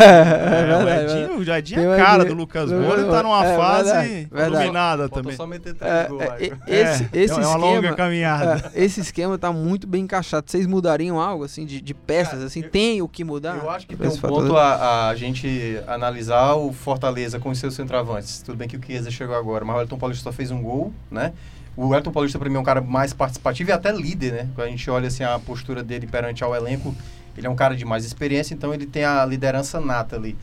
É, 0.00 0.04
É, 0.72 0.76
o 0.76 0.84
verdade. 0.86 1.12
Edinho, 1.18 1.38
o 1.38 1.42
Edinho 1.58 1.80
Tem 1.82 1.90
é 1.90 1.94
a 1.94 1.96
cara 2.04 2.24
do 2.24 2.32
Lucas 2.32 2.72
É, 2.72 2.74
Moura 2.74 3.02
e 3.02 3.04
tá 3.04 3.22
numa 3.22 3.44
é, 3.44 3.56
fase 3.56 3.84
verdade, 3.92 4.28
verdade. 4.32 4.54
iluminada 4.54 5.02
Faltou 5.02 5.22
também. 5.22 5.36
só 5.36 5.46
meter 5.46 5.74
três 5.74 5.92
É, 5.92 6.08
gols 6.08 6.22
é, 6.22 6.36
esse, 6.66 7.04
é, 7.04 7.08
esse 7.12 7.34
é 7.34 7.46
uma 7.46 7.56
longa 7.56 7.76
esquema, 7.76 7.96
caminhada. 7.96 8.70
é, 8.74 8.82
esse 8.84 9.00
esquema 9.00 9.36
tá 9.36 9.52
muito 9.52 9.86
bem 9.86 10.04
encaixado. 10.04 10.50
Vocês 10.50 10.66
mudariam 10.66 11.20
algo 11.20 11.44
assim 11.44 11.66
de, 11.66 11.82
de 11.82 11.92
peças? 11.92 12.32
Cara, 12.34 12.44
assim, 12.46 12.62
eu- 12.62 12.70
tem 12.70 13.02
o 13.02 13.08
que 13.08 13.22
mudar? 13.24 13.58
Eu 13.62 13.68
acho 13.68 13.86
que 13.86 13.94
tem 13.94 14.08
um 14.08 14.16
ponto 14.16 14.56
a, 14.56 15.08
a 15.08 15.14
gente 15.14 15.78
analisar 15.86 16.54
o 16.54 16.72
Fortaleza 16.72 17.38
com 17.38 17.50
os 17.50 17.58
seus 17.58 17.74
centroavantes. 17.74 18.40
Tudo 18.40 18.56
bem 18.56 18.66
que 18.66 18.76
o 18.76 18.80
Chiesa 18.82 19.10
chegou 19.10 19.36
agora, 19.36 19.66
mas 19.66 19.76
o 19.76 19.80
Elton 19.82 19.98
Paulista 19.98 20.24
só 20.24 20.32
fez 20.32 20.50
um 20.50 20.62
gol, 20.62 20.92
né? 21.10 21.34
O 21.80 21.94
Elton 21.94 22.10
Paulista, 22.10 22.40
pra 22.40 22.50
mim, 22.50 22.56
é 22.56 22.58
um 22.58 22.64
cara 22.64 22.80
mais 22.80 23.12
participativo 23.12 23.70
e 23.70 23.72
até 23.72 23.92
líder, 23.92 24.32
né? 24.32 24.48
Quando 24.52 24.66
a 24.66 24.70
gente 24.70 24.90
olha 24.90 25.06
assim, 25.06 25.22
a 25.22 25.38
postura 25.38 25.80
dele 25.80 26.08
perante 26.08 26.42
ao 26.42 26.52
elenco, 26.52 26.92
ele 27.36 27.46
é 27.46 27.50
um 27.50 27.54
cara 27.54 27.76
de 27.76 27.84
mais 27.84 28.04
experiência, 28.04 28.52
então 28.52 28.74
ele 28.74 28.84
tem 28.84 29.04
a 29.04 29.24
liderança 29.24 29.80
nata 29.80 30.16
ali. 30.16 30.36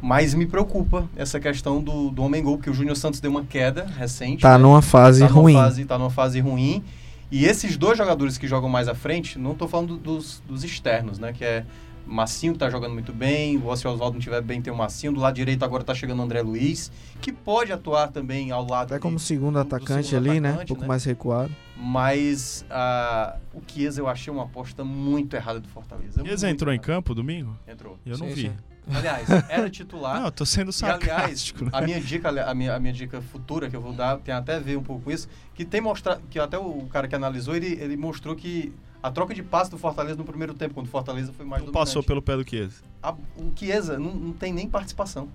Mas 0.00 0.32
me 0.32 0.46
preocupa 0.46 1.06
essa 1.14 1.38
questão 1.38 1.82
do, 1.82 2.10
do 2.10 2.22
homem 2.22 2.42
gol, 2.42 2.56
porque 2.56 2.70
o 2.70 2.72
Júnior 2.72 2.96
Santos 2.96 3.20
deu 3.20 3.30
uma 3.30 3.44
queda 3.44 3.84
recente. 3.84 4.40
Tá 4.40 4.56
né? 4.56 4.62
numa 4.62 4.80
fase 4.80 5.20
tá 5.20 5.26
ruim. 5.26 5.52
Numa 5.52 5.64
fase, 5.64 5.84
tá 5.84 5.98
numa 5.98 6.10
fase 6.10 6.40
ruim. 6.40 6.82
E 7.30 7.44
esses 7.44 7.76
dois 7.76 7.98
jogadores 7.98 8.38
que 8.38 8.48
jogam 8.48 8.70
mais 8.70 8.88
à 8.88 8.94
frente, 8.94 9.38
não 9.38 9.54
tô 9.54 9.68
falando 9.68 9.98
dos, 9.98 10.42
dos 10.48 10.64
externos, 10.64 11.18
né? 11.18 11.34
Que 11.34 11.44
é 11.44 11.64
Massinho, 12.06 12.52
que 12.52 12.58
tá 12.58 12.70
jogando 12.70 12.92
muito 12.94 13.12
bem. 13.12 13.56
O 13.58 13.76
se 13.76 13.86
o 13.86 13.90
Oswaldo 13.90 14.14
não 14.14 14.18
estiver 14.20 14.40
bem, 14.40 14.62
tem 14.62 14.72
o 14.72 14.76
Massinho. 14.76 15.12
Do 15.12 15.20
lado 15.20 15.34
direito 15.34 15.64
agora 15.64 15.82
tá 15.84 15.94
chegando 15.94 16.20
o 16.20 16.22
André 16.22 16.40
Luiz, 16.42 16.90
que 17.20 17.32
pode 17.32 17.72
atuar 17.72 18.08
também 18.08 18.50
ao 18.52 18.66
lado. 18.66 18.92
Até 18.94 19.00
como 19.00 19.18
segundo 19.18 19.54
do- 19.54 19.64
do 19.64 19.74
atacante 19.74 20.08
segundo 20.08 20.30
ali, 20.30 20.40
né? 20.40 20.48
Um 20.48 20.52
atacante, 20.52 20.68
pouco 20.68 20.82
né? 20.82 20.88
mais 20.88 21.04
recuado. 21.04 21.54
Mas 21.76 22.64
ah, 22.70 23.36
o 23.52 23.60
Chiesa 23.66 24.00
eu 24.00 24.08
achei 24.08 24.32
uma 24.32 24.44
aposta 24.44 24.84
muito 24.84 25.34
errada 25.34 25.60
do 25.60 25.68
Fortaleza. 25.68 26.22
Chiesa 26.22 26.46
Muito 26.46 26.54
entrou 26.54 26.72
em 26.72 26.76
errada. 26.76 26.86
campo 26.86 27.14
domingo? 27.14 27.56
Entrou. 27.66 27.98
Eu 28.06 28.16
não 28.18 28.28
Sim, 28.28 28.34
vi. 28.34 28.40
sim. 28.42 28.52
Aliás, 28.88 29.26
era 29.50 29.68
titular. 29.68 30.18
Não, 30.20 30.26
eu 30.26 30.30
tô 30.32 30.46
sendo 30.46 30.70
E, 30.70 30.84
aliás, 30.84 31.00
sarcástico. 31.04 31.64
né? 31.64 31.70
a 31.72 31.80
minha 31.82 32.00
dica, 32.00 32.28
a 32.48 32.54
minha, 32.54 32.74
a 32.74 32.78
minha 32.78 32.92
dica 32.92 33.20
futura 33.20 33.68
que 33.68 33.74
eu 33.74 33.80
vou 33.80 33.92
dar 33.92 34.16
tem 34.18 34.32
até 34.32 34.54
a 34.56 34.58
ver 34.60 34.76
um 34.78 34.82
pouco 34.82 35.02
com 35.02 35.10
isso, 35.10 35.28
que 35.54 35.64
tem 35.64 35.80
mostrado, 35.80 36.22
que 36.30 36.38
até 36.38 36.56
o 36.56 36.86
cara 36.86 37.08
que 37.08 37.14
analisou, 37.16 37.56
ele, 37.56 37.66
ele 37.80 37.96
mostrou 37.96 38.36
que 38.36 38.72
a 39.02 39.10
troca 39.10 39.34
de 39.34 39.42
passe 39.42 39.70
do 39.70 39.78
Fortaleza 39.78 40.16
no 40.16 40.24
primeiro 40.24 40.54
tempo, 40.54 40.74
quando 40.74 40.86
o 40.86 40.90
Fortaleza 40.90 41.32
foi 41.32 41.44
mais 41.46 41.62
Não 41.62 41.66
dominante. 41.72 41.86
passou 41.88 42.02
pelo 42.02 42.20
pé 42.22 42.36
do 42.36 42.48
Chiesa. 42.48 42.82
A- 43.02 43.12
o 43.12 43.52
Chiesa 43.54 43.98
não, 43.98 44.14
não 44.14 44.32
tem 44.32 44.52
nem 44.52 44.68
participação. 44.68 45.28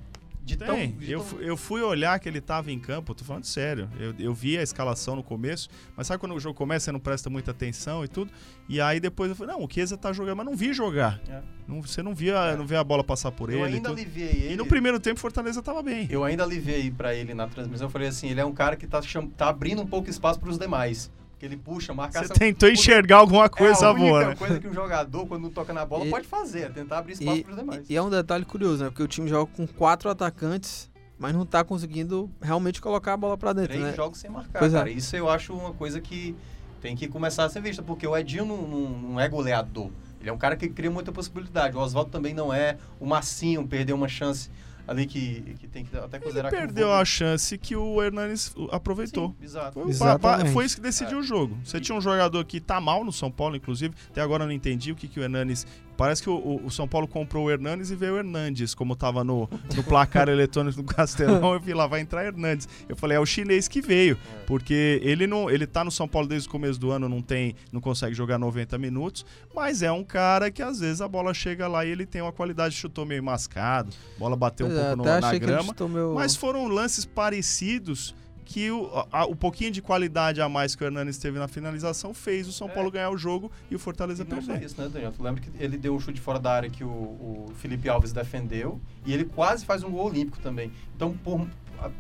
De 0.44 0.58
tão, 0.58 0.76
Tem. 0.76 0.92
de 0.94 1.12
Eu, 1.12 1.24
tão- 1.24 1.40
eu 1.40 1.56
fui 1.56 1.84
olhar 1.84 2.20
que 2.20 2.28
ele 2.28 2.42
tava 2.42 2.72
em 2.72 2.80
campo, 2.80 3.14
tô 3.14 3.24
falando 3.24 3.46
sério. 3.46 3.88
Eu, 4.00 4.16
eu 4.18 4.34
vi 4.34 4.58
a 4.58 4.64
escalação 4.64 5.16
no 5.16 5.22
começo, 5.22 5.70
mas 5.96 6.08
sabe 6.08 6.20
quando 6.20 6.34
o 6.34 6.40
jogo 6.40 6.56
começa, 6.56 6.86
você 6.86 6.92
não 6.92 7.00
presta 7.00 7.30
muita 7.30 7.52
atenção 7.52 8.04
e 8.04 8.08
tudo? 8.08 8.32
E 8.68 8.82
aí 8.82 9.00
depois 9.00 9.30
eu 9.30 9.36
falei, 9.36 9.56
não, 9.56 9.64
o 9.64 9.70
Chiesa 9.72 9.96
tá 9.96 10.12
jogando, 10.12 10.38
mas 10.38 10.46
não 10.48 10.56
vi 10.56 10.74
jogar. 10.74 11.22
É. 11.30 11.42
Não- 11.68 11.80
você 11.84 12.02
não 12.02 12.16
via, 12.16 12.34
É. 12.38 12.56
não 12.58 12.66
via 12.66 12.80
a 12.80 12.84
bola 12.84 13.04
passar 13.04 13.32
por 13.32 13.52
eu 13.52 13.60
ele. 13.60 13.74
E, 13.74 13.76
ainda 13.76 13.90
aliviei 13.92 14.30
ele. 14.30 14.54
e 14.54 14.58
no 14.58 14.66
primeiro 14.66 15.00
tempo 15.00 15.20
Fortaleza 15.20 15.62
tava 15.62 15.84
bem. 15.84 16.08
Eu 16.10 16.24
ainda 16.24 16.44
aliviei 16.44 16.90
pra 16.90 17.14
ele 17.14 17.36
na 17.36 17.48
transmissão. 17.48 17.86
Eu 17.86 17.92
falei 17.92 18.08
assim, 18.08 18.28
ele 18.30 18.42
é 18.42 18.46
um 18.46 18.52
cara 18.54 18.76
que 18.76 18.88
tá, 18.88 19.00
cham- 19.00 19.28
tá 19.30 19.48
abrindo 19.48 19.84
um 19.84 19.88
pouco 19.88 20.10
espaço 20.10 20.40
pros 20.40 20.58
demais. 20.58 21.12
Porque 21.42 21.46
ele 21.48 21.58
puxa, 21.58 21.92
marca 21.92 22.22
Você 22.22 22.32
tentou 22.36 22.70
Porque 22.70 22.80
enxergar 22.80 23.18
alguma 23.18 23.50
coisa 23.50 23.84
é 23.86 23.88
a 23.88 23.92
única 23.92 24.06
boa, 24.08 24.26
né? 24.28 24.36
coisa 24.36 24.60
que 24.60 24.68
um 24.68 24.74
jogador, 24.74 25.26
quando 25.26 25.42
não 25.42 25.50
toca 25.50 25.74
na 25.74 25.84
bola, 25.84 26.06
E- 26.06 26.10
pode 26.12 26.28
fazer, 26.28 26.60
é 26.66 26.70
tentar 26.70 27.00
abrir 27.00 27.14
espaço 27.14 27.38
E, 27.38 27.44
pros 27.44 27.58
demais. 27.58 27.90
e 27.90 27.96
é 27.96 28.02
um 28.02 28.12
detalhe 28.12 28.46
curioso, 28.46 28.84
né? 28.84 28.92
Porque 28.92 29.02
o 29.02 29.08
time 29.08 29.28
joga 29.28 29.52
com 29.52 29.66
quatro 29.66 30.08
atacantes, 30.08 30.88
mas 31.18 31.34
não 31.34 31.44
tá 31.44 31.64
conseguindo 31.64 32.30
realmente 32.40 32.80
colocar 32.80 33.14
a 33.14 33.18
bola 33.18 33.36
pra 33.40 33.54
dentro, 33.54 33.70
Três 33.70 33.84
né? 33.84 33.94
jogos 33.96 34.20
sem 34.20 34.30
marcar, 34.30 34.60
Pois 34.60 34.72
é. 34.72 34.78
cara. 34.78 34.90
Isso 34.92 35.16
eu 35.16 35.28
acho 35.30 35.52
uma 35.52 35.74
coisa 35.74 36.00
que 36.00 36.36
tem 36.80 36.96
que 36.96 37.08
começar 37.08 37.46
a 37.46 37.50
ser 37.50 37.60
vista, 37.60 37.82
porque 37.82 38.06
o 38.06 38.16
Edinho 38.16 38.46
não, 38.46 38.62
não- 38.62 38.90
não 38.90 39.20
é 39.20 39.28
goleador. 39.28 39.90
Ele 40.20 40.30
é 40.30 40.34
um 40.34 40.38
cara 40.38 40.56
que 40.56 40.70
cria 40.70 40.92
muita 40.92 41.12
possibilidade. 41.12 41.76
O 41.76 41.80
Oswaldo 41.80 42.12
também 42.12 42.36
não 42.36 42.54
é. 42.54 42.78
O 43.00 43.06
Massinho 43.08 43.68
perdeu 43.68 43.96
uma 43.96 44.08
chance 44.08 44.48
ali 44.88 45.06
que, 45.06 45.56
que 45.60 45.68
tem 45.68 45.86
que 45.86 45.96
até 45.98 46.18
Ele 46.18 46.24
considerar 46.24 46.50
que 46.50 46.56
o 46.56 46.60
perdeu 46.60 46.88
Volpe- 46.88 47.02
a 47.02 47.06
chance 47.06 47.58
que 47.58 47.76
o 47.76 48.02
Hernanes 48.02 48.54
aproveitou. 48.72 49.30
Sim, 49.40 49.46
exato. 49.46 49.74
Foi, 49.80 49.90
Exatamente. 49.90 50.52
foi 50.54 50.66
isso 50.66 50.76
que 50.76 50.82
decidiu 50.82 51.18
É. 51.18 51.22
o 51.22 51.24
jogo. 51.24 51.58
Você 51.64 51.80
tinha 51.80 51.98
um 51.98 52.02
jogador 52.02 52.44
que 52.46 52.60
tá 52.60 52.80
mal 52.82 53.04
no 53.04 53.12
São 53.12 53.32
Paulo, 53.32 53.56
inclusive. 53.56 53.94
Até 54.10 54.22
agora 54.22 54.44
eu 54.44 54.48
não 54.48 54.54
entendi 54.54 54.92
o 54.92 54.96
que, 54.96 55.08
que 55.08 55.20
o 55.20 55.24
Hernanes. 55.24 55.66
Parece 55.98 56.24
que 56.24 56.30
o, 56.30 56.62
o- 56.66 56.72
São 56.72 56.88
Paulo 56.88 57.08
comprou 57.08 57.46
o 57.46 57.52
Hernanes 57.52 57.92
e 57.92 57.96
veio 57.96 58.14
o 58.14 58.18
Hernandes, 58.18 58.74
como 58.74 58.96
tava 58.96 59.24
no, 59.24 59.48
no 59.76 59.84
placar 59.84 60.28
eletrônico 60.30 60.82
do 60.82 60.94
Castelão. 60.94 61.54
Eu 61.54 61.60
vi 61.60 61.74
lá, 61.74 61.86
vai 61.86 62.00
entrar 62.02 62.26
Hernandes. 62.26 62.68
Eu 62.90 62.96
falei, 62.96 63.18
é 63.18 63.20
o 63.20 63.26
chinês 63.26 63.68
que 63.68 63.82
veio. 63.82 64.18
É. 64.42 64.44
Porque 64.46 65.00
ele 65.04 65.28
não. 65.28 65.50
Ele 65.50 65.68
tá 65.68 65.84
no 65.84 65.92
São 65.92 66.08
Paulo 66.08 66.28
desde 66.28 66.48
o 66.48 66.52
começo 66.52 66.80
do 66.80 66.90
ano, 66.92 67.08
não 67.08 67.22
tem. 67.22 67.56
não 67.72 67.80
consegue 67.82 68.16
jogar 68.16 68.38
90 68.40 68.78
minutos. 68.78 69.26
Mas 69.54 69.82
é 69.84 69.92
um 69.92 70.04
cara 70.04 70.50
que 70.50 70.62
às 70.62 70.80
vezes 70.80 71.02
a 71.02 71.08
bola 71.08 71.34
chega 71.34 71.68
lá 71.68 71.86
e 71.86 71.90
ele 71.90 72.06
tem 72.06 72.22
uma 72.22 72.32
qualidade, 72.32 72.74
chutou 72.76 73.06
meio 73.06 73.24
mascado, 73.24 73.92
bola 74.18 74.36
bateu 74.36 74.68
um 74.68 74.72
é, 74.72 74.84
pouco 74.96 74.96
no- 74.98 75.04
na 75.04 75.38
grama. 75.38 75.76
meu... 75.90 76.14
Mas 76.16 76.36
foram 76.36 76.68
lances 76.68 77.06
parecidos 77.06 78.16
que 78.46 78.70
o, 78.72 78.90
a- 79.12 79.26
o 79.26 79.36
pouquinho 79.36 79.72
de 79.72 79.82
qualidade 79.82 80.42
a 80.42 80.50
mais 80.50 80.76
que 80.76 80.84
o 80.84 80.86
Hernanes 80.86 81.18
teve 81.18 81.38
na 81.40 81.48
finalização 81.48 82.14
fez 82.14 82.48
o 82.48 82.52
São 82.52 82.68
É. 82.68 82.72
Paulo 82.72 82.92
ganhar 82.92 83.10
o 83.10 83.18
jogo 83.18 83.52
e 83.70 83.76
o 83.76 83.80
Fortaleza 83.80 84.24
E 84.24 84.28
não 84.30 84.42
só 84.42 84.52
perder. 84.52 84.66
isso, 84.66 84.82
né, 84.82 84.90
Daniel? 84.90 85.12
Tu 85.12 85.24
lembra 85.24 85.42
que 85.42 85.50
ele 85.64 85.78
deu 85.78 85.96
um 85.96 86.00
chute 86.00 86.20
fora 86.20 86.40
da 86.40 86.52
área 86.54 86.70
que 86.70 86.84
o, 86.84 86.88
o 86.88 87.54
Felipe 87.58 87.88
Alves 87.88 88.12
defendeu 88.12 88.80
e 89.06 89.14
ele 89.14 89.26
quase 89.26 89.66
faz 89.66 89.84
um 89.84 89.92
gol 89.92 90.08
olímpico 90.08 90.40
também. 90.40 90.72
Então, 90.96 91.14
por 91.24 91.48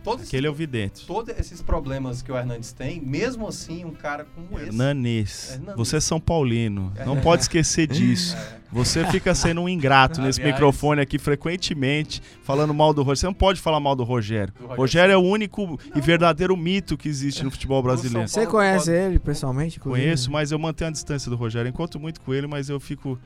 todos, 0.03 0.27
Aquele 0.27 0.47
é 0.47 0.49
o 0.49 0.53
vidente. 0.53 1.05
todos 1.05 1.37
esses 1.37 1.61
problemas 1.61 2.21
que 2.21 2.31
o 2.31 2.37
Hernandes 2.37 2.71
tem, 2.73 2.99
mesmo 3.01 3.47
assim, 3.47 3.83
um 3.85 3.91
cara 3.91 4.25
como 4.35 4.57
esse. 4.59 4.67
Hernanes, 4.67 5.51
Hernanes. 5.53 5.75
você 5.75 5.97
é 5.97 5.99
São 5.99 6.19
Paulino, 6.19 6.91
não 7.05 7.17
É. 7.17 7.21
pode 7.21 7.43
esquecer 7.43 7.87
disso. 7.87 8.35
É. 8.57 8.61
Você 8.73 9.05
fica 9.07 9.35
sendo 9.35 9.59
um 9.59 9.67
ingrato 9.67 10.21
nesse 10.23 10.39
Aliás- 10.39 10.55
microfone 10.55 11.01
aqui 11.01 11.19
frequentemente, 11.19 12.21
falando 12.41 12.73
mal 12.73 12.93
do 12.93 13.01
Rogério. 13.01 13.17
Você 13.19 13.25
não 13.25 13.33
pode 13.33 13.59
falar 13.59 13.81
mal 13.81 13.97
do 13.97 14.03
Rogério. 14.05 14.53
Do 14.53 14.59
Rogério. 14.61 14.77
Rogério 14.81 15.11
é 15.13 15.17
o 15.17 15.21
único 15.21 15.77
e 15.93 15.99
verdadeiro 15.99 16.55
mito 16.55 16.95
que 16.97 17.09
existe 17.09 17.43
no 17.43 17.51
futebol 17.51 17.83
brasileiro. 17.83 18.29
Você 18.29 18.47
conhece 18.47 18.89
ele 18.89 19.19
pessoalmente? 19.19 19.77
inclusive? 19.77 20.05
Conheço, 20.05 20.31
mas 20.31 20.53
eu 20.53 20.59
mantenho 20.59 20.87
a 20.87 20.91
distância 20.93 21.29
do 21.29 21.35
Rogério. 21.35 21.67
Encontro 21.67 21.99
muito 21.99 22.21
com 22.21 22.33
ele, 22.33 22.47
mas 22.47 22.69
eu 22.69 22.79
fico 22.79 23.19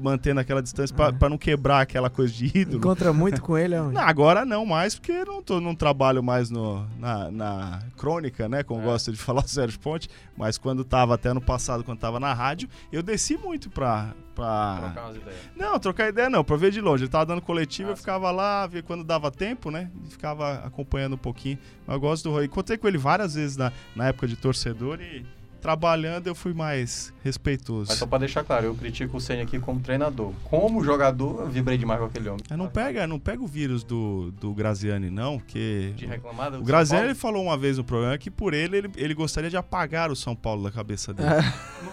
mantendo 0.00 0.40
aquela 0.40 0.62
distância 0.62 0.94
pra, 0.94 1.12
pra 1.14 1.28
não 1.30 1.38
quebrar 1.38 1.80
aquela 1.80 2.10
coisa 2.10 2.32
de 2.32 2.46
ídolo. 2.54 2.76
Encontra 2.78 3.10
muito 3.12 3.40
com 3.40 3.56
ele, 3.56 3.74
é 3.74 3.80
um- 3.80 3.90
Não, 3.90 4.02
agora 4.02 4.44
não 4.44 4.66
mais, 4.66 4.94
porque 4.96 5.24
não, 5.24 5.42
tô, 5.42 5.60
não 5.60 5.74
trabalho 5.84 6.22
mais 6.22 6.48
no, 6.48 6.86
na, 6.98 7.30
na 7.30 7.82
crônica, 7.96 8.48
né? 8.48 8.62
Como 8.62 8.80
É. 8.80 8.84
gosta 8.84 9.12
de 9.12 9.18
falar 9.18 9.44
o 9.44 9.48
Sérgio 9.48 9.78
Ponte. 9.78 10.08
Mas 10.34 10.56
quando 10.56 10.82
tava, 10.82 11.14
até 11.14 11.32
no 11.34 11.40
passado, 11.42 11.84
quando 11.84 11.98
tava 11.98 12.18
na 12.18 12.32
rádio, 12.32 12.68
eu 12.90 13.02
desci 13.02 13.36
muito 13.36 13.68
pra, 13.68 14.14
pra... 14.34 14.78
Trocar 14.80 15.04
umas 15.04 15.16
ideias. 15.16 15.40
Não, 15.54 15.78
trocar 15.78 16.08
ideia 16.08 16.30
não, 16.30 16.42
pra 16.42 16.56
ver 16.56 16.70
de 16.70 16.80
longe. 16.80 17.04
Ele 17.04 17.10
tava 17.10 17.26
dando 17.26 17.42
coletiva, 17.42 17.90
Ah, 17.90 17.92
eu 17.92 17.96
sim. 17.96 18.00
ficava 18.00 18.30
lá, 18.30 18.66
via 18.66 18.82
quando 18.82 19.04
dava 19.04 19.30
tempo, 19.30 19.70
né? 19.70 19.90
E 20.06 20.10
ficava 20.10 20.54
acompanhando 20.64 21.14
um 21.14 21.18
pouquinho. 21.18 21.58
Mas 21.86 21.94
eu 21.94 22.00
gosto 22.00 22.24
do 22.24 22.30
Roy. 22.32 22.46
Encontrei 22.46 22.78
com 22.78 22.88
ele 22.88 22.96
várias 22.96 23.34
vezes 23.34 23.56
na, 23.58 23.70
na 23.94 24.06
época 24.08 24.26
de 24.26 24.36
torcedor 24.36 25.00
e 25.02 25.26
trabalhando 25.64 26.26
eu 26.26 26.34
fui 26.34 26.52
mais 26.52 27.10
respeitoso. 27.24 27.86
Mas 27.88 27.98
só 27.98 28.06
pra 28.06 28.18
deixar 28.18 28.44
claro, 28.44 28.66
eu 28.66 28.74
critico 28.74 29.16
o 29.16 29.20
Senna 29.20 29.42
aqui 29.44 29.58
como 29.58 29.80
treinador. 29.80 30.30
Como 30.44 30.84
jogador, 30.84 31.40
eu 31.40 31.48
vibrei 31.48 31.78
demais 31.78 31.98
com 32.00 32.04
aquele 32.04 32.28
homem. 32.28 32.42
Não 32.50 32.68
pega, 32.68 33.06
não 33.06 33.18
pega 33.18 33.42
o 33.42 33.46
vírus 33.46 33.82
do, 33.82 34.30
do 34.38 34.52
Graziani, 34.52 35.08
não, 35.08 35.38
porque. 35.38 35.94
De 35.96 36.04
reclamar 36.04 36.50
do 36.50 36.58
O 36.58 36.62
Graziani 36.62 37.14
falou 37.14 37.42
uma 37.42 37.56
vez 37.56 37.78
no 37.78 37.84
programa 37.84 38.18
que 38.18 38.30
por 38.30 38.52
ele, 38.52 38.76
ele, 38.76 38.90
ele 38.94 39.14
gostaria 39.14 39.48
de 39.48 39.56
apagar 39.56 40.10
o 40.10 40.16
São 40.16 40.36
Paulo 40.36 40.64
da 40.64 40.70
cabeça 40.70 41.14
dele. 41.14 41.30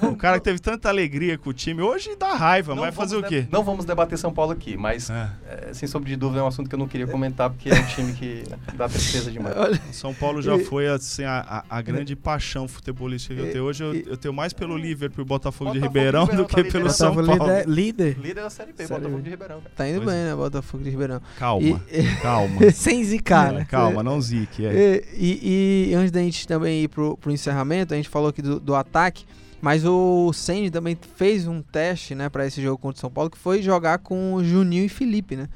Não 0.02 0.12
O 0.12 0.16
cara 0.18 0.38
que 0.38 0.44
teve 0.44 0.60
tanta 0.60 0.90
alegria 0.90 1.38
com 1.38 1.50
o 1.50 1.54
time, 1.54 1.82
hoje 1.82 2.14
dá 2.18 2.34
raiva, 2.36 2.76
não 2.76 2.84
mas 2.84 2.94
vai 2.94 3.06
fazer 3.06 3.16
o 3.16 3.24
quê? 3.24 3.48
Não 3.50 3.64
vamos 3.64 3.86
debater 3.86 4.18
São 4.18 4.34
Paulo 4.34 4.52
aqui, 4.52 4.76
mas, 4.76 5.10
É. 5.10 5.30
é, 5.70 5.74
sem 5.74 5.88
sombra 5.88 6.10
de 6.10 6.18
dúvida, 6.18 6.42
é 6.42 6.44
um 6.44 6.48
assunto 6.48 6.68
que 6.68 6.76
eu 6.76 6.80
não 6.80 6.90
queria 6.90 7.08
comentar, 7.08 7.50
porque 7.50 7.70
é 7.70 7.80
um 7.80 7.86
time 7.88 8.12
que 8.12 8.44
dá 8.76 8.90
tristeza 8.90 9.32
demais. 9.32 9.56
São 9.96 10.14
Paulo 10.14 10.42
já 10.42 10.58
E- 10.58 10.66
foi 10.66 10.90
assim, 10.90 11.24
a, 11.24 11.64
a- 11.70 11.78
a 11.78 11.82
grande 11.82 12.18
paixão 12.18 12.68
futebolística 12.68 13.34
que 13.34 13.40
eu 13.40 13.46
tenho. 13.46 13.61
Hoje 13.62 13.84
eu, 13.84 13.96
e- 13.96 14.04
eu 14.08 14.18
tenho 14.18 14.34
mais 14.34 14.52
pelo 14.54 14.78
Liverpool 14.78 15.24
e 15.24 15.28
Botafogo 15.28 15.72
de 15.72 15.80
Botafogo 15.80 15.98
Ribeirão 16.00 16.26
de 16.26 16.32
Ribeirão 16.32 16.44
do 16.44 16.50
que 16.50 16.56
tá 16.56 16.62
pelo 16.72 16.88
liderando. 16.88 16.94
São 16.94 17.14
Paulo. 17.16 17.32
líder, 17.34 17.68
líder 17.68 18.18
Líder 18.20 18.42
da 18.44 18.50
Série 18.50 18.74
B, 18.74 18.78
Série 18.86 18.90
Botafogo 19.00 19.18
B. 19.18 19.24
de 19.24 19.30
Ribeirão. 19.30 19.62
tá 19.76 19.88
indo 19.90 20.02
Pois 20.02 20.10
bem, 20.16 20.24
né? 20.26 20.36
Botafogo 20.36 20.84
de 20.84 20.90
Ribeirão. 20.90 21.22
Calma, 21.38 21.82
E- 21.92 22.04
calma. 22.22 22.72
sem 22.72 23.04
zicar, 23.04 23.54
É, 23.54 23.58
né? 23.60 23.68
calma, 23.70 24.02
não 24.04 24.20
zique. 24.20 24.66
É. 24.66 25.04
E, 25.16 25.88
e- 25.88 25.92
e 25.92 25.96
antes 25.96 26.12
da 26.12 26.20
gente 26.22 26.48
também 26.48 26.84
ir 26.84 26.88
pro, 26.88 27.16
pro 27.18 27.32
encerramento, 27.32 27.94
a 27.94 27.98
gente 27.98 28.10
falou 28.10 28.30
aqui 28.30 28.42
do, 28.42 28.60
do 28.60 28.76
ataque, 28.76 29.26
mas 29.62 29.86
o 29.86 30.34
Senni 30.34 30.72
também 30.72 30.98
fez 31.16 31.48
um 31.48 31.62
teste, 31.62 32.16
né, 32.16 32.30
para 32.30 32.48
esse 32.48 32.62
jogo 32.62 32.78
contra 32.80 32.98
o 32.98 33.02
São 33.02 33.12
Paulo, 33.12 33.30
que 33.30 33.38
foi 33.38 33.62
jogar 33.62 34.00
com 34.00 34.34
o 34.34 34.44
Juninho 34.44 34.84
e 34.86 34.90
Felipe, 34.90 35.36
né? 35.36 35.48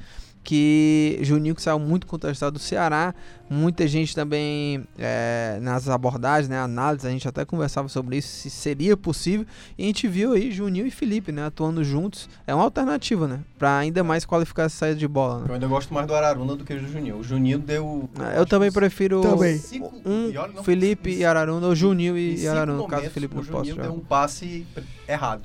Que 0.46 1.18
Juninho 1.22 1.56
que 1.56 1.60
saiu 1.60 1.76
muito 1.80 2.06
contestado 2.06 2.52
do 2.52 2.58
Ceará, 2.60 3.12
muita 3.50 3.84
gente 3.88 4.14
também 4.14 4.86
é, 4.96 5.58
nas 5.60 5.88
abordagens, 5.88 6.48
né, 6.48 6.56
análises, 6.56 7.04
a 7.04 7.10
gente 7.10 7.26
até 7.26 7.44
conversava 7.44 7.88
sobre 7.88 8.18
isso, 8.18 8.28
se 8.28 8.48
seria 8.48 8.96
possível, 8.96 9.44
e 9.76 9.82
a 9.82 9.86
gente 9.86 10.06
viu 10.06 10.34
aí 10.34 10.52
Juninho 10.52 10.86
e 10.86 10.90
Felipe, 10.92 11.32
né, 11.32 11.46
atuando 11.46 11.82
juntos, 11.82 12.28
é 12.46 12.54
uma 12.54 12.62
alternativa, 12.62 13.26
né, 13.26 13.40
para 13.58 13.76
ainda 13.76 14.04
mais 14.04 14.24
qualificar 14.24 14.62
essa 14.66 14.76
saída 14.76 15.00
de 15.00 15.08
bola, 15.08 15.40
né? 15.40 15.46
Eu 15.48 15.54
ainda 15.54 15.66
gosto 15.66 15.92
mais 15.92 16.06
do 16.06 16.14
Araruna 16.14 16.54
do 16.54 16.62
que 16.64 16.76
do 16.76 16.86
Juninho. 16.86 17.16
O 17.18 17.24
Juninho 17.24 17.58
deu. 17.58 18.08
Ah, 18.16 18.34
Eu 18.36 18.46
também 18.46 18.70
prefiro 18.70 19.22
Também. 19.22 19.58
Cinco- 19.58 19.92
um 20.04 20.30
e 20.30 20.38
olha, 20.38 20.62
Felipe 20.62 21.10
e 21.10 21.24
Araruna, 21.24 21.66
ou 21.66 21.74
Juninho 21.74 22.16
e 22.16 22.46
Araruna, 22.46 22.78
no 22.78 22.86
caso 22.86 23.08
o 23.08 23.10
Felipe 23.10 23.34
não 23.34 23.42
o 23.42 23.46
possa 23.46 23.56
Juninho 23.64 23.74
jogar. 23.74 23.88
deu 23.88 23.96
um 23.96 24.00
passe 24.00 24.64
errado. 25.08 25.42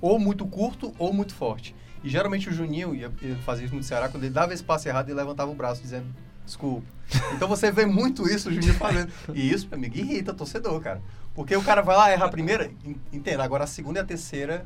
Ou 0.00 0.20
muito 0.20 0.46
curto, 0.46 0.94
ou 1.00 1.12
muito 1.12 1.34
forte. 1.34 1.74
E 2.06 2.10
geralmente 2.10 2.48
o 2.48 2.52
Juninho 2.52 2.94
ia, 2.94 3.10
ia 3.20 3.36
fazer 3.44 3.64
isso 3.64 3.74
no 3.74 3.82
Ceará, 3.82 4.08
quando 4.08 4.24
ele 4.24 4.32
dava 4.32 4.54
esse 4.54 4.62
passe 4.62 4.88
errado, 4.88 5.08
ele 5.08 5.16
levantava 5.18 5.50
o 5.50 5.54
braço 5.54 5.82
dizendo 5.82 6.06
desculpa. 6.44 6.86
Então 7.34 7.48
você 7.48 7.72
vê 7.72 7.84
muito 7.84 8.28
isso 8.28 8.48
o 8.48 8.52
Juninho 8.52 8.74
fazendo. 8.74 9.10
E 9.34 9.50
isso, 9.52 9.66
meu 9.68 9.76
amigo, 9.78 9.96
irrita 9.98 10.32
torcedor, 10.32 10.80
cara. 10.80 11.02
Porque 11.34 11.56
o 11.56 11.62
cara 11.62 11.82
vai 11.82 11.96
lá, 11.96 12.08
erra 12.10 12.26
a 12.26 12.28
primeira, 12.30 12.70
en- 12.84 12.96
entenda, 13.12 13.42
agora 13.42 13.64
a 13.64 13.66
segunda 13.66 13.98
e 13.98 14.02
a 14.02 14.04
terceira. 14.04 14.64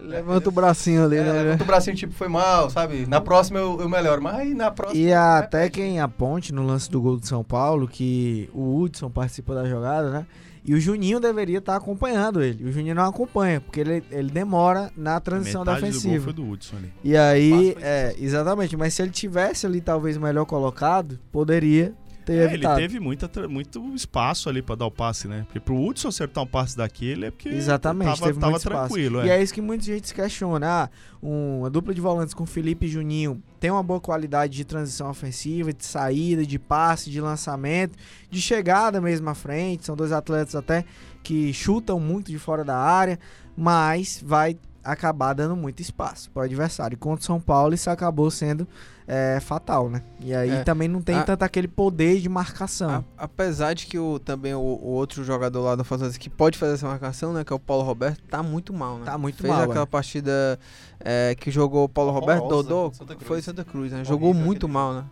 Levanta 0.00 0.48
o 0.48 0.52
bracinho 0.52 1.04
ali, 1.04 1.16
É, 1.16 1.22
né? 1.22 1.32
levanta 1.32 1.64
o 1.64 1.66
bracinho, 1.66 1.96
tipo, 1.96 2.12
foi 2.12 2.28
mal, 2.28 2.68
sabe? 2.70 3.06
Na 3.06 3.20
próxima 3.20 3.58
eu, 3.58 3.80
eu 3.80 3.88
melhoro. 3.88 4.20
Mas 4.22 4.34
aí 4.36 4.54
na 4.54 4.70
próxima. 4.70 5.00
E 5.00 5.12
até 5.12 5.68
quem 5.70 6.00
aponte 6.00 6.52
no 6.52 6.62
lance 6.66 6.90
do 6.90 7.00
gol 7.00 7.16
do 7.18 7.26
São 7.26 7.42
Paulo, 7.44 7.86
que 7.88 8.48
o 8.52 8.78
Hudson 8.80 9.10
participa 9.10 9.54
da 9.54 9.64
jogada, 9.68 10.10
né? 10.10 10.26
E 10.64 10.74
o 10.74 10.80
Juninho 10.80 11.18
deveria 11.18 11.58
estar 11.58 11.74
acompanhando 11.76 12.40
ele. 12.42 12.64
O 12.64 12.72
Juninho 12.72 12.94
não 12.94 13.04
acompanha, 13.04 13.60
porque 13.60 13.80
ele, 13.80 14.04
ele 14.10 14.30
demora 14.30 14.92
na 14.96 15.18
transição 15.18 15.62
Metade 15.62 15.80
do 15.80 15.82
gol 15.82 15.90
defensiva. 15.90 16.24
foi 16.24 16.32
do 16.32 16.48
Hudson 16.48 16.76
ali. 16.76 16.92
E 17.02 17.16
aí, 17.16 17.76
é, 17.80 18.14
exatamente, 18.18 18.76
mas 18.76 18.94
se 18.94 19.02
ele 19.02 19.10
tivesse 19.10 19.66
ali 19.66 19.80
talvez 19.80 20.16
melhor 20.16 20.44
colocado, 20.44 21.18
poderia 21.32 21.92
ter 22.22 22.32
É, 22.32 22.44
ele 22.44 22.54
evitado. 22.54 22.80
teve 22.80 22.98
muita, 23.00 23.48
muito 23.48 23.94
espaço 23.94 24.48
ali 24.48 24.62
pra 24.62 24.74
dar 24.74 24.86
o 24.86 24.90
passe, 24.90 25.28
né? 25.28 25.42
Porque 25.44 25.60
pro 25.60 25.76
Hudson 25.78 26.08
acertar 26.08 26.42
um 26.42 26.46
passe 26.46 26.76
daquele 26.76 27.26
é 27.26 27.30
porque 27.30 27.48
Exatamente, 27.48 28.08
tava, 28.18 28.26
teve 28.26 28.40
tava 28.40 28.58
tranquilo. 28.60 29.24
E 29.24 29.28
É. 29.30 29.36
é 29.38 29.42
isso 29.42 29.52
que 29.52 29.60
muita 29.60 29.84
gente 29.84 30.08
se 30.08 30.14
questiona. 30.14 30.66
Ah, 30.84 30.88
um- 31.22 31.58
uma 31.60 31.70
dupla 31.70 31.92
de 31.94 32.00
volantes 32.00 32.32
com 32.34 32.46
Felipe 32.46 32.86
e 32.86 32.88
Juninho 32.88 33.42
tem 33.60 33.70
uma 33.70 33.82
boa 33.82 34.00
qualidade 34.00 34.54
de 34.56 34.64
transição 34.64 35.08
ofensiva, 35.10 35.72
de 35.72 35.84
saída, 35.84 36.44
de 36.46 36.58
passe, 36.58 37.10
de 37.10 37.20
lançamento, 37.20 37.96
de 38.30 38.40
chegada 38.40 39.00
mesmo 39.00 39.28
à 39.28 39.34
frente. 39.34 39.84
São 39.84 39.94
dois 39.96 40.12
atletas 40.12 40.54
até 40.54 40.84
que 41.22 41.52
chutam 41.52 42.00
muito 42.00 42.30
de 42.30 42.38
fora 42.38 42.64
da 42.64 42.76
área, 42.76 43.18
mas 43.56 44.22
vai 44.24 44.56
acabar 44.84 45.32
dando 45.34 45.54
muito 45.56 45.80
espaço 45.80 46.30
para 46.30 46.40
o 46.40 46.44
adversário. 46.44 46.94
E 46.94 46.98
contra 46.98 47.22
o 47.22 47.24
São 47.24 47.40
Paulo 47.40 47.74
isso 47.74 47.88
acabou 47.90 48.30
sendo 48.30 48.66
é, 49.06 49.40
fatal, 49.40 49.90
né? 49.90 50.00
E 50.20 50.32
aí 50.34 50.50
É. 50.50 50.62
também 50.64 50.86
não 50.88 51.02
tem 51.02 51.16
A- 51.16 51.24
tanto 51.24 51.42
aquele 51.42 51.66
poder 51.68 52.20
de 52.20 52.28
marcação. 52.28 53.04
A- 53.18 53.24
apesar 53.24 53.74
de 53.74 53.86
que 53.86 53.98
o, 53.98 54.18
também 54.18 54.54
o, 54.54 54.58
o 54.60 54.86
outro 54.90 55.24
jogador 55.24 55.60
lá 55.60 55.74
do 55.74 55.84
Fortaleza 55.84 56.18
que 56.18 56.30
pode 56.30 56.56
fazer 56.56 56.74
essa 56.74 56.86
marcação, 56.86 57.32
né? 57.32 57.44
Que 57.44 57.52
é 57.52 57.56
o 57.56 57.58
Paulo 57.58 57.82
Roberto, 57.84 58.22
tá 58.30 58.42
muito 58.42 58.72
mal, 58.72 58.98
né? 58.98 59.04
Tá 59.04 59.18
muito 59.18 59.42
Fez 59.42 59.52
mal, 59.52 59.62
aquela 59.64 59.82
é. 59.82 59.86
partida 59.86 60.58
é, 61.00 61.34
que 61.38 61.50
jogou 61.50 61.84
o 61.84 61.88
Paulo 61.88 62.12
Roberto, 62.12 62.46
Dodô, 62.48 62.84
contra 62.84 62.98
Santa 62.98 63.14
Cruz. 63.16 63.26
foi 63.28 63.42
Santa 63.42 63.64
Cruz, 63.64 63.90
né? 63.90 63.98
Horrível 63.98 64.14
Jogou 64.14 64.32
muito 64.34 64.68
mal, 64.68 64.94
né? 64.94 65.04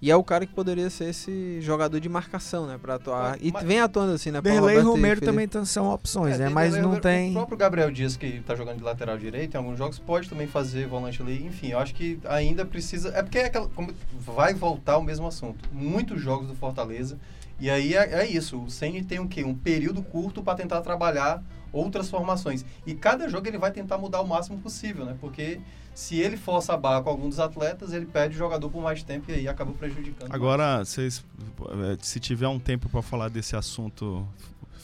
E 0.00 0.10
é 0.10 0.16
o 0.16 0.22
cara 0.22 0.44
que 0.44 0.52
poderia 0.52 0.90
ser 0.90 1.06
esse 1.08 1.58
jogador 1.62 1.98
de 1.98 2.08
marcação, 2.08 2.66
né? 2.66 2.78
Pra 2.80 2.96
atuar. 2.96 3.38
E 3.40 3.50
Mas- 3.50 3.64
vem 3.64 3.80
atuando 3.80 4.12
assim, 4.12 4.30
né? 4.30 4.42
Derlei 4.42 4.76
e 4.76 4.80
Romero 4.80 5.20
Felipe. 5.20 5.26
também 5.48 5.64
são 5.64 5.90
opções, 5.90 6.34
É, 6.34 6.44
né? 6.44 6.48
Mas 6.50 6.74
Derlei 6.74 6.90
não 6.92 7.00
tem. 7.00 7.30
O 7.30 7.34
próprio 7.34 7.56
Gabriel 7.56 7.90
Dias, 7.90 8.14
que 8.16 8.40
tá 8.42 8.54
jogando 8.54 8.76
de 8.78 8.84
lateral 8.84 9.16
direito 9.16 9.54
em 9.54 9.56
alguns 9.56 9.78
jogos, 9.78 9.98
pode 9.98 10.28
também 10.28 10.46
fazer 10.46 10.86
volante 10.86 11.22
ali. 11.22 11.42
Enfim, 11.46 11.68
eu 11.68 11.78
acho 11.78 11.94
que 11.94 12.18
ainda 12.28 12.64
precisa. 12.66 13.08
É 13.16 13.22
porque 13.22 13.38
é 13.38 13.46
aquela, 13.46 13.68
como- 13.70 13.90
vai 14.18 14.52
voltar 14.52 14.98
o 14.98 15.02
mesmo 15.02 15.26
assunto. 15.26 15.66
Muitos 15.72 16.20
jogos 16.20 16.46
do 16.46 16.54
Fortaleza. 16.54 17.18
E 17.58 17.70
aí 17.70 17.94
é, 17.94 18.20
é 18.20 18.26
isso. 18.26 18.60
O 18.64 18.70
Ceni 18.70 19.02
tem 19.02 19.18
o 19.18 19.26
quê? 19.26 19.42
Um 19.44 19.54
período 19.54 20.02
curto 20.02 20.42
para 20.42 20.56
tentar 20.58 20.82
trabalhar 20.82 21.42
outras 21.72 22.10
formações. 22.10 22.66
E 22.86 22.94
cada 22.94 23.28
jogo 23.30 23.48
ele 23.48 23.56
vai 23.56 23.70
tentar 23.70 23.96
mudar 23.96 24.20
o 24.20 24.26
máximo 24.28 24.58
possível, 24.58 25.06
né? 25.06 25.16
Porque 25.18 25.58
se 25.96 26.20
ele 26.20 26.36
força 26.36 26.74
a 26.74 26.76
barra 26.76 27.02
com 27.02 27.08
algum 27.08 27.26
dos 27.26 27.40
atletas, 27.40 27.94
ele 27.94 28.04
perde 28.04 28.34
o 28.34 28.38
jogador 28.38 28.68
por 28.68 28.82
mais 28.82 29.02
tempo 29.02 29.30
e 29.30 29.34
aí 29.34 29.48
acaba 29.48 29.72
prejudicando. 29.72 30.30
Agora, 30.30 30.84
vocês, 30.84 31.24
eh, 31.58 31.96
se 32.02 32.20
tiver 32.20 32.46
um 32.48 32.58
tempo 32.58 32.86
pra 32.90 33.00
falar 33.00 33.30
desse 33.30 33.56
assunto 33.56 34.28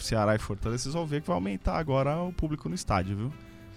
Ceará 0.01 0.35
e 0.35 0.39
Fortaleza, 0.39 0.85
vocês 0.85 0.95
vão 0.95 1.05
ver 1.05 1.21
que 1.21 1.27
vai 1.27 1.35
aumentar 1.35 1.77
agora 1.77 2.19
o 2.19 2.33
público 2.33 2.67
no 2.67 2.75
estádio, 2.75 3.15
viu? 3.15 3.33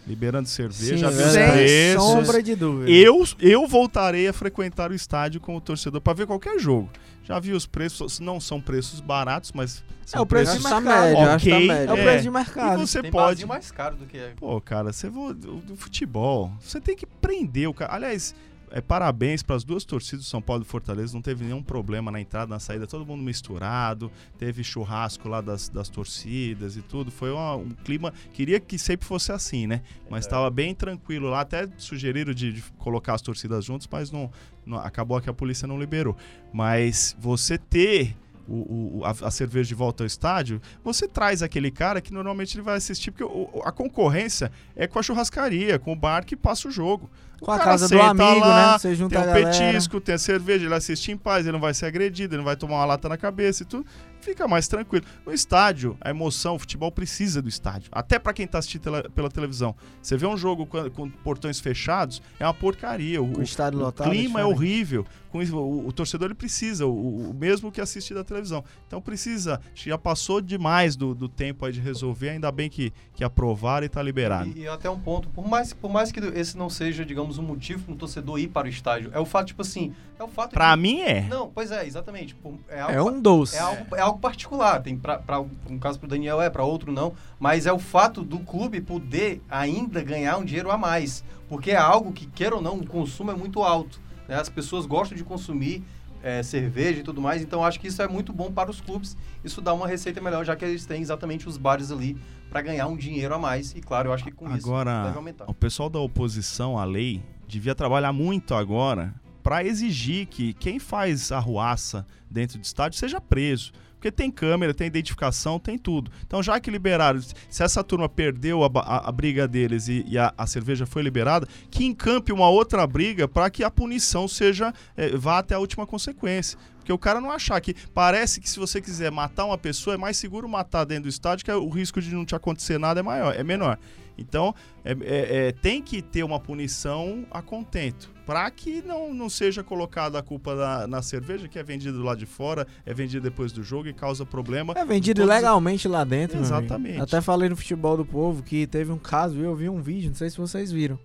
Liberando 0.07 0.47
cerveja, 0.47 1.11
Sim, 1.11 1.19
é. 1.19 1.29
Sem 1.31 1.51
preços. 1.51 2.03
sombra 2.03 2.43
de 2.43 2.55
dúvida. 2.55 2.91
Eu, 2.91 3.23
eu 3.39 3.67
voltarei 3.67 4.27
a 4.27 4.33
frequentar 4.33 4.91
o 4.91 4.93
estádio 4.93 5.41
como 5.41 5.59
torcedor 5.59 5.99
pra 5.99 6.13
ver 6.13 6.27
qualquer 6.27 6.59
jogo. 6.59 6.89
Já 7.23 7.39
vi 7.39 7.53
os 7.53 7.65
preços, 7.65 8.19
não 8.19 8.39
são 8.39 8.61
preços 8.61 8.99
baratos, 8.99 9.51
mas 9.51 9.83
são 10.05 10.19
É 10.19 10.21
o 10.21 10.25
preço 10.27 10.51
de 10.51 10.57
que 10.59 10.63
tá 10.69 10.79
mercado. 10.79 11.39
que 11.41 11.49
tá. 11.67 11.73
É 11.73 11.91
o 11.91 11.97
É. 11.97 12.03
preço 12.03 12.21
de 12.21 12.27
E 12.27 12.31
mercado. 12.31 12.79
você 12.87 13.01
tem 13.01 13.09
pode. 13.09 13.45
mais 13.47 13.71
caro 13.71 13.95
do 13.95 14.05
que 14.05 14.15
é. 14.17 14.33
Pô, 14.37 14.61
cara, 14.61 14.93
você 14.93 15.09
vo- 15.09 15.33
do, 15.33 15.55
do 15.55 15.75
futebol, 15.75 16.51
você 16.61 16.79
tem 16.79 16.95
que 16.95 17.07
prender 17.07 17.67
o 17.67 17.73
cara. 17.73 17.95
Aliás, 17.95 18.35
é, 18.77 18.81
parabéns 18.81 19.41
para 19.41 19.55
as 19.55 19.63
duas 19.63 19.85
torcidas, 19.85 20.25
São 20.27 20.41
Paulo 20.41 20.63
e 20.63 20.65
Fortaleza. 20.65 21.13
Não 21.13 21.21
teve 21.21 21.43
nenhum 21.45 21.63
problema 21.63 22.11
na 22.11 22.19
entrada, 22.19 22.47
na 22.49 22.59
saída, 22.59 22.85
todo 22.85 23.05
mundo 23.05 23.23
misturado. 23.23 24.11
Teve 24.37 24.63
churrasco 24.63 25.29
lá 25.29 25.39
das, 25.41 25.69
das 25.69 25.87
torcidas 25.87 26.75
e 26.75 26.81
tudo. 26.81 27.09
Foi 27.09 27.31
uma- 27.31 27.55
um 27.55 27.69
clima. 27.69 28.13
Queria 28.33 28.59
que 28.59 28.77
sempre 28.77 29.07
fosse 29.07 29.31
assim, 29.31 29.65
né? 29.65 29.81
Mas 30.09 30.25
estava 30.25 30.49
bem 30.49 30.75
tranquilo 30.75 31.29
lá. 31.29 31.39
Até 31.41 31.67
sugeriram 31.77 32.33
de, 32.33 32.51
de 32.51 32.61
colocar 32.77 33.13
as 33.15 33.21
torcidas 33.21 33.63
juntas, 33.65 33.87
mas 33.91 34.11
não, 34.11 34.29
não- 34.65 34.77
acabou 34.77 35.19
que 35.21 35.29
a 35.29 35.33
polícia 35.33 35.67
não 35.67 35.79
liberou. 35.79 36.15
Mas 36.53 37.15
você 37.19 37.57
ter 37.57 38.15
o- 38.47 38.99
o- 38.99 39.05
a, 39.05 39.27
a 39.27 39.31
cerveja 39.31 39.67
de 39.67 39.75
volta 39.75 40.03
ao 40.03 40.07
estádio, 40.07 40.61
você 40.83 41.07
traz 41.07 41.41
aquele 41.41 41.71
cara 41.71 41.99
que 42.01 42.13
normalmente 42.13 42.55
ele 42.55 42.63
vai 42.63 42.77
assistir, 42.77 43.11
porque 43.11 43.23
o- 43.23 43.61
a 43.65 43.71
concorrência 43.71 44.51
é 44.75 44.87
com 44.87 44.99
a 44.99 45.03
churrascaria, 45.03 45.79
com 45.79 45.93
o 45.93 45.95
bar 45.95 46.25
que 46.25 46.35
passa 46.35 46.67
o 46.67 46.71
jogo. 46.71 47.09
O 47.41 47.45
Com 47.45 47.51
a 47.51 47.59
casa 47.59 47.87
do 47.89 48.01
amigo, 48.01 48.39
lá, 48.45 48.71
né? 48.73 48.77
Você 48.79 48.95
junta 48.95 49.19
Tem 49.21 49.29
um 49.29 49.33
petisco, 49.33 49.99
tem 49.99 50.15
a 50.15 50.17
cerveja, 50.17 50.65
ele 50.65 50.73
assiste 50.73 51.11
em 51.11 51.17
paz, 51.17 51.45
ele 51.45 51.51
não 51.51 51.59
vai 51.59 51.73
ser 51.73 51.85
agredido, 51.85 52.33
ele 52.33 52.37
não 52.37 52.45
vai 52.45 52.55
tomar 52.55 52.75
uma 52.77 52.85
lata 52.85 53.09
na 53.09 53.17
cabeça 53.17 53.63
e 53.63 53.65
tudo. 53.65 53.85
Fica 54.21 54.47
mais 54.47 54.67
tranquilo. 54.67 55.05
No 55.25 55.31
estádio, 55.33 55.95
a 56.01 56.09
emoção, 56.09 56.55
o 56.55 56.59
futebol 56.59 56.91
precisa 56.91 57.41
do 57.41 57.49
estádio. 57.49 57.89
Até 57.91 58.17
pra 58.17 58.33
quem 58.33 58.47
tá 58.47 58.57
assistindo 58.57 58.81
tela- 58.81 59.09
pela 59.13 59.29
televisão. 59.29 59.75
Você 60.01 60.17
vê 60.17 60.25
um 60.25 60.35
jogo 60.37 60.65
com, 60.65 60.89
com 60.89 61.09
portões 61.09 61.59
fechados, 61.59 62.21
é 62.39 62.45
uma 62.45 62.53
porcaria. 62.53 63.21
O, 63.21 63.31
Com 63.31 63.39
o 63.41 63.43
estádio 63.43 63.79
o 63.79 63.83
lotado, 63.83 64.09
clima 64.09 64.41
é 64.41 64.45
horrível. 64.45 65.05
Com 65.31 65.41
isso, 65.41 65.57
o, 65.57 65.87
o 65.87 65.91
torcedor 65.91 66.27
ele 66.27 66.33
precisa, 66.35 66.85
o, 66.87 67.29
o 67.29 67.33
mesmo 67.33 67.69
que 67.71 67.81
assiste 67.81 68.13
da 68.13 68.23
televisão. 68.23 68.63
Então 68.87 69.01
precisa, 69.01 69.59
já 69.75 69.97
passou 69.97 70.39
demais 70.39 70.95
do, 70.95 71.13
do 71.13 71.27
tempo 71.27 71.65
aí 71.65 71.73
de 71.73 71.81
resolver, 71.81 72.29
ainda 72.29 72.49
bem 72.51 72.69
que, 72.69 72.93
que 73.13 73.23
aprovaram 73.23 73.85
e 73.85 73.89
tá 73.89 74.01
liberado. 74.01 74.49
E, 74.55 74.61
e 74.61 74.67
até 74.67 74.89
um 74.89 74.97
ponto, 74.99 75.27
por 75.29 75.45
mais, 75.47 75.73
por 75.73 75.91
mais 75.91 76.09
que 76.11 76.19
esse 76.21 76.57
não 76.57 76.69
seja, 76.69 77.05
digamos, 77.05 77.37
um 77.37 77.43
motivo 77.43 77.83
para 77.83 77.93
um 77.93 77.97
torcedor 77.97 78.39
ir 78.39 78.47
para 78.47 78.65
o 78.65 78.69
estádio, 78.69 79.11
é 79.13 79.19
o 79.19 79.25
fato, 79.25 79.47
tipo 79.47 79.61
assim, 79.61 79.93
é 80.17 80.23
o 80.23 80.27
fato 80.29 80.51
Pra 80.53 80.73
de... 80.73 80.81
mim 80.81 81.01
é. 81.01 81.23
Não, 81.27 81.49
pois 81.49 81.69
é, 81.69 81.85
exatamente. 81.85 82.33
Por- 82.35 82.57
É, 82.69 82.79
algo, 82.79 82.93
É 82.93 83.03
um 83.03 83.21
doce. 83.21 83.57
é 83.57 83.59
algo, 83.59 83.95
é 83.95 83.99
algo 84.05 84.19
particular. 84.19 84.81
Tem 84.81 84.97
pra, 84.97 85.39
um 85.69 85.77
caso 85.79 85.99
para 85.99 86.07
o 86.07 86.09
Daniel 86.09 86.41
é, 86.41 86.49
para 86.49 86.63
outro 86.63 86.91
não. 86.91 87.13
Mas 87.39 87.65
é 87.65 87.73
o 87.73 87.79
fato 87.79 88.23
do 88.23 88.39
clube 88.39 88.81
poder 88.81 89.41
ainda 89.49 90.01
ganhar 90.01 90.37
um 90.37 90.45
dinheiro 90.45 90.71
a 90.71 90.77
mais. 90.77 91.23
Porque 91.49 91.71
é 91.71 91.77
algo 91.77 92.11
que, 92.11 92.25
queira 92.25 92.55
ou 92.55 92.61
não, 92.61 92.77
o 92.77 92.87
consumo 92.87 93.31
é 93.31 93.35
muito 93.35 93.61
alto. 93.63 93.99
Né? 94.27 94.35
As 94.35 94.49
pessoas 94.49 94.85
gostam 94.85 95.17
de 95.17 95.23
consumir 95.23 95.83
é, 96.23 96.41
cerveja 96.41 97.01
e 97.01 97.03
tudo 97.03 97.21
mais. 97.21 97.41
Então 97.41 97.63
acho 97.63 97.79
que 97.79 97.87
isso 97.87 98.01
é 98.01 98.07
muito 98.07 98.33
bom 98.33 98.51
para 98.51 98.71
os 98.71 98.81
clubes. 98.81 99.15
Isso 99.43 99.61
dá 99.61 99.73
uma 99.73 99.87
receita 99.87 100.19
melhor, 100.19 100.43
já 100.43 100.55
que 100.55 100.65
eles 100.65 100.85
têm 100.85 101.01
exatamente 101.01 101.47
os 101.47 101.57
bares 101.57 101.91
ali 101.91 102.17
para 102.49 102.61
ganhar 102.61 102.87
um 102.87 102.97
dinheiro 102.97 103.33
a 103.33 103.37
mais. 103.37 103.73
E 103.75 103.81
claro, 103.81 104.09
eu 104.09 104.13
acho 104.13 104.23
que 104.23 104.31
com 104.31 104.47
agora, 104.47 104.91
isso 104.91 105.03
deve 105.03 105.17
aumentar. 105.17 105.45
O 105.47 105.53
pessoal 105.53 105.89
da 105.89 105.99
oposição 105.99 106.77
à 106.77 106.83
lei 106.83 107.21
devia 107.47 107.75
trabalhar 107.75 108.11
muito 108.11 108.55
agora 108.55 109.13
para 109.43 109.63
exigir 109.63 110.25
que 110.25 110.53
quem 110.53 110.79
faz 110.79 111.31
arruaça 111.31 112.07
dentro 112.27 112.57
do 112.57 112.63
estádio 112.63 112.97
seja 112.97 113.21
preso. 113.21 113.71
Porque 114.05 114.11
tem 114.11 114.29
câmera, 114.29 114.71
tem 114.71 114.85
identificação, 114.85 115.57
tem 115.57 115.79
tudo. 115.79 116.11
Então, 116.27 116.43
já 116.43 116.59
que 116.59 116.69
liberaram, 116.69 117.19
se 117.19 117.63
essa 117.63 117.83
turma 117.83 118.07
perdeu 118.07 118.63
a, 118.63 118.69
a, 118.75 119.09
a 119.09 119.11
briga 119.11 119.47
deles 119.47 119.87
e, 119.87 120.05
e 120.07 120.15
a, 120.15 120.31
a, 120.37 120.45
cerveja 120.45 120.85
foi 120.85 121.01
liberada, 121.01 121.47
que 121.71 121.83
encampe 121.85 122.31
uma 122.31 122.47
outra 122.47 122.85
briga 122.85 123.27
para 123.27 123.49
que 123.49 123.63
a 123.63 123.71
punição 123.71 124.27
seja 124.27 124.71
é, 124.95 125.09
vá 125.17 125.39
até 125.39 125.55
a 125.55 125.59
última 125.59 125.87
consequência. 125.87 126.55
Porque 126.77 126.93
o 126.93 126.99
cara 126.99 127.19
não 127.19 127.31
achar 127.31 127.59
que. 127.59 127.73
Parece 127.95 128.39
que 128.39 128.47
se 128.47 128.59
você 128.59 128.79
quiser 128.79 129.11
matar 129.11 129.45
uma 129.45 129.57
pessoa, 129.57 129.95
é 129.95 129.97
mais 129.97 130.17
seguro 130.17 130.47
matar 130.47 130.83
dentro 130.83 131.05
do 131.05 131.09
estádio, 131.09 131.43
que 131.43 131.49
é 131.49 131.55
o 131.55 131.67
risco 131.67 131.99
de 131.99 132.13
não 132.13 132.25
te 132.25 132.35
acontecer 132.35 132.77
nada 132.77 132.99
é 132.99 133.03
maior, 133.03 133.33
é 133.35 133.43
menor. 133.43 133.79
Então, 134.17 134.53
é, 134.83 134.91
é, 134.91 135.47
é, 135.47 135.51
tem 135.51 135.81
que 135.81 136.01
ter 136.01 136.23
uma 136.23 136.39
punição 136.39 137.25
a 137.31 137.41
contento. 137.41 138.13
Para 138.25 138.49
que 138.49 138.81
não, 138.81 139.13
não 139.13 139.29
seja 139.29 139.63
colocada 139.63 140.17
a 140.17 140.23
culpa 140.23 140.55
na, 140.55 140.87
na 140.87 141.01
cerveja, 141.01 141.47
que 141.47 141.59
é 141.59 141.63
vendida 141.63 141.97
lá 142.01 142.15
de 142.15 142.25
fora, 142.25 142.65
é 142.85 142.93
vendida 142.93 143.29
depois 143.29 143.51
do 143.51 143.61
jogo 143.61 143.87
e 143.87 143.93
causa 143.93 144.25
problema. 144.25 144.73
É 144.75 144.83
vendido 144.83 145.21
todos... 145.21 145.35
legalmente 145.35 145.87
lá 145.87 146.03
dentro. 146.03 146.39
Exatamente. 146.39 146.99
Até 146.99 147.21
falei 147.21 147.49
no 147.49 147.55
futebol 147.55 147.95
do 147.95 148.05
povo 148.05 148.41
que 148.41 148.65
teve 148.65 148.91
um 148.91 148.97
caso, 148.97 149.39
eu 149.39 149.55
vi 149.55 149.69
um 149.69 149.79
vídeo, 149.79 150.09
não 150.09 150.15
sei 150.15 150.29
se 150.29 150.37
vocês 150.37 150.71
viram, 150.71 150.99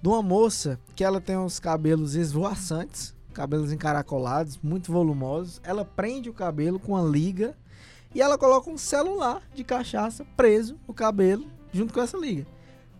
de 0.00 0.08
uma 0.08 0.22
moça 0.22 0.78
que 0.94 1.02
ela 1.02 1.20
tem 1.20 1.36
uns 1.36 1.58
cabelos 1.58 2.14
esvoaçantes, 2.14 3.14
cabelos 3.34 3.72
encaracolados, 3.72 4.58
muito 4.62 4.92
volumosos. 4.92 5.60
Ela 5.64 5.84
prende 5.84 6.30
o 6.30 6.32
cabelo 6.32 6.78
com 6.78 6.92
uma 6.92 7.02
liga 7.02 7.56
e 8.14 8.20
ela 8.20 8.38
coloca 8.38 8.70
um 8.70 8.78
celular 8.78 9.42
de 9.54 9.64
cachaça 9.64 10.24
preso 10.36 10.78
no 10.86 10.94
cabelo 10.94 11.46
junto 11.72 11.92
com 11.92 12.00
essa 12.00 12.16
liga. 12.16 12.46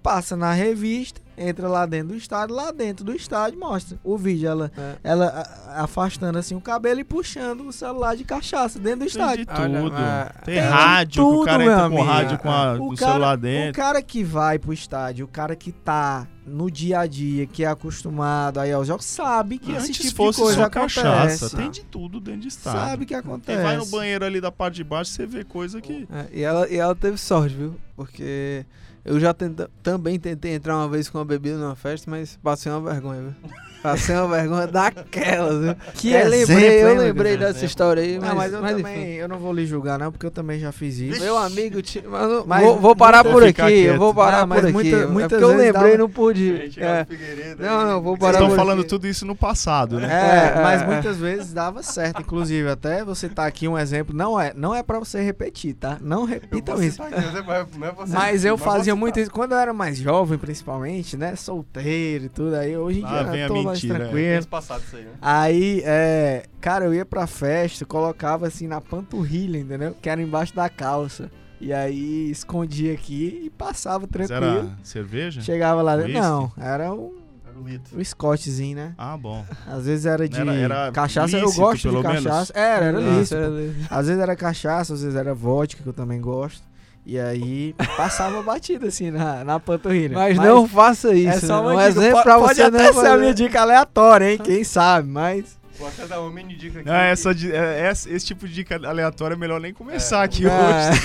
Passa 0.02 0.34
na 0.34 0.52
revista, 0.52 1.20
entra 1.36 1.68
lá 1.68 1.84
dentro 1.84 2.08
do 2.08 2.16
estádio, 2.16 2.54
lá 2.54 2.70
dentro 2.70 3.04
do 3.04 3.14
estádio 3.14 3.58
mostra 3.58 3.98
o 4.02 4.16
vídeo, 4.16 4.48
ela, 4.48 4.72
é. 4.76 4.96
ela 5.02 5.46
afastando 5.76 6.38
assim 6.38 6.54
o 6.54 6.60
cabelo 6.60 7.00
e 7.00 7.04
puxando 7.04 7.66
o 7.66 7.72
celular 7.72 8.16
de 8.16 8.24
cachaça 8.24 8.78
dentro 8.78 9.00
do 9.00 9.06
estádio. 9.06 9.44
Tem 9.44 9.54
de 9.54 9.62
tudo. 9.62 9.94
Olha, 9.94 10.34
tem, 10.44 10.54
tem 10.54 10.62
rádio, 10.62 11.22
tudo, 11.22 11.42
o 11.42 11.44
cara 11.44 11.62
entra 11.62 11.84
amigo. 11.84 12.02
com 12.02 12.08
rádio 12.08 12.38
com 12.38 12.50
a, 12.50 12.74
o, 12.74 12.94
cara, 12.94 13.12
celular 13.12 13.36
dentro. 13.36 13.70
O 13.70 13.84
cara 13.84 14.02
que 14.02 14.24
vai 14.24 14.58
pro 14.58 14.72
estádio, 14.72 15.24
o 15.26 15.28
cara 15.28 15.54
que 15.54 15.72
tá 15.72 16.26
no 16.50 16.70
dia 16.70 17.00
a 17.00 17.06
dia, 17.06 17.46
que 17.46 17.64
é 17.64 17.68
acostumado 17.68 18.58
aí 18.58 18.72
aos 18.72 18.86
jogos, 18.86 19.04
sabe 19.04 19.58
que 19.58 19.72
Antes 19.72 19.90
esse 19.90 20.08
tipo 20.08 20.30
de 20.30 20.36
coisa 20.36 20.66
acontece. 20.66 21.00
cachaça. 21.00 21.56
Tem 21.56 21.70
de 21.70 21.82
tudo 21.82 22.20
dentro 22.20 22.42
de 22.42 22.48
estádio. 22.48 22.80
Sabe 22.80 23.06
que 23.06 23.14
acontece. 23.14 23.56
Quem 23.56 23.66
vai 23.66 23.76
no 23.76 23.86
banheiro 23.86 24.24
ali 24.24 24.40
da 24.40 24.52
parte 24.52 24.76
de 24.76 24.84
baixo, 24.84 25.12
você 25.12 25.26
vê 25.26 25.44
coisa 25.44 25.80
que... 25.80 26.06
É, 26.10 26.26
e, 26.32 26.42
ela, 26.42 26.68
e 26.68 26.76
ela 26.76 26.94
teve 26.94 27.16
sorte, 27.16 27.54
viu? 27.54 27.76
Porque... 27.96 28.64
Eu 29.02 29.18
já 29.18 29.32
tenta, 29.32 29.70
também 29.82 30.18
tentei 30.18 30.54
entrar 30.54 30.76
uma 30.76 30.86
vez 30.88 31.08
com 31.08 31.16
uma 31.16 31.24
bebida 31.24 31.56
numa 31.56 31.74
festa, 31.74 32.10
mas 32.10 32.38
passei 32.42 32.70
uma 32.70 32.82
vergonha, 32.82 33.22
viu? 33.22 33.50
Passei 33.82 34.14
uma 34.14 34.28
vergonha 34.28 34.66
daquelas, 34.66 35.64
viu? 35.64 35.76
Que 35.94 36.12
eu 36.12 36.28
lembrei, 36.28 36.82
eu 36.82 36.94
lembrei 36.96 37.36
dessa 37.36 37.50
exemplo. 37.50 37.66
história 37.66 38.02
aí, 38.02 38.18
mas, 38.18 38.28
não, 38.28 38.36
mas 38.36 38.52
eu 38.52 38.60
mas 38.60 38.76
também, 38.76 39.02
enfim. 39.02 39.12
eu 39.12 39.28
não 39.28 39.38
vou 39.38 39.52
lhe 39.52 39.64
julgar 39.64 39.98
não, 39.98 40.12
porque 40.12 40.26
eu 40.26 40.30
também 40.30 40.60
já 40.60 40.70
fiz 40.70 40.98
isso. 40.98 41.20
Meu 41.20 41.38
amigo, 41.38 41.78
mas, 42.08 42.46
mas 42.46 42.62
vou, 42.62 42.78
vou, 42.78 42.96
parar 42.96 43.24
por 43.24 43.42
aqui, 43.42 43.80
eu 43.80 43.98
vou 43.98 44.14
parar 44.14 44.46
não, 44.46 44.56
por 44.56 44.64
aqui. 44.64 44.72
Muita, 44.72 45.06
muitas 45.06 45.40
é 45.40 45.44
eu 45.44 45.48
lembrei, 45.48 45.72
dava... 45.72 45.98
não 45.98 46.10
pude. 46.10 46.72
É. 46.76 47.06
Não, 47.58 47.86
não, 47.86 48.02
vou 48.02 48.18
parar 48.18 48.38
Vocês 48.38 48.50
estão 48.50 48.56
falando 48.56 48.84
tudo 48.84 49.06
isso 49.06 49.24
no 49.24 49.34
passado, 49.34 49.98
né? 49.98 50.08
É, 50.10 50.58
é 50.58 50.62
mas 50.62 50.82
é. 50.82 50.86
muitas 50.86 51.16
vezes 51.16 51.52
dava 51.52 51.82
certo, 51.82 52.20
inclusive 52.20 52.68
até 52.68 53.02
você 53.02 53.28
tá 53.28 53.46
aqui 53.46 53.66
um 53.66 53.78
exemplo, 53.78 54.14
não 54.14 54.38
é, 54.38 54.52
não 54.54 54.74
é 54.74 54.82
para 54.82 54.98
você 54.98 55.22
repetir, 55.22 55.74
tá? 55.74 55.96
Não 56.00 56.24
repitam 56.24 56.82
isso. 56.82 57.02
Aqui, 57.02 57.14
mas 58.08 58.44
eu 58.44 58.58
fazia 58.58 58.94
muito 58.94 59.18
isso 59.18 59.30
quando 59.30 59.52
eu 59.52 59.58
era 59.58 59.72
mais 59.72 59.96
jovem, 59.96 60.38
principalmente, 60.38 61.16
né? 61.16 61.34
Solteiro 61.34 62.24
e 62.24 62.28
tudo 62.28 62.56
aí, 62.56 62.76
hoje 62.76 63.00
em 63.00 63.06
dia 63.06 63.20
eu 63.20 63.48
tô 63.48 63.69
mais 63.70 63.80
tranquilo 63.80 64.46
passado 64.46 64.82
isso 64.86 64.96
aí, 64.96 65.02
né? 65.04 65.10
Aí, 65.20 65.82
é, 65.84 66.44
cara, 66.60 66.84
eu 66.84 66.94
ia 66.94 67.04
pra 67.04 67.26
festa, 67.26 67.84
colocava 67.84 68.46
assim 68.46 68.66
na 68.66 68.80
panturrilha, 68.80 69.58
entendeu? 69.58 69.96
Que 70.00 70.08
era 70.08 70.20
embaixo 70.20 70.54
da 70.54 70.68
calça. 70.68 71.30
E 71.60 71.74
aí 71.74 72.30
escondia 72.30 72.94
aqui 72.94 73.42
e 73.44 73.50
passava 73.50 74.06
tranquilo. 74.06 74.40
Mas 74.40 74.58
era 74.58 74.78
cerveja? 74.82 75.40
Chegava 75.42 75.82
lá 75.82 75.94
dentro. 75.96 76.14
Não, 76.14 76.50
era 76.56 76.90
um. 76.92 77.12
o 77.92 78.02
Scottzinho, 78.02 78.76
né? 78.76 78.94
Ah, 78.96 79.14
bom. 79.16 79.44
Às 79.66 79.84
vezes 79.84 80.06
era 80.06 80.26
de 80.26 80.40
era, 80.40 80.54
era 80.54 80.92
cachaça, 80.92 81.36
lícito, 81.38 81.60
eu 81.60 81.64
gosto 81.66 81.90
de 81.90 82.02
cachaça. 82.02 82.52
Era, 82.56 82.86
era 82.86 82.98
lícito. 82.98 83.36
Às 83.90 84.06
vezes 84.06 84.22
era 84.22 84.34
cachaça, 84.34 84.94
às 84.94 85.02
vezes 85.02 85.14
era 85.14 85.34
vodka, 85.34 85.82
que 85.82 85.88
eu 85.88 85.92
também 85.92 86.18
gosto. 86.18 86.69
E 87.10 87.18
aí 87.18 87.74
passava 87.96 88.40
batida 88.40 88.86
assim 88.86 89.10
na, 89.10 89.42
na 89.42 89.58
panturrilha. 89.58 90.14
Mas, 90.14 90.36
mas 90.36 90.46
não 90.46 90.68
faça 90.68 91.12
isso. 91.12 91.38
É 91.38 91.40
só 91.40 91.60
né? 91.68 91.74
um 91.74 91.80
exemplo 91.80 92.22
pra 92.22 92.38
pode 92.38 92.54
você. 92.54 92.70
Pode 92.70 92.76
até 92.76 92.92
ser 92.92 93.06
a 93.08 93.16
minha 93.16 93.34
dica 93.34 93.60
aleatória, 93.62 94.30
hein? 94.30 94.38
Quem 94.38 94.62
sabe, 94.62 95.08
mas. 95.08 95.58
Vou 95.76 95.88
até 95.88 96.06
dar 96.06 96.20
uma 96.20 96.30
mini 96.30 96.54
dica 96.54 96.78
aqui. 96.78 96.88
Não, 96.88 96.94
essa, 96.94 97.32
é, 97.32 97.90
esse 97.90 98.24
tipo 98.24 98.46
de 98.46 98.54
dica 98.54 98.76
aleatória 98.76 99.34
é 99.34 99.36
melhor 99.36 99.60
nem 99.60 99.74
começar 99.74 100.20
é, 100.20 100.24
aqui 100.24 100.44
é. 100.46 100.50
hoje. 100.50 101.00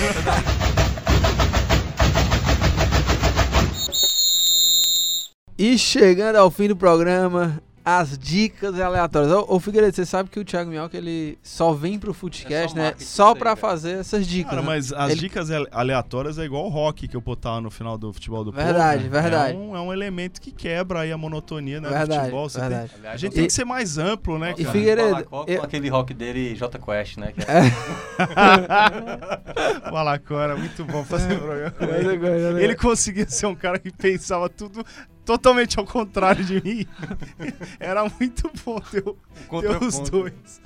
e 5.58 5.76
chegando 5.76 6.36
ao 6.36 6.52
fim 6.52 6.68
do 6.68 6.76
programa, 6.76 7.60
as 7.86 8.18
dicas 8.18 8.80
aleatórias. 8.80 9.30
Ô, 9.30 9.46
ô 9.48 9.60
Figueiredo, 9.60 9.94
você 9.94 10.04
sabe 10.04 10.28
que 10.28 10.40
o 10.40 10.44
Thiago 10.44 10.68
Minhoca, 10.68 10.96
ele 10.96 11.38
só 11.40 11.72
vem 11.72 12.00
pro 12.00 12.12
Footcast, 12.12 12.76
é 12.76 12.82
né? 12.82 12.94
Só 12.98 13.32
pra 13.32 13.50
aí, 13.50 13.56
fazer 13.56 14.00
essas 14.00 14.26
dicas. 14.26 14.50
Cara, 14.50 14.62
né? 14.62 14.66
mas 14.66 14.92
as 14.92 15.12
ele... 15.12 15.20
dicas 15.20 15.50
aleatórias 15.70 16.36
é 16.36 16.44
igual 16.44 16.66
o 16.66 16.68
rock 16.68 17.06
que 17.06 17.16
eu 17.16 17.20
botava 17.20 17.60
no 17.60 17.70
final 17.70 17.96
do 17.96 18.12
futebol 18.12 18.42
do 18.42 18.50
Verdade, 18.50 19.04
povo, 19.04 19.14
né? 19.14 19.22
verdade. 19.22 19.54
É 19.54 19.56
um, 19.56 19.76
é 19.76 19.80
um 19.80 19.92
elemento 19.92 20.40
que 20.40 20.50
quebra 20.50 21.02
aí 21.02 21.12
a 21.12 21.16
monotonia 21.16 21.80
né, 21.80 21.88
verdade, 21.88 22.10
do 22.10 22.18
futebol. 22.18 22.48
Você 22.48 22.58
verdade. 22.58 22.90
Tem, 23.00 23.08
a 23.08 23.16
gente 23.16 23.32
e, 23.32 23.34
tem 23.36 23.46
que 23.46 23.52
ser 23.52 23.64
mais 23.64 23.98
amplo, 23.98 24.36
né, 24.36 24.50
e 24.58 24.64
cara? 24.64 24.68
E 24.68 24.72
Figueiredo... 24.72 25.24
Com 25.24 25.44
aquele 25.62 25.88
rock 25.88 26.12
dele, 26.12 26.56
J 26.56 26.78
Quest, 26.80 27.18
né? 27.18 27.32
É. 27.46 27.62
Malacora, 29.92 30.56
muito 30.56 30.84
bom 30.84 31.04
fazer 31.04 31.34
o 31.34 31.38
programa. 31.38 32.60
Ele 32.60 32.74
conseguia 32.74 33.28
ser 33.28 33.46
um 33.46 33.54
cara 33.54 33.78
que 33.78 33.92
pensava 33.92 34.48
tudo 34.48 34.84
totalmente 35.26 35.78
ao 35.78 35.84
contrário 35.84 36.44
de 36.44 36.62
mim. 36.62 36.86
Era 37.78 38.04
muito 38.08 38.50
bom 38.64 38.80
ter, 38.80 39.02
ter 39.02 39.82
os 39.82 39.98
dois. 40.08 40.62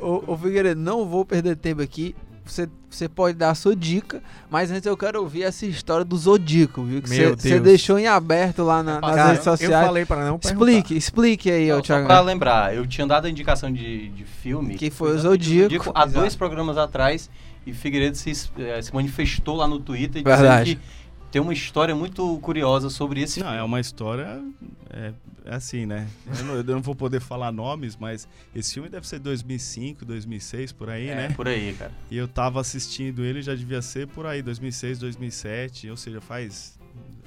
Ô, 0.00 0.32
ô, 0.32 0.36
Figueiredo, 0.36 0.80
não 0.80 1.04
vou 1.06 1.24
perder 1.24 1.56
tempo 1.56 1.82
aqui. 1.82 2.16
Você, 2.44 2.68
você 2.88 3.08
pode 3.08 3.36
dar 3.36 3.50
a 3.50 3.54
sua 3.56 3.74
dica, 3.74 4.22
mas 4.48 4.70
antes 4.70 4.86
eu 4.86 4.96
quero 4.96 5.20
ouvir 5.20 5.42
essa 5.42 5.66
história 5.66 6.04
do 6.04 6.16
Zodíaco, 6.16 6.84
viu? 6.84 7.02
Que 7.02 7.08
você 7.08 7.58
deixou 7.58 7.98
em 7.98 8.06
aberto 8.06 8.62
lá 8.62 8.84
na, 8.84 9.00
nas 9.00 9.14
Cara, 9.16 9.28
redes 9.30 9.44
sociais. 9.44 9.72
Eu 9.72 9.86
falei 9.86 10.04
para 10.04 10.24
não 10.24 10.38
perguntar. 10.38 10.64
Explique, 10.64 10.96
explique 10.96 11.50
aí, 11.50 11.68
não, 11.68 11.82
Thiago. 11.82 12.06
Pra 12.06 12.20
lembrar, 12.20 12.72
eu 12.72 12.86
tinha 12.86 13.04
dado 13.04 13.26
a 13.26 13.30
indicação 13.30 13.72
de, 13.72 14.10
de 14.10 14.24
filme. 14.24 14.76
Que 14.76 14.90
foi 14.90 15.16
o 15.16 15.18
Zodíaco. 15.18 15.74
Zodíaco 15.74 15.92
há 15.92 16.04
dois 16.04 16.36
programas 16.36 16.78
atrás 16.78 17.28
e 17.66 17.72
Figueiredo 17.72 18.16
se, 18.16 18.30
eh, 18.58 18.80
se 18.80 18.94
manifestou 18.94 19.56
lá 19.56 19.66
no 19.66 19.80
Twitter 19.80 20.22
Verdade. 20.22 20.76
dizendo 20.76 20.80
que 20.80 20.96
tem 21.36 21.42
uma 21.42 21.52
história 21.52 21.94
muito 21.94 22.38
curiosa 22.38 22.88
sobre 22.88 23.20
esse 23.20 23.40
não, 23.40 23.48
filme. 23.48 23.60
é 23.60 23.62
uma 23.62 23.78
história. 23.78 24.42
É, 24.88 25.12
é 25.44 25.54
assim, 25.54 25.84
né? 25.84 26.08
Eu 26.26 26.44
não, 26.46 26.54
eu 26.54 26.64
não, 26.64 26.80
vou 26.80 26.94
poder 26.94 27.20
falar 27.20 27.52
nomes, 27.52 27.94
mas 27.94 28.26
esse 28.54 28.72
filme 28.72 28.88
deve 28.88 29.06
ser 29.06 29.18
2005, 29.18 30.02
2006, 30.06 30.72
por 30.72 30.88
aí, 30.88 31.08
é, 31.08 31.14
né? 31.14 31.34
por 31.36 31.46
aí, 31.46 31.74
cara. 31.78 31.92
E 32.10 32.16
eu 32.16 32.26
tava 32.26 32.58
assistindo 32.58 33.22
ele, 33.22 33.42
já 33.42 33.54
devia 33.54 33.82
ser 33.82 34.06
por 34.06 34.24
aí, 34.24 34.40
2006, 34.40 34.98
2007, 34.98 35.90
ou 35.90 35.96
seja, 35.98 36.22
faz, 36.22 36.78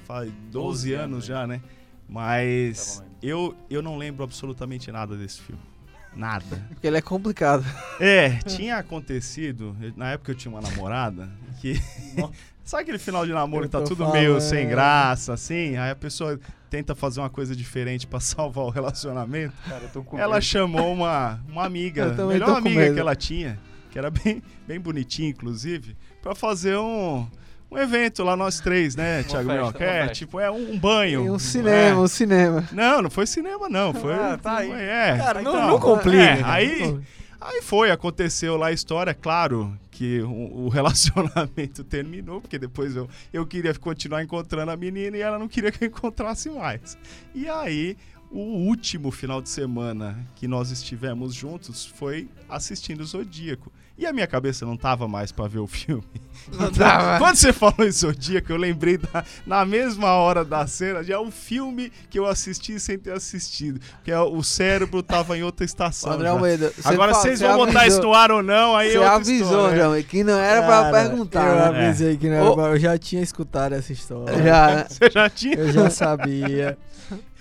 faz 0.04 0.28
12, 0.50 0.50
12 0.50 0.92
anos, 0.94 1.04
anos 1.04 1.24
já, 1.26 1.46
né? 1.46 1.60
Mas 2.08 2.98
tá 2.98 3.04
eu, 3.22 3.54
eu 3.70 3.80
não 3.80 3.96
lembro 3.96 4.24
absolutamente 4.24 4.90
nada 4.90 5.16
desse 5.16 5.40
filme. 5.40 5.62
Nada. 6.16 6.66
Porque 6.68 6.88
ele 6.88 6.96
é 6.96 7.00
complicado. 7.00 7.64
É, 8.00 8.38
tinha 8.38 8.76
acontecido, 8.76 9.76
na 9.96 10.10
época 10.10 10.32
eu 10.32 10.34
tinha 10.34 10.50
uma 10.50 10.60
namorada 10.60 11.30
que 11.60 11.80
Sabe 12.70 12.84
aquele 12.84 12.98
final 12.98 13.26
de 13.26 13.32
namoro 13.32 13.64
que 13.64 13.72
tá 13.72 13.80
tudo 13.80 14.04
falando. 14.04 14.12
meio 14.12 14.40
sem 14.40 14.68
graça, 14.68 15.32
assim? 15.32 15.76
Aí 15.76 15.90
a 15.90 15.96
pessoa 15.96 16.38
tenta 16.70 16.94
fazer 16.94 17.18
uma 17.18 17.28
coisa 17.28 17.56
diferente 17.56 18.06
para 18.06 18.20
salvar 18.22 18.64
o 18.64 18.70
relacionamento. 18.70 19.52
Cara, 19.68 19.82
eu 19.82 19.88
tô 19.88 20.04
com 20.04 20.16
ela 20.16 20.34
medo. 20.34 20.44
chamou 20.44 20.92
uma, 20.92 21.40
uma 21.48 21.64
amiga, 21.64 22.14
a 22.16 22.26
melhor 22.26 22.58
amiga 22.58 22.94
que 22.94 23.00
ela 23.00 23.16
tinha, 23.16 23.58
que 23.90 23.98
era 23.98 24.08
bem, 24.08 24.40
bem 24.68 24.78
bonitinha, 24.78 25.30
inclusive, 25.30 25.96
para 26.22 26.32
fazer 26.32 26.76
um, 26.76 27.26
um 27.68 27.76
evento 27.76 28.22
lá 28.22 28.36
nós 28.36 28.60
três, 28.60 28.94
né, 28.94 29.24
Thiago 29.24 29.50
Minhoca? 29.50 29.84
É, 29.84 30.06
tipo, 30.06 30.38
é 30.38 30.48
um, 30.48 30.78
banho. 30.78 31.26
E 31.26 31.30
um 31.30 31.40
cinema, 31.40 31.76
é. 31.76 31.94
um 31.96 32.06
cinema. 32.06 32.68
Não, 32.70 33.02
não 33.02 33.10
foi 33.10 33.26
cinema, 33.26 33.68
não. 33.68 33.92
Foi. 33.92 34.14
Ah, 34.14 34.38
tá 34.40 34.58
aí. 34.58 34.70
É. 34.70 35.16
Cara, 35.18 35.42
não, 35.42 35.56
então, 35.56 35.66
não 35.66 35.80
complica. 35.80 36.22
É, 36.22 36.42
aí. 36.44 37.00
Aí 37.40 37.62
foi, 37.62 37.90
aconteceu 37.90 38.56
lá 38.56 38.68
a 38.68 38.72
história, 38.72 39.12
claro 39.12 39.76
que 40.00 40.22
o, 40.22 40.70
relacionamento 40.72 41.84
terminou, 41.84 42.40
porque 42.40 42.58
depois 42.58 42.96
eu, 42.96 43.06
eu 43.30 43.46
queria 43.46 43.74
continuar 43.74 44.22
encontrando 44.22 44.70
a 44.70 44.76
menina 44.76 45.14
e 45.14 45.20
ela 45.20 45.38
não 45.38 45.46
queria 45.46 45.70
que 45.70 45.84
eu 45.84 45.88
encontrasse 45.88 46.48
mais. 46.48 46.96
E 47.34 47.46
aí, 47.46 47.98
o 48.30 48.38
último 48.38 49.10
final 49.10 49.42
de 49.42 49.50
semana 49.50 50.26
que 50.36 50.48
nós 50.48 50.70
estivemos 50.70 51.34
juntos 51.34 51.84
foi 51.84 52.30
assistindo 52.48 53.02
o 53.02 53.04
Zodíaco. 53.04 53.70
E 54.00 54.06
a 54.06 54.12
minha 54.14 54.26
cabeça 54.26 54.64
não 54.64 54.78
tava 54.78 55.06
mais 55.06 55.30
pra 55.30 55.46
ver 55.46 55.58
o 55.58 55.66
filme. 55.66 56.02
Não 56.58 56.70
tava. 56.72 57.18
Quando 57.18 57.36
você 57.36 57.52
falou 57.52 57.86
em 57.86 57.90
Zodíaco, 57.90 58.50
eu 58.50 58.56
lembrei 58.56 58.96
da- 58.96 59.22
na 59.46 59.62
mesma 59.64 60.08
hora 60.14 60.42
da 60.42 60.66
cena, 60.66 61.04
já 61.04 61.14
é 61.14 61.18
um 61.18 61.30
filme 61.30 61.92
que 62.08 62.18
eu 62.18 62.24
assisti 62.24 62.80
sem 62.80 62.98
ter 62.98 63.12
assistido. 63.12 63.78
Porque 63.96 64.10
o 64.12 64.42
cérebro 64.42 65.02
tava 65.02 65.36
em 65.36 65.42
outra 65.42 65.66
estação. 65.66 66.12
André. 66.12 66.28
Almeida, 66.30 66.72
você 66.74 66.88
Agora 66.88 67.12
fala- 67.12 67.22
vocês 67.22 67.38
você 67.40 67.46
vão 67.46 67.56
botar 67.58 67.86
isso 67.86 68.00
no 68.00 68.14
ar 68.14 68.32
ou 68.32 68.42
não, 68.42 68.74
aí 68.74 68.88
Você 68.92 68.96
é 68.96 69.00
outra 69.00 69.14
avisou. 69.16 69.66
André, 69.66 69.82
Almeida, 69.82 70.08
que 70.08 70.24
não 70.24 70.38
era 70.38 70.62
pra 70.62 70.82
Cara, 70.84 70.92
perguntar. 71.08 71.46
Eu 71.68 71.72
né? 71.74 71.86
avisei 71.88 72.16
que 72.16 72.26
não 72.28 72.34
era 72.36 72.54
pra- 72.54 72.64
Eu 72.70 72.78
já 72.80 72.96
tinha 72.98 73.22
escutado 73.22 73.74
essa 73.74 73.92
história. 73.92 74.42
Já. 74.42 74.86
Você 74.88 75.10
já 75.10 75.28
tinha? 75.28 75.56
Eu 75.56 75.72
já 75.72 75.90
sabia. 75.90 76.78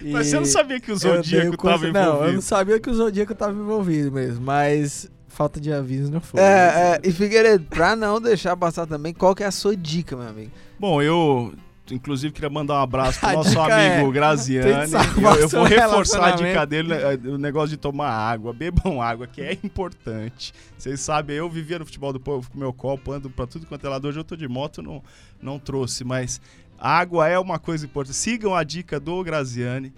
Mas 0.01 0.27
E 0.27 0.29
você 0.31 0.35
não 0.35 0.45
sabia 0.45 0.79
que 0.79 0.91
o 0.91 0.93
eu 0.93 0.97
Zodíaco 0.97 1.53
o 1.53 1.57
curso- 1.57 1.79
tava 1.79 1.91
Não, 1.93 2.01
eu 2.01 2.07
envolvido? 2.13 2.33
não 2.33 2.41
sabia 2.41 2.79
que 2.79 2.89
o 2.89 2.93
Zodíaco 2.93 3.33
tava 3.35 3.53
envolvido 3.53 4.11
mesmo, 4.11 4.43
mas 4.43 5.09
falta 5.39 5.57
de 5.61 5.71
aviso 5.71 6.11
não 6.11 6.19
foi. 6.19 6.41
É, 6.41 6.43
é, 6.43 7.01
e 7.01 7.13
Figueiredo, 7.13 7.63
pra 7.69 7.95
não 7.95 8.19
deixar 8.19 8.57
passar 8.57 8.85
também, 8.85 9.13
qual 9.13 9.33
que 9.33 9.41
é 9.41 9.45
a 9.45 9.51
sua 9.51 9.73
dica, 9.73 10.17
meu 10.17 10.27
amigo? 10.27 10.51
Bom, 10.77 11.01
eu 11.01 11.53
inclusive 11.89 12.33
queria 12.33 12.49
mandar 12.49 12.73
um 12.73 12.83
abraço 12.83 13.21
pro 13.21 13.29
A 13.29 13.33
nosso 13.33 13.57
amigo 13.57 14.09
é, 14.09 14.11
Graziani. 14.11 14.91
Eu, 14.93 15.35
eu 15.35 15.47
vou 15.47 15.63
reforçar 15.63 16.25
a 16.25 16.31
dica 16.31 16.65
dele, 16.65 16.89
né, 16.89 17.17
o 17.23 17.37
negócio 17.37 17.69
de 17.69 17.77
tomar 17.77 18.09
água. 18.09 18.51
Bebam 18.51 19.01
água, 19.01 19.27
que 19.27 19.41
é 19.41 19.53
importante. 19.63 20.53
Vocês 20.77 20.99
sabem, 20.99 21.37
eu 21.37 21.49
vivia 21.49 21.79
no 21.79 21.85
futebol 21.85 22.11
do 22.11 22.19
povo 22.19 22.51
com 22.51 22.59
meu 22.59 22.73
copo, 22.73 23.13
ando 23.13 23.29
pra 23.29 23.47
tudo 23.47 23.65
quanto 23.65 23.87
é 23.87 23.89
lado. 23.89 24.09
Hoje 24.09 24.19
eu 24.19 24.25
tô 24.25 24.35
de 24.35 24.47
moto, 24.47 24.81
não, 24.81 25.01
não 25.41 25.57
trouxe, 25.57 26.03
mas 26.03 26.41
água 26.77 27.29
é 27.29 27.39
uma 27.39 27.57
coisa 27.57 27.85
importante. 27.85 28.17
Sigam 28.17 28.53
a 28.53 28.63
dica 28.65 28.99
do 28.99 29.23
Graziani. 29.23 29.93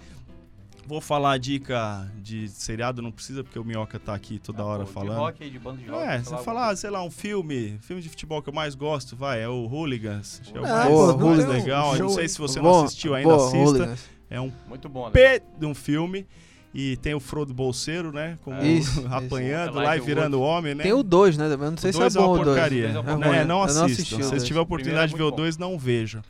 Vou 0.87 0.99
falar 0.99 1.33
a 1.33 1.37
dica 1.37 2.11
de 2.17 2.49
seriado, 2.49 3.01
não 3.01 3.11
precisa, 3.11 3.43
porque 3.43 3.57
o 3.57 3.63
Minhoca 3.63 3.97
tá 3.99 4.13
aqui 4.13 4.39
toda 4.39 4.63
hora 4.65 4.79
Pô, 4.83 4.87
De 4.87 4.93
falando. 4.93 5.17
rock, 5.19 5.49
de 5.49 5.59
banda 5.59 5.77
de 5.81 5.89
rock. 5.89 6.03
É, 6.03 6.17
você 6.19 6.37
falar, 6.39 6.75
sei 6.75 6.89
lá, 6.89 7.03
um 7.03 7.11
filme, 7.11 7.77
filme 7.81 8.01
de 8.01 8.09
futebol 8.09 8.41
que 8.41 8.49
eu 8.49 8.53
mais 8.53 8.75
gosto, 8.75 9.15
vai, 9.15 9.41
é 9.41 9.47
o 9.47 9.65
Hooligans. 9.67 10.41
É 10.53 10.59
o 10.59 10.61
mais, 10.63 10.87
pô, 10.89 11.05
mais 11.07 11.21
Hooligans. 11.21 11.47
legal. 11.63 11.93
Eu 11.95 11.99
não 11.99 12.07
Show. 12.09 12.15
sei 12.17 12.27
se 12.27 12.37
você 12.37 12.59
Boa, 12.59 12.73
não 12.79 12.85
assistiu 12.85 13.15
ainda, 13.15 13.29
boa, 13.35 13.47
assista. 13.47 13.59
Hooligans. 13.69 14.09
É 14.29 14.41
um 14.41 14.51
Muito 14.67 14.89
bom, 14.89 15.05
né? 15.05 15.11
P 15.11 15.41
de 15.59 15.65
um 15.65 15.73
filme. 15.75 16.25
E 16.73 16.95
tem 16.97 17.13
o 17.13 17.19
Frodo 17.19 17.53
Bolseiro, 17.53 18.13
né? 18.13 18.37
Como 18.45 18.55
É. 18.55 18.65
Isso, 18.65 19.05
apanhando 19.11 19.71
isso. 19.71 19.79
lá 19.81 19.97
e 19.97 19.99
virando 19.99 20.39
homem, 20.41 20.73
né? 20.73 20.83
Tem 20.83 20.93
o 20.93 21.03
2, 21.03 21.35
né? 21.37 21.51
Eu 21.51 21.57
não 21.57 21.75
sei 21.77 21.89
O 21.89 21.93
se 21.93 21.99
é 21.99 22.01
dois 22.03 22.15
bom 22.15 22.31
o 22.31 22.35
2. 22.37 22.47
porcaria. 22.47 22.83
dois 22.93 22.95
é 22.95 22.99
É, 22.99 23.13
porcaria. 23.13 23.45
não 23.45 23.61
assistam. 23.63 24.39
Se 24.39 24.53
a 24.57 24.61
oportunidade 24.61 25.11
de 25.11 25.17
ver 25.17 25.23
é 25.23 25.25
o 25.25 25.27
muito 25.27 25.35
bom. 25.37 25.43
2, 25.43 25.57
não 25.57 25.77
vejam. 25.77 26.21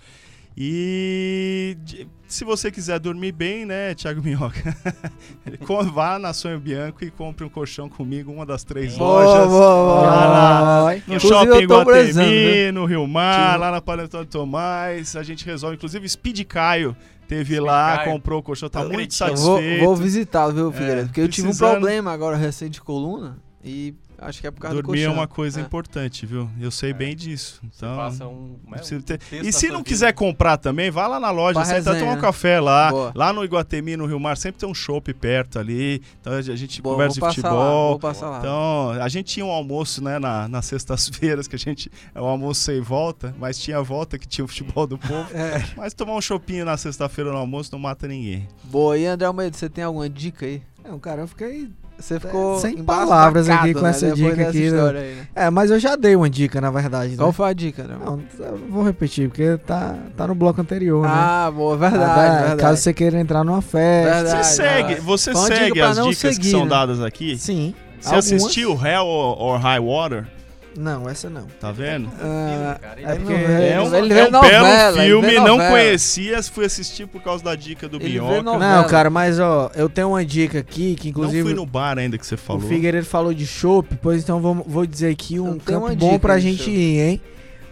E 0.56 1.78
se 2.28 2.43
você 2.43 2.70
quiser 2.70 2.99
dormir 2.99 3.32
bem, 3.32 3.66
né, 3.66 3.93
Thiago 3.95 4.22
Minhoca? 4.22 4.76
Vá 5.93 6.20
na 6.20 6.34
Sonho 6.34 6.60
Bianco 6.60 7.04
e 7.04 7.10
compre 7.12 7.45
um 7.45 7.49
colchão 7.49 7.88
comigo, 7.89 8.32
uma 8.32 8.45
das 8.45 8.64
três 8.64 8.95
Boa, 8.97 9.24
lojas. 9.24 9.47
boa, 9.47 9.60
boa. 9.76 10.02
Lá 10.02 10.84
Vai. 10.84 11.04
No 11.08 11.16
Inclusive, 11.16 11.45
shopping 11.45 11.66
Guatemi, 11.66 12.64
viu? 12.66 12.74
no 12.74 12.86
Rio 12.86 13.08
Mar, 13.08 13.60
lá 13.60 13.72
na 13.72 13.82
Panetone 13.82 14.26
Tomás. 14.26 15.16
A 15.16 15.24
gente 15.24 15.45
resolve. 15.45 15.76
Inclusive, 15.78 16.08
Speed 16.08 16.43
Caio 16.45 16.95
teve 17.28 17.56
Speed 17.56 17.66
lá, 17.66 17.97
Caio. 17.97 18.12
comprou 18.12 18.39
o 18.39 18.43
colchão, 18.43 18.70
tá 18.70 18.82
Eu 18.82 18.89
muito. 18.91 19.14
Eu 19.24 19.28
vou, 19.36 19.58
satisfeito. 19.58 19.86
vou 19.86 19.95
visitá-lo, 19.95 20.54
viu, 20.54 20.72
Figueiredo? 20.72 21.08
Porque 21.08 21.22
eu 21.22 21.30
tive 21.30 21.47
um 21.47 21.56
problema 21.56 22.12
agora 22.12 22.36
recente 22.36 22.74
de 22.74 22.82
coluna 22.82 23.38
e 23.64 23.93
acho 24.22 24.39
que 24.41 24.47
é 24.47 24.51
por 24.51 24.61
causa 24.61 24.78
do 24.78 24.84
Dormir 24.84 25.01
é 25.01 25.05
colchão. 25.05 25.19
uma 25.19 25.28
coisa 25.28 25.59
É. 25.59 25.63
importante, 25.63 26.26
viu? 26.26 26.49
Eu 26.59 26.72
sei 26.72 26.91
É. 26.91 26.93
bem 26.93 27.15
disso. 27.15 27.59
Então, 27.63 27.95
passa 27.97 28.28
um, 28.28 28.57
é, 28.67 28.76
precisa 28.76 28.99
um 28.99 29.01
ter- 29.01 29.19
E 29.32 29.51
se 29.51 29.67
não 29.67 29.78
vida. 29.78 29.89
quiser 29.89 30.13
comprar 30.13 30.57
também, 30.57 30.89
vai 30.91 31.07
lá 31.09 31.19
na 31.19 31.32
loja, 31.32 31.55
Pra 31.55 31.65
senta, 31.65 31.78
resenha, 31.91 31.99
toma 31.99 32.11
um 32.11 32.15
né? 32.15 32.22
café 32.22 32.59
lá. 32.59 32.89
Boa. 32.91 33.11
Lá 33.15 33.34
no 33.34 33.43
Iguatemi, 33.43 33.97
no 33.97 34.05
Rio 34.05 34.19
Mar, 34.19 34.38
sempre 34.38 34.59
tem 34.59 34.69
um 34.69 34.74
chopp 34.74 35.13
perto 35.13 35.59
ali. 35.59 36.01
Então 36.19 36.34
a 36.34 36.41
gente 36.41 36.82
Boa, 36.82 36.95
conversa 36.95 37.19
vou 37.19 37.30
de 37.30 37.36
passar 37.41 37.49
lá, 37.53 37.59
futebol. 37.61 37.89
vou 37.89 37.99
passar 37.99 38.30
lá. 38.30 38.39
Então, 38.39 38.89
a 39.01 39.09
gente 39.09 39.26
tinha 39.34 39.45
um 39.45 39.51
almoço, 39.51 40.03
né, 40.03 40.19
na, 40.19 40.47
nas 40.47 40.65
sextas-feiras, 40.65 41.47
que 41.47 41.55
a 41.55 41.59
gente. 41.59 41.91
É 42.13 42.22
o 42.22 42.26
almoço 42.26 42.61
sem 42.61 42.80
volta, 42.82 43.36
mas 43.39 43.57
tinha 43.57 43.82
volta 43.82 44.17
que 44.19 44.28
tinha 44.28 44.45
o 44.45 44.47
futebol 44.47 44.86
do 44.88 44.97
povo. 44.97 45.28
É. 45.34 45.63
Mas 45.76 45.93
tomar 45.93 46.13
um 46.15 46.22
chopinho 46.22 46.63
na 46.65 46.78
sexta-feira 46.78 47.32
no 47.32 47.38
almoço 47.38 47.69
não 47.72 47.80
mata 47.80 48.07
ninguém. 48.07 48.47
Boa, 48.65 48.97
e 48.97 49.05
André 49.05 49.26
Almeida, 49.26 49.57
você 49.57 49.67
tem 49.69 49.84
alguma 49.84 50.07
dica 50.09 50.45
aí? 50.45 50.61
Não, 50.84 50.99
cara, 50.99 51.22
eu 51.22 51.28
fiquei. 51.28 51.69
Você 52.02 52.20
ficou 52.20 52.60
sem 52.60 52.80
embasbacado, 52.80 53.10
palavras 53.10 53.49
aqui 53.49 53.74
com 53.74 53.82
né, 53.82 53.89
essa 53.91 54.12
depois 54.12 54.36
dica 54.36 54.49
aqui, 54.49 54.72
né? 54.72 54.82
aí, 54.82 54.93
né? 55.16 55.28
É, 55.36 55.49
mas 55.49 55.72
eu 55.72 55.80
já 55.80 55.95
dei 55.95 56.16
uma 56.16 56.30
dica, 56.30 56.60
na 56.60 56.72
verdade. 56.72 57.12
né? 57.12 57.18
Qual 57.18 57.32
foi 57.32 57.49
a 57.49 57.54
dica? 57.54 57.84
Almeida? 57.84 58.06
Não, 58.06 58.45
eu 58.45 58.58
não 58.58 58.68
vou 58.70 58.84
repetir, 58.84 59.30
porque 59.30 59.58
tá, 59.66 59.95
tá 60.18 60.28
no 60.28 60.36
bloco 60.36 60.60
anterior, 60.60 61.04
né? 61.04 61.10
Ah, 61.12 61.52
boa, 61.54 61.78
verdade, 61.78 62.12
Ah, 62.12 62.39
verdade. 62.39 62.62
Caso 62.62 62.82
você 62.82 62.93
queira 62.93 63.20
entrar 63.20 63.43
numa 63.43 63.62
festa. 63.62 64.24
Verdade. 64.24 64.45
Você 64.47 64.54
segue, 64.56 64.95
você 64.95 65.36
segue 65.36 65.82
as 65.82 65.97
dicas 65.97 66.18
que 66.18 66.34
seguir, 66.34 66.52
são 66.52 66.64
né? 66.64 66.70
dadas 66.70 67.02
aqui? 67.02 67.38
Sim. 67.38 67.74
Você 67.99 68.08
algumas. 68.16 68.26
assistiu 68.34 68.72
Hell 68.74 69.06
or, 69.06 69.41
or 69.41 69.60
High 69.60 69.80
Water? 69.80 70.28
Não, 70.78 71.09
essa 71.09 71.30
não. 71.30 71.47
Tá 71.59 71.72
vendo? 71.72 72.09
Ah, 72.22 72.80
é 72.97 73.11
ele- 73.11 73.19
porque... 73.19 73.34
É 73.34 73.38
um- 73.38 73.51
É 73.51 73.82
um, 73.82 73.95
ele 73.95 74.13
é 74.13 74.15
vê 74.15 74.28
um 74.28 74.32
novela, 74.32 74.69
belo 74.69 74.97
filme, 75.03 75.36
não 75.39 75.57
conhecia, 75.57 76.41
fui 76.43 76.65
assistir 76.65 77.05
por 77.07 77.22
causa 77.22 77.43
da 77.43 77.55
dica 77.55 77.89
do 77.89 77.99
novela. 77.99 78.41
Não, 78.41 78.88
cara, 78.88 79.09
mas 79.09 79.38
ó, 79.39 79.69
eu 79.76 79.89
tenho 79.89 80.09
uma 80.09 80.24
dica 80.24 80.59
aqui 80.59 80.95
que 80.95 81.05
Não 81.07 81.09
inclusive 81.11 81.43
fui 81.43 81.53
no 81.53 81.65
bar 81.65 81.97
ainda 81.97 82.17
que 82.17 82.26
você 82.26 82.36
o 82.36 82.38
falou. 82.38 82.69
Figueiredo 82.69 83.05
falou 83.05 83.34
de 83.34 83.45
chopp, 83.45 83.97
pois 84.01 84.24
então 84.24 84.39
vou, 84.39 84.55
vou 84.65 84.86
dizer 84.86 85.09
aqui 85.11 85.39
um 85.39 85.59
campo 85.59 85.93
bom 85.95 86.17
pra 86.17 86.39
gente 86.39 86.59
chopp. 86.63 86.72
ir, 86.72 86.99
hein? 87.01 87.22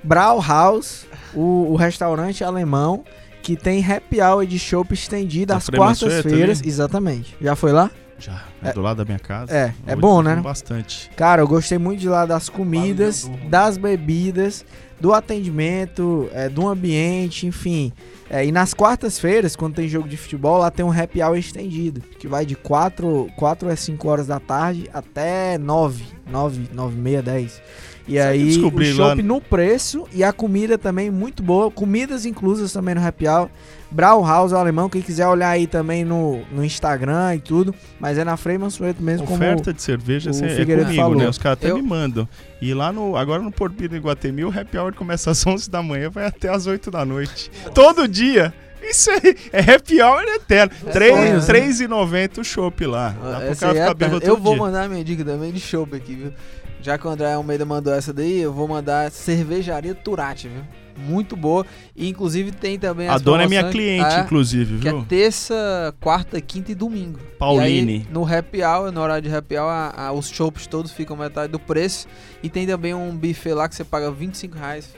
Brauhaus, 0.03 1.05
o, 1.33 1.67
o 1.71 1.75
restaurante 1.75 2.43
alemão 2.43 3.03
que 3.41 3.55
tem 3.55 3.83
happy 3.85 4.21
hour 4.21 4.45
de 4.45 4.59
chopp 4.59 4.93
estendido 4.93 5.53
Na 5.53 5.57
às 5.57 5.69
quartas-feiras. 5.69 6.61
Exatamente. 6.63 7.35
Já 7.41 7.55
foi 7.55 7.71
lá? 7.71 7.89
Já, 8.19 8.43
É. 8.63 8.73
do 8.73 8.81
lado 8.81 8.97
da 8.97 9.05
minha 9.05 9.19
casa. 9.19 9.51
É, 9.55 9.73
é 9.87 9.95
bom, 9.95 10.21
né? 10.21 10.35
Bastante. 10.35 11.09
Cara, 11.15 11.41
eu 11.41 11.47
gostei 11.47 11.77
muito 11.77 11.99
de 11.99 12.09
lá 12.09 12.25
das 12.25 12.49
comidas, 12.49 13.29
das 13.49 13.77
bebidas, 13.77 14.65
do 14.99 15.13
atendimento, 15.13 16.29
é, 16.33 16.49
do 16.49 16.67
ambiente, 16.67 17.47
enfim. 17.47 17.91
É, 18.29 18.45
e 18.45 18.51
nas 18.51 18.73
quartas-feiras, 18.73 19.55
quando 19.55 19.75
tem 19.75 19.87
jogo 19.87 20.07
de 20.07 20.15
futebol, 20.17 20.59
lá 20.59 20.69
tem 20.69 20.85
um 20.85 20.91
happy 20.91 21.21
hour 21.23 21.37
estendido, 21.37 22.01
que 22.19 22.27
vai 22.27 22.45
de 22.45 22.55
4, 22.55 23.27
4 23.35 23.69
a 23.69 23.75
5 23.75 24.07
horas 24.07 24.27
da 24.27 24.39
tarde 24.39 24.89
até 24.93 25.57
9, 25.57 26.03
9, 26.29 26.69
9 26.71 26.95
e 26.95 26.99
meia, 27.01 27.21
10. 27.21 27.61
E 28.07 28.17
eu 28.17 28.23
aí, 28.23 28.57
o 28.57 28.69
lá 28.75 28.83
shopping 29.09 29.21
no- 29.21 29.35
no 29.35 29.41
preço 29.41 30.05
e 30.13 30.23
a 30.23 30.33
comida 30.33 30.77
também 30.77 31.09
muito 31.11 31.41
boa. 31.43 31.69
Comidas 31.71 32.25
inclusas 32.25 32.71
também 32.73 32.93
no 32.95 33.05
happy 33.05 33.27
hour. 33.27 33.49
Brauhaus 33.91 34.53
alemão, 34.53 34.87
quem 34.89 35.01
quiser 35.01 35.27
olhar 35.27 35.49
aí 35.49 35.65
também 35.65 36.05
no, 36.05 36.41
no 36.51 36.63
Instagram 36.63 37.35
e 37.35 37.39
tudo. 37.39 37.73
Mas 37.99 38.17
é 38.17 38.23
na 38.23 38.37
Frei 38.37 38.57
Mansueto 38.57 39.01
mesmo, 39.01 39.25
como... 39.25 39.37
Oferta 39.37 39.73
de 39.73 39.81
cerveja 39.81 40.29
o 40.29 40.31
assim, 40.31 40.45
é 40.45 40.63
comigo, 40.65 40.93
falou. 40.95 41.15
né? 41.17 41.27
Os 41.27 41.37
caras 41.37 41.57
até 41.57 41.71
Eu- 41.71 41.77
me 41.77 41.81
mandam. 41.81 42.27
E 42.61 42.73
lá 42.73 42.91
no. 42.91 43.15
Agora 43.15 43.41
no 43.41 43.51
Porpino 43.51 43.95
Iguatemi, 43.95 44.43
o 44.43 44.49
happy 44.49 44.77
hour 44.77 44.93
começa 44.93 45.31
às 45.31 45.45
11 45.47 45.69
da 45.69 45.81
manhã 45.81 46.09
vai 46.09 46.25
até 46.25 46.49
às 46.49 46.67
8 46.67 46.91
da 46.91 47.03
noite. 47.05 47.49
Todo 47.73 48.07
dia. 48.07 48.53
Isso 48.81 49.09
aí 49.11 49.35
é 49.51 49.59
happy 49.73 50.01
hour 50.01 50.23
eterno. 50.23 50.71
É 50.87 50.99
né? 50.99 51.31
R$3,90 51.39 52.37
o 52.39 52.43
chopp 52.43 52.85
lá. 52.85 53.09
Dá 53.09 53.39
pro 53.41 53.55
cara 53.57 53.77
é 53.77 53.81
ficar 53.81 53.93
bêbado 53.93 54.25
Eu 54.25 54.37
vou 54.37 54.53
dia. 54.53 54.63
mandar 54.63 54.87
minha 54.89 55.03
dica 55.03 55.23
também 55.25 55.51
de 55.51 55.59
chopp 55.59 55.95
aqui, 55.95 56.15
viu? 56.15 56.33
Já 56.81 56.97
que 56.97 57.05
o 57.05 57.09
André 57.09 57.33
Almeida 57.33 57.65
mandou 57.65 57.93
essa 57.93 58.13
daí, 58.13 58.39
eu 58.39 58.53
vou 58.53 58.67
mandar 58.67 59.11
cervejaria 59.11 59.93
Turati, 59.93 60.47
viu? 60.47 60.61
Muito 60.99 61.35
boa. 61.35 61.65
E 61.95 62.07
inclusive 62.09 62.51
tem 62.51 62.77
também 62.77 63.07
A 63.07 63.17
dona 63.17 63.43
é 63.43 63.47
minha 63.47 63.69
cliente, 63.69 64.13
É, 64.15 64.19
inclusive, 64.21 64.79
Que 64.79 64.87
é 64.89 64.91
viu? 64.91 65.05
terça, 65.07 65.93
quarta, 65.99 66.39
quinta 66.41 66.71
e 66.71 66.75
domingo. 66.75 67.19
Pauline. 67.37 67.93
E 67.93 67.95
aí, 68.01 68.07
no 68.11 68.25
happy 68.25 68.61
hour, 68.63 68.91
no 68.91 69.01
horário 69.01 69.27
de 69.29 69.33
happy 69.35 69.55
hour, 69.57 69.69
a- 69.69 69.93
a- 70.07 70.11
os 70.11 70.27
chopps 70.29 70.67
todos 70.67 70.91
ficam 70.91 71.15
metade 71.15 71.51
do 71.51 71.59
preço. 71.59 72.07
E 72.43 72.49
tem 72.49 72.67
também 72.67 72.93
um 72.93 73.15
buffet 73.15 73.53
lá 73.53 73.67
que 73.69 73.75
você 73.75 73.83
paga 73.83 74.11
25 74.11 74.57
reais. 74.57 74.89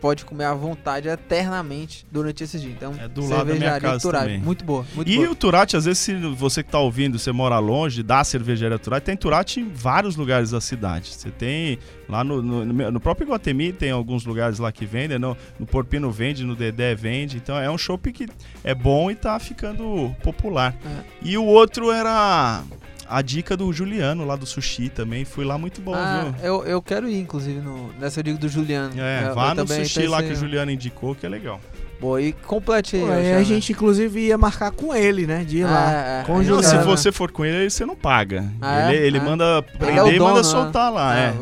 Pode 0.00 0.24
comer 0.24 0.44
à 0.44 0.54
vontade 0.54 1.08
eternamente 1.08 2.06
durante 2.10 2.42
esse 2.44 2.58
dia. 2.58 2.70
Então, 2.70 2.94
É 2.98 3.06
do 3.06 3.20
lado 3.22 3.30
da 3.30 3.44
minha 3.44 3.54
cervejaria 3.56 3.80
casa 3.80 4.00
Turati. 4.00 4.24
também. 4.24 4.40
Muito 4.40 4.64
boa, 4.64 4.86
muito 4.94 5.10
E 5.10 5.16
boa. 5.16 5.30
o 5.30 5.34
Turati, 5.34 5.76
às 5.76 5.84
vezes, 5.84 5.98
se 5.98 6.14
você 6.14 6.62
que 6.62 6.70
tá 6.70 6.78
ouvindo, 6.78 7.18
você 7.18 7.30
mora 7.32 7.58
longe 7.58 8.02
da 8.02 8.24
cervejaria 8.24 8.78
Turati, 8.78 9.04
tem 9.06 9.16
Turati 9.16 9.60
em 9.60 9.68
vários 9.68 10.16
lugares 10.16 10.50
da 10.52 10.60
cidade. 10.60 11.12
Você 11.14 11.30
tem 11.30 11.78
lá 12.08 12.24
no, 12.24 12.40
no, 12.42 12.64
no 12.90 13.00
próprio 13.00 13.26
Iguatemi, 13.26 13.72
tem 13.72 13.90
alguns 13.90 14.24
lugares 14.24 14.58
lá 14.58 14.72
que 14.72 14.86
vendem, 14.86 15.18
no, 15.18 15.36
no 15.58 15.66
Porpino 15.66 16.10
vende, 16.10 16.44
no 16.44 16.56
Dedé 16.56 16.94
vende. 16.94 17.36
Então 17.36 17.58
é 17.58 17.70
um 17.70 17.76
shopping 17.78 18.12
que 18.12 18.26
é 18.64 18.74
bom 18.74 19.10
e 19.10 19.14
tá 19.14 19.38
ficando 19.38 20.14
popular. 20.22 20.74
É. 20.84 21.04
E 21.22 21.36
o 21.36 21.44
outro 21.44 21.90
era 21.92 22.62
a 23.10 23.22
dica 23.22 23.56
do 23.56 23.72
Juliano 23.72 24.24
lá 24.24 24.36
do 24.36 24.46
sushi 24.46 24.88
também. 24.88 25.24
Fui 25.24 25.44
lá 25.44 25.58
muito 25.58 25.80
bom, 25.80 25.94
Ah, 25.94 26.32
viu? 26.36 26.44
eu, 26.46 26.64
eu 26.64 26.80
quero 26.82 27.08
ir, 27.08 27.18
inclusive, 27.18 27.60
no, 27.60 27.92
nessa 27.94 28.22
dica 28.22 28.38
do 28.38 28.48
Juliano. 28.48 28.94
É, 29.00 29.28
Eu- 29.28 29.34
vá 29.34 29.50
eu 29.50 29.56
no 29.56 29.66
sushi 29.66 30.06
lá 30.06 30.22
que 30.22 30.30
o 30.32 30.36
Juliano 30.36 30.70
indicou, 30.70 31.14
que 31.14 31.26
é 31.26 31.28
legal. 31.28 31.60
Boa, 32.00 32.20
e 32.20 32.32
complete 32.32 32.96
aí. 32.96 33.02
Pô, 33.02 33.12
aí 33.12 33.32
a 33.34 33.42
gente, 33.42 33.72
inclusive, 33.72 34.20
ia 34.28 34.38
marcar 34.38 34.70
com 34.70 34.94
ele, 34.94 35.26
né? 35.26 35.44
De 35.46 35.58
ir 35.58 35.64
lá. 35.64 35.92
É, 35.92 36.24
é. 36.26 36.44
Não, 36.44 36.62
se 36.62 36.78
você 36.78 37.12
for 37.12 37.30
com 37.30 37.44
ele, 37.44 37.68
você 37.68 37.84
não 37.84 37.94
paga. 37.94 38.44
Ah, 38.60 38.90
é? 38.90 38.96
ele 38.96 39.06
ele 39.10 39.18
Ah. 39.18 39.22
manda 39.22 39.44
Ele 39.44 39.90
é 39.90 39.92
prender 39.94 40.14
e 40.14 40.18
manda 40.20 40.36
né? 40.38 40.42
soltar 40.42 40.90
lá. 40.90 41.12
Ah, 41.12 41.18
é. 41.18 41.34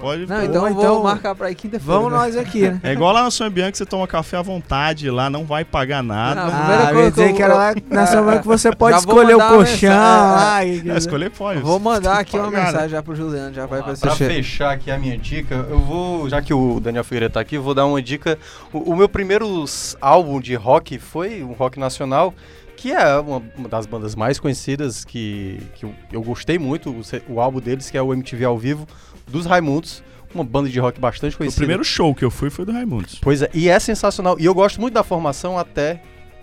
Pode. 0.00 0.26
Não, 0.26 0.44
então, 0.44 0.62
Ou 0.62 0.68
eu 0.68 0.74
vou 0.74 0.82
então, 0.84 1.02
marcar 1.02 1.34
pra 1.34 1.50
ir 1.50 1.54
quinta-feira. 1.54 1.84
Vamos 1.92 2.12
né? 2.12 2.18
nós 2.18 2.36
aqui, 2.36 2.68
né? 2.68 2.80
É 2.82 2.92
igual 2.92 3.12
lá 3.12 3.22
na 3.24 3.30
São 3.30 3.48
Bianca, 3.50 3.76
você 3.76 3.84
toma 3.86 4.06
café 4.06 4.36
à 4.36 4.42
vontade 4.42 5.10
lá, 5.10 5.28
não 5.30 5.44
vai 5.44 5.64
pagar 5.64 6.02
nada. 6.02 6.34
Não, 6.44 6.48
Ah, 6.48 6.56
primeira 6.58 6.82
eu 6.82 6.86
coisa 6.86 7.00
ia 7.06 7.10
que 7.10 7.20
dizer 7.22 7.32
que 7.34 7.42
era 7.42 7.54
lá 7.54 7.74
na 7.90 8.06
São 8.06 8.38
que 8.38 8.46
você 8.46 8.70
pode 8.76 8.98
escolher 8.98 9.34
o 9.34 9.38
colchão 9.38 9.88
mensagem, 9.90 9.90
lá. 9.90 10.64
e- 10.64 10.90
É, 10.90 10.96
escolher 10.98 11.30
pode. 11.30 11.60
Vou 11.60 11.78
mandar 11.80 12.18
aqui 12.18 12.38
uma 12.38 12.50
né? 12.50 12.64
mensagem 12.64 12.88
já 12.90 13.02
pro 13.02 13.14
Juliano, 13.16 13.54
já 13.54 13.64
vai 13.66 13.82
pra 13.82 13.94
Pra 13.94 14.10
você. 14.14 14.26
fechar 14.28 14.72
aqui 14.72 14.90
a 14.90 14.98
minha 14.98 15.16
dica, 15.16 15.54
eu 15.68 15.78
vou, 15.78 16.28
já 16.28 16.42
que 16.42 16.52
o 16.52 16.78
Daniel 16.78 17.02
Figueiredo 17.04 17.32
tá 17.34 17.40
aqui, 17.40 17.56
vou 17.58 17.74
dar 17.74 17.86
uma 17.86 18.00
dica. 18.02 18.38
O, 18.72 18.94
meu 18.94 19.08
primeiro 19.08 19.64
álbum 20.06 20.40
de 20.40 20.54
rock 20.54 20.98
foi 20.98 21.42
um 21.42 21.52
rock 21.52 21.80
nacional, 21.80 22.32
que 22.76 22.92
é 22.92 23.18
uma, 23.18 23.42
uma 23.56 23.68
das 23.68 23.86
bandas 23.86 24.14
mais 24.14 24.38
conhecidas 24.38 25.04
que, 25.04 25.58
que 25.74 25.84
eu, 25.84 25.94
eu 26.12 26.22
gostei 26.22 26.58
muito, 26.58 26.90
o, 26.90 27.02
o 27.34 27.40
álbum 27.40 27.60
deles, 27.60 27.90
que 27.90 27.96
é 27.98 28.02
o 28.02 28.12
MTV 28.12 28.44
ao 28.44 28.56
vivo, 28.56 28.86
dos 29.26 29.46
Raimundos, 29.46 30.02
uma 30.34 30.44
banda 30.44 30.68
de 30.68 30.78
rock 30.78 31.00
bastante 31.00 31.34
O 31.34 31.38
conhecida. 31.38 31.60
primeiro 31.60 31.82
show 31.84 32.14
que 32.14 32.24
eu 32.24 32.30
fui 32.30 32.50
foi 32.50 32.64
do 32.64 32.72
Raimundos. 32.72 33.18
Pois 33.20 33.42
é, 33.42 33.50
e 33.52 33.68
é 33.68 33.78
sensacional. 33.80 34.36
E 34.38 34.44
eu 34.44 34.54
gosto 34.54 34.80
muito 34.80 34.94
da 34.94 35.02
formação 35.02 35.58
até 35.58 36.00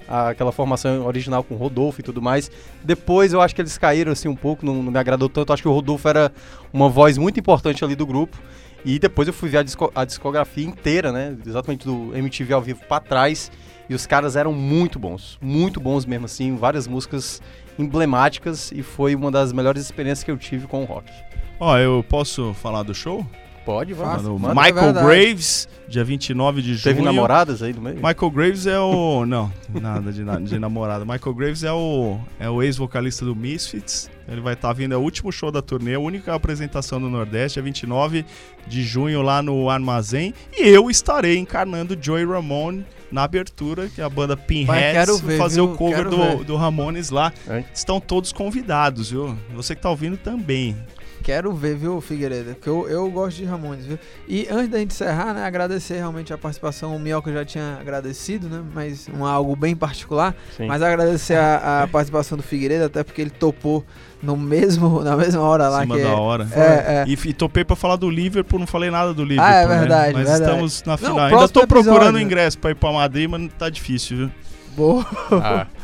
aquela 0.08 0.52
formação 0.52 1.06
original 1.06 1.44
com 1.44 1.56
o 1.56 1.58
Rodolfo 1.58 2.02
e 2.02 2.04
tudo 2.04 2.22
mais. 2.22 2.52
Depois 2.84 3.32
eu 3.32 3.40
acho 3.40 3.56
que 3.56 3.62
eles 3.62 3.78
caíram 3.78 4.12
assim 4.12 4.28
um 4.28 4.36
pouco, 4.36 4.66
não, 4.66 4.84
não 4.84 4.92
me 4.92 5.00
agradou 5.00 5.30
tanto. 5.30 5.54
Acho 5.54 5.62
que 5.62 5.70
o 5.70 5.72
Rodolfo 5.72 6.08
era 6.10 6.32
uma 6.74 6.90
voz 6.90 7.18
muito 7.18 7.40
importante 7.40 7.84
ali 7.86 7.96
do 7.96 8.06
grupo. 8.06 8.38
E 8.86 9.00
depois 9.00 9.28
eu 9.28 9.34
fui 9.34 9.50
ver 9.50 9.60
a, 9.60 9.64
disco- 9.64 9.92
a 9.96 10.04
discografia 10.06 10.66
inteira, 10.66 11.12
né? 11.12 11.36
Exatamente 11.46 11.86
do 11.86 12.16
MTV 12.16 12.54
ao 12.54 12.62
vivo 12.62 12.82
pra 12.88 13.00
trás. 13.00 13.52
E 13.90 13.94
os 13.96 14.06
caras 14.06 14.36
eram 14.36 14.54
muito 14.54 14.98
bons, 14.98 15.38
muito 15.42 15.80
bons 15.80 16.06
mesmo 16.06 16.26
assim, 16.26 16.56
várias 16.56 16.88
músicas 16.88 17.42
emblemáticas 17.78 18.72
e 18.72 18.82
foi 18.82 19.14
uma 19.14 19.30
das 19.30 19.52
melhores 19.52 19.82
experiências 19.84 20.24
que 20.24 20.32
eu 20.32 20.38
tive 20.38 20.68
com 20.68 20.82
o 20.84 20.86
rock. 20.86 21.12
Ó, 21.60 21.78
eu 21.78 22.04
posso 22.08 22.54
falar 22.56 22.84
do 22.84 22.94
show? 22.96 23.26
Pode, 23.66 23.94
vamos. 23.94 24.24
Mike- 24.34 24.56
Michael 24.56 24.74
verdade. 24.94 25.06
Graves, 25.08 25.70
dia 25.88 26.04
29 26.04 26.62
de 26.62 26.70
junho. 26.76 26.84
Teve 26.84 27.02
namoradas 27.02 27.62
aí 27.64 27.72
no 27.74 27.82
meio? 27.82 27.96
Michael 27.96 28.32
Graves 28.32 28.68
é 28.68 28.78
o. 28.80 29.26
Não, 29.26 29.52
nada 29.70 30.12
de, 30.12 30.22
na- 30.24 30.40
de 30.40 30.60
namorada. 30.60 31.06
Michael 31.06 31.34
Graves 31.34 31.64
é 31.64 31.72
o, 31.72 32.20
é 32.40 32.50
o 32.50 32.62
ex-vocalista 32.62 33.24
do 33.24 33.34
Misfits. 33.36 34.10
Ele 34.28 34.42
vai 34.42 34.54
estar 34.54 34.72
vindo, 34.74 34.94
é 34.94 34.98
o 34.98 35.02
último 35.02 35.32
show 35.32 35.52
da 35.52 35.62
turnê, 35.62 35.96
a 35.96 36.00
única 36.00 36.34
apresentação 36.34 37.00
no 37.00 37.10
Nordeste, 37.10 37.60
é 37.60 37.62
29 37.62 38.26
de 38.66 38.84
junho 38.84 39.22
lá 39.22 39.42
no 39.42 39.70
Armazém. 39.70 40.34
E 40.58 40.68
eu 40.68 40.90
estarei 40.90 41.38
encarnando 41.38 41.98
Joey 42.00 42.26
Ramone 42.26 42.86
na 43.12 43.24
abertura, 43.24 43.90
que 43.90 44.02
é 44.02 44.04
a 44.04 44.10
banda 44.10 44.36
Pinheads, 44.36 44.92
quero 44.94 45.18
ver, 45.18 45.38
fazer 45.38 45.56
viu? 45.56 45.72
o 45.74 45.78
cover 45.78 46.10
do, 46.10 46.44
do 46.44 46.56
Ramones 46.56 47.10
lá. 47.10 47.32
É. 47.48 47.64
Estão 47.74 48.00
todos 48.00 48.32
convidados, 48.32 49.12
viu? 49.12 49.38
Você 49.54 49.76
que 49.76 49.82
tá 49.82 49.90
ouvindo 49.90 50.18
também. 50.18 50.76
Quero 51.24 51.54
ver, 51.54 51.78
viu, 51.78 52.02
Figueiredo? 52.02 52.54
Que 52.56 52.68
eu, 52.68 52.86
eu 52.90 53.10
gosto 53.10 53.38
de 53.38 53.46
Ramones, 53.46 53.86
viu? 53.86 53.98
E 54.28 54.46
antes 54.52 54.68
da 54.68 54.78
gente 54.78 54.92
encerrar, 54.92 55.34
né, 55.34 55.46
agradecer 55.46 55.96
realmente 55.96 56.34
a 56.34 56.38
participação. 56.38 56.94
O 56.94 57.00
Mioca 57.00 57.32
já 57.32 57.46
tinha 57.46 57.78
agradecido, 57.80 58.50
né? 58.50 58.62
Mas 58.76 59.08
um 59.08 59.26
algo 59.26 59.56
bem 59.56 59.74
particular. 59.74 60.36
Sim. 60.58 60.68
Mas 60.68 60.82
agradecer 60.82 61.36
a, 61.36 61.84
a 61.84 61.88
participação 61.90 62.38
do 62.38 62.44
Figueiredo, 62.44 62.84
até 62.84 63.06
porque 63.06 63.22
ele 63.22 63.30
topou 63.30 63.86
no 64.22 64.36
mesmo, 64.36 65.00
na 65.04 65.16
mesma 65.16 65.42
hora 65.42 65.70
lá 65.70 65.80
Em 65.80 65.82
cima 65.84 65.96
que 65.96 66.04
da 66.04 66.16
hora. 66.16 66.48
É, 66.52 66.60
é. 66.60 67.06
E, 67.08 67.14
e 67.14 67.34
topei 67.34 67.64
pra 67.64 67.78
falar 67.78 67.96
do 67.96 68.10
Liverpool, 68.10 68.60
não 68.60 68.68
falei 68.68 68.92
nada 68.92 69.14
do 69.14 69.24
Liverpool. 69.24 69.50
Ah, 69.50 69.56
é 69.56 69.68
né? 69.68 69.80
verdade, 69.80 70.14
Mas 70.14 70.28
verdade. 70.28 70.52
estamos 70.52 70.84
na 70.84 70.98
final. 70.98 71.16
Não, 71.16 71.24
Ainda 71.24 71.48
tô 71.48 71.66
procurando 71.66 72.00
episódio. 72.00 72.20
ingresso 72.20 72.60
pra 72.60 72.72
ir 72.72 72.76
pra 72.76 72.92
Madrid, 72.92 73.30
mas 73.30 73.50
tá 73.58 73.70
difícil, 73.70 74.18
viu? 74.18 74.32
Boa. 74.76 75.06
Ah, 75.32 75.68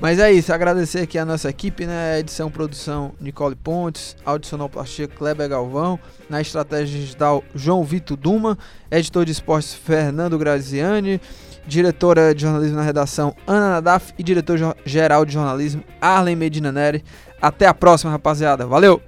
Mas 0.00 0.18
é 0.18 0.32
isso, 0.32 0.52
agradecer 0.52 1.00
aqui 1.00 1.16
a 1.16 1.24
nossa 1.24 1.48
equipe, 1.48 1.86
né? 1.86 2.18
Edição, 2.18 2.50
produção, 2.50 3.12
Nicole 3.20 3.54
Pontes, 3.54 4.16
audicionoplastia, 4.24 5.06
Kleber 5.06 5.48
Galvão, 5.48 5.98
na 6.28 6.40
estratégia 6.40 6.98
digital, 6.98 7.44
João 7.54 7.84
Vitor 7.84 8.16
Duma, 8.16 8.58
editor 8.90 9.24
de 9.24 9.32
esportes, 9.32 9.74
Fernando 9.74 10.36
Graziani, 10.38 11.20
diretora 11.66 12.34
de 12.34 12.42
jornalismo 12.42 12.76
na 12.76 12.82
redação, 12.82 13.34
Ana 13.46 13.70
Nadaf 13.70 14.12
e 14.18 14.22
diretor-geral 14.22 15.24
de 15.24 15.32
jornalismo, 15.32 15.84
Arlen 16.00 16.36
Medina 16.36 16.72
Neri. 16.72 17.04
Até 17.40 17.66
a 17.66 17.74
próxima, 17.74 18.10
rapaziada. 18.10 18.66
Valeu! 18.66 19.00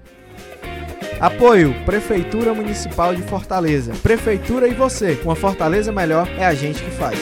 Apoio 1.21 1.75
Prefeitura 1.85 2.53
Municipal 2.53 3.15
de 3.15 3.23
Fortaleza. 3.23 3.93
Prefeitura 4.03 4.67
e 4.67 4.75
você. 4.75 5.21
Uma 5.25 5.37
Fortaleza 5.37 5.93
melhor 5.93 6.29
é 6.37 6.45
a 6.45 6.55
gente 6.55 6.83
que 6.83 6.91
faz. 6.91 7.19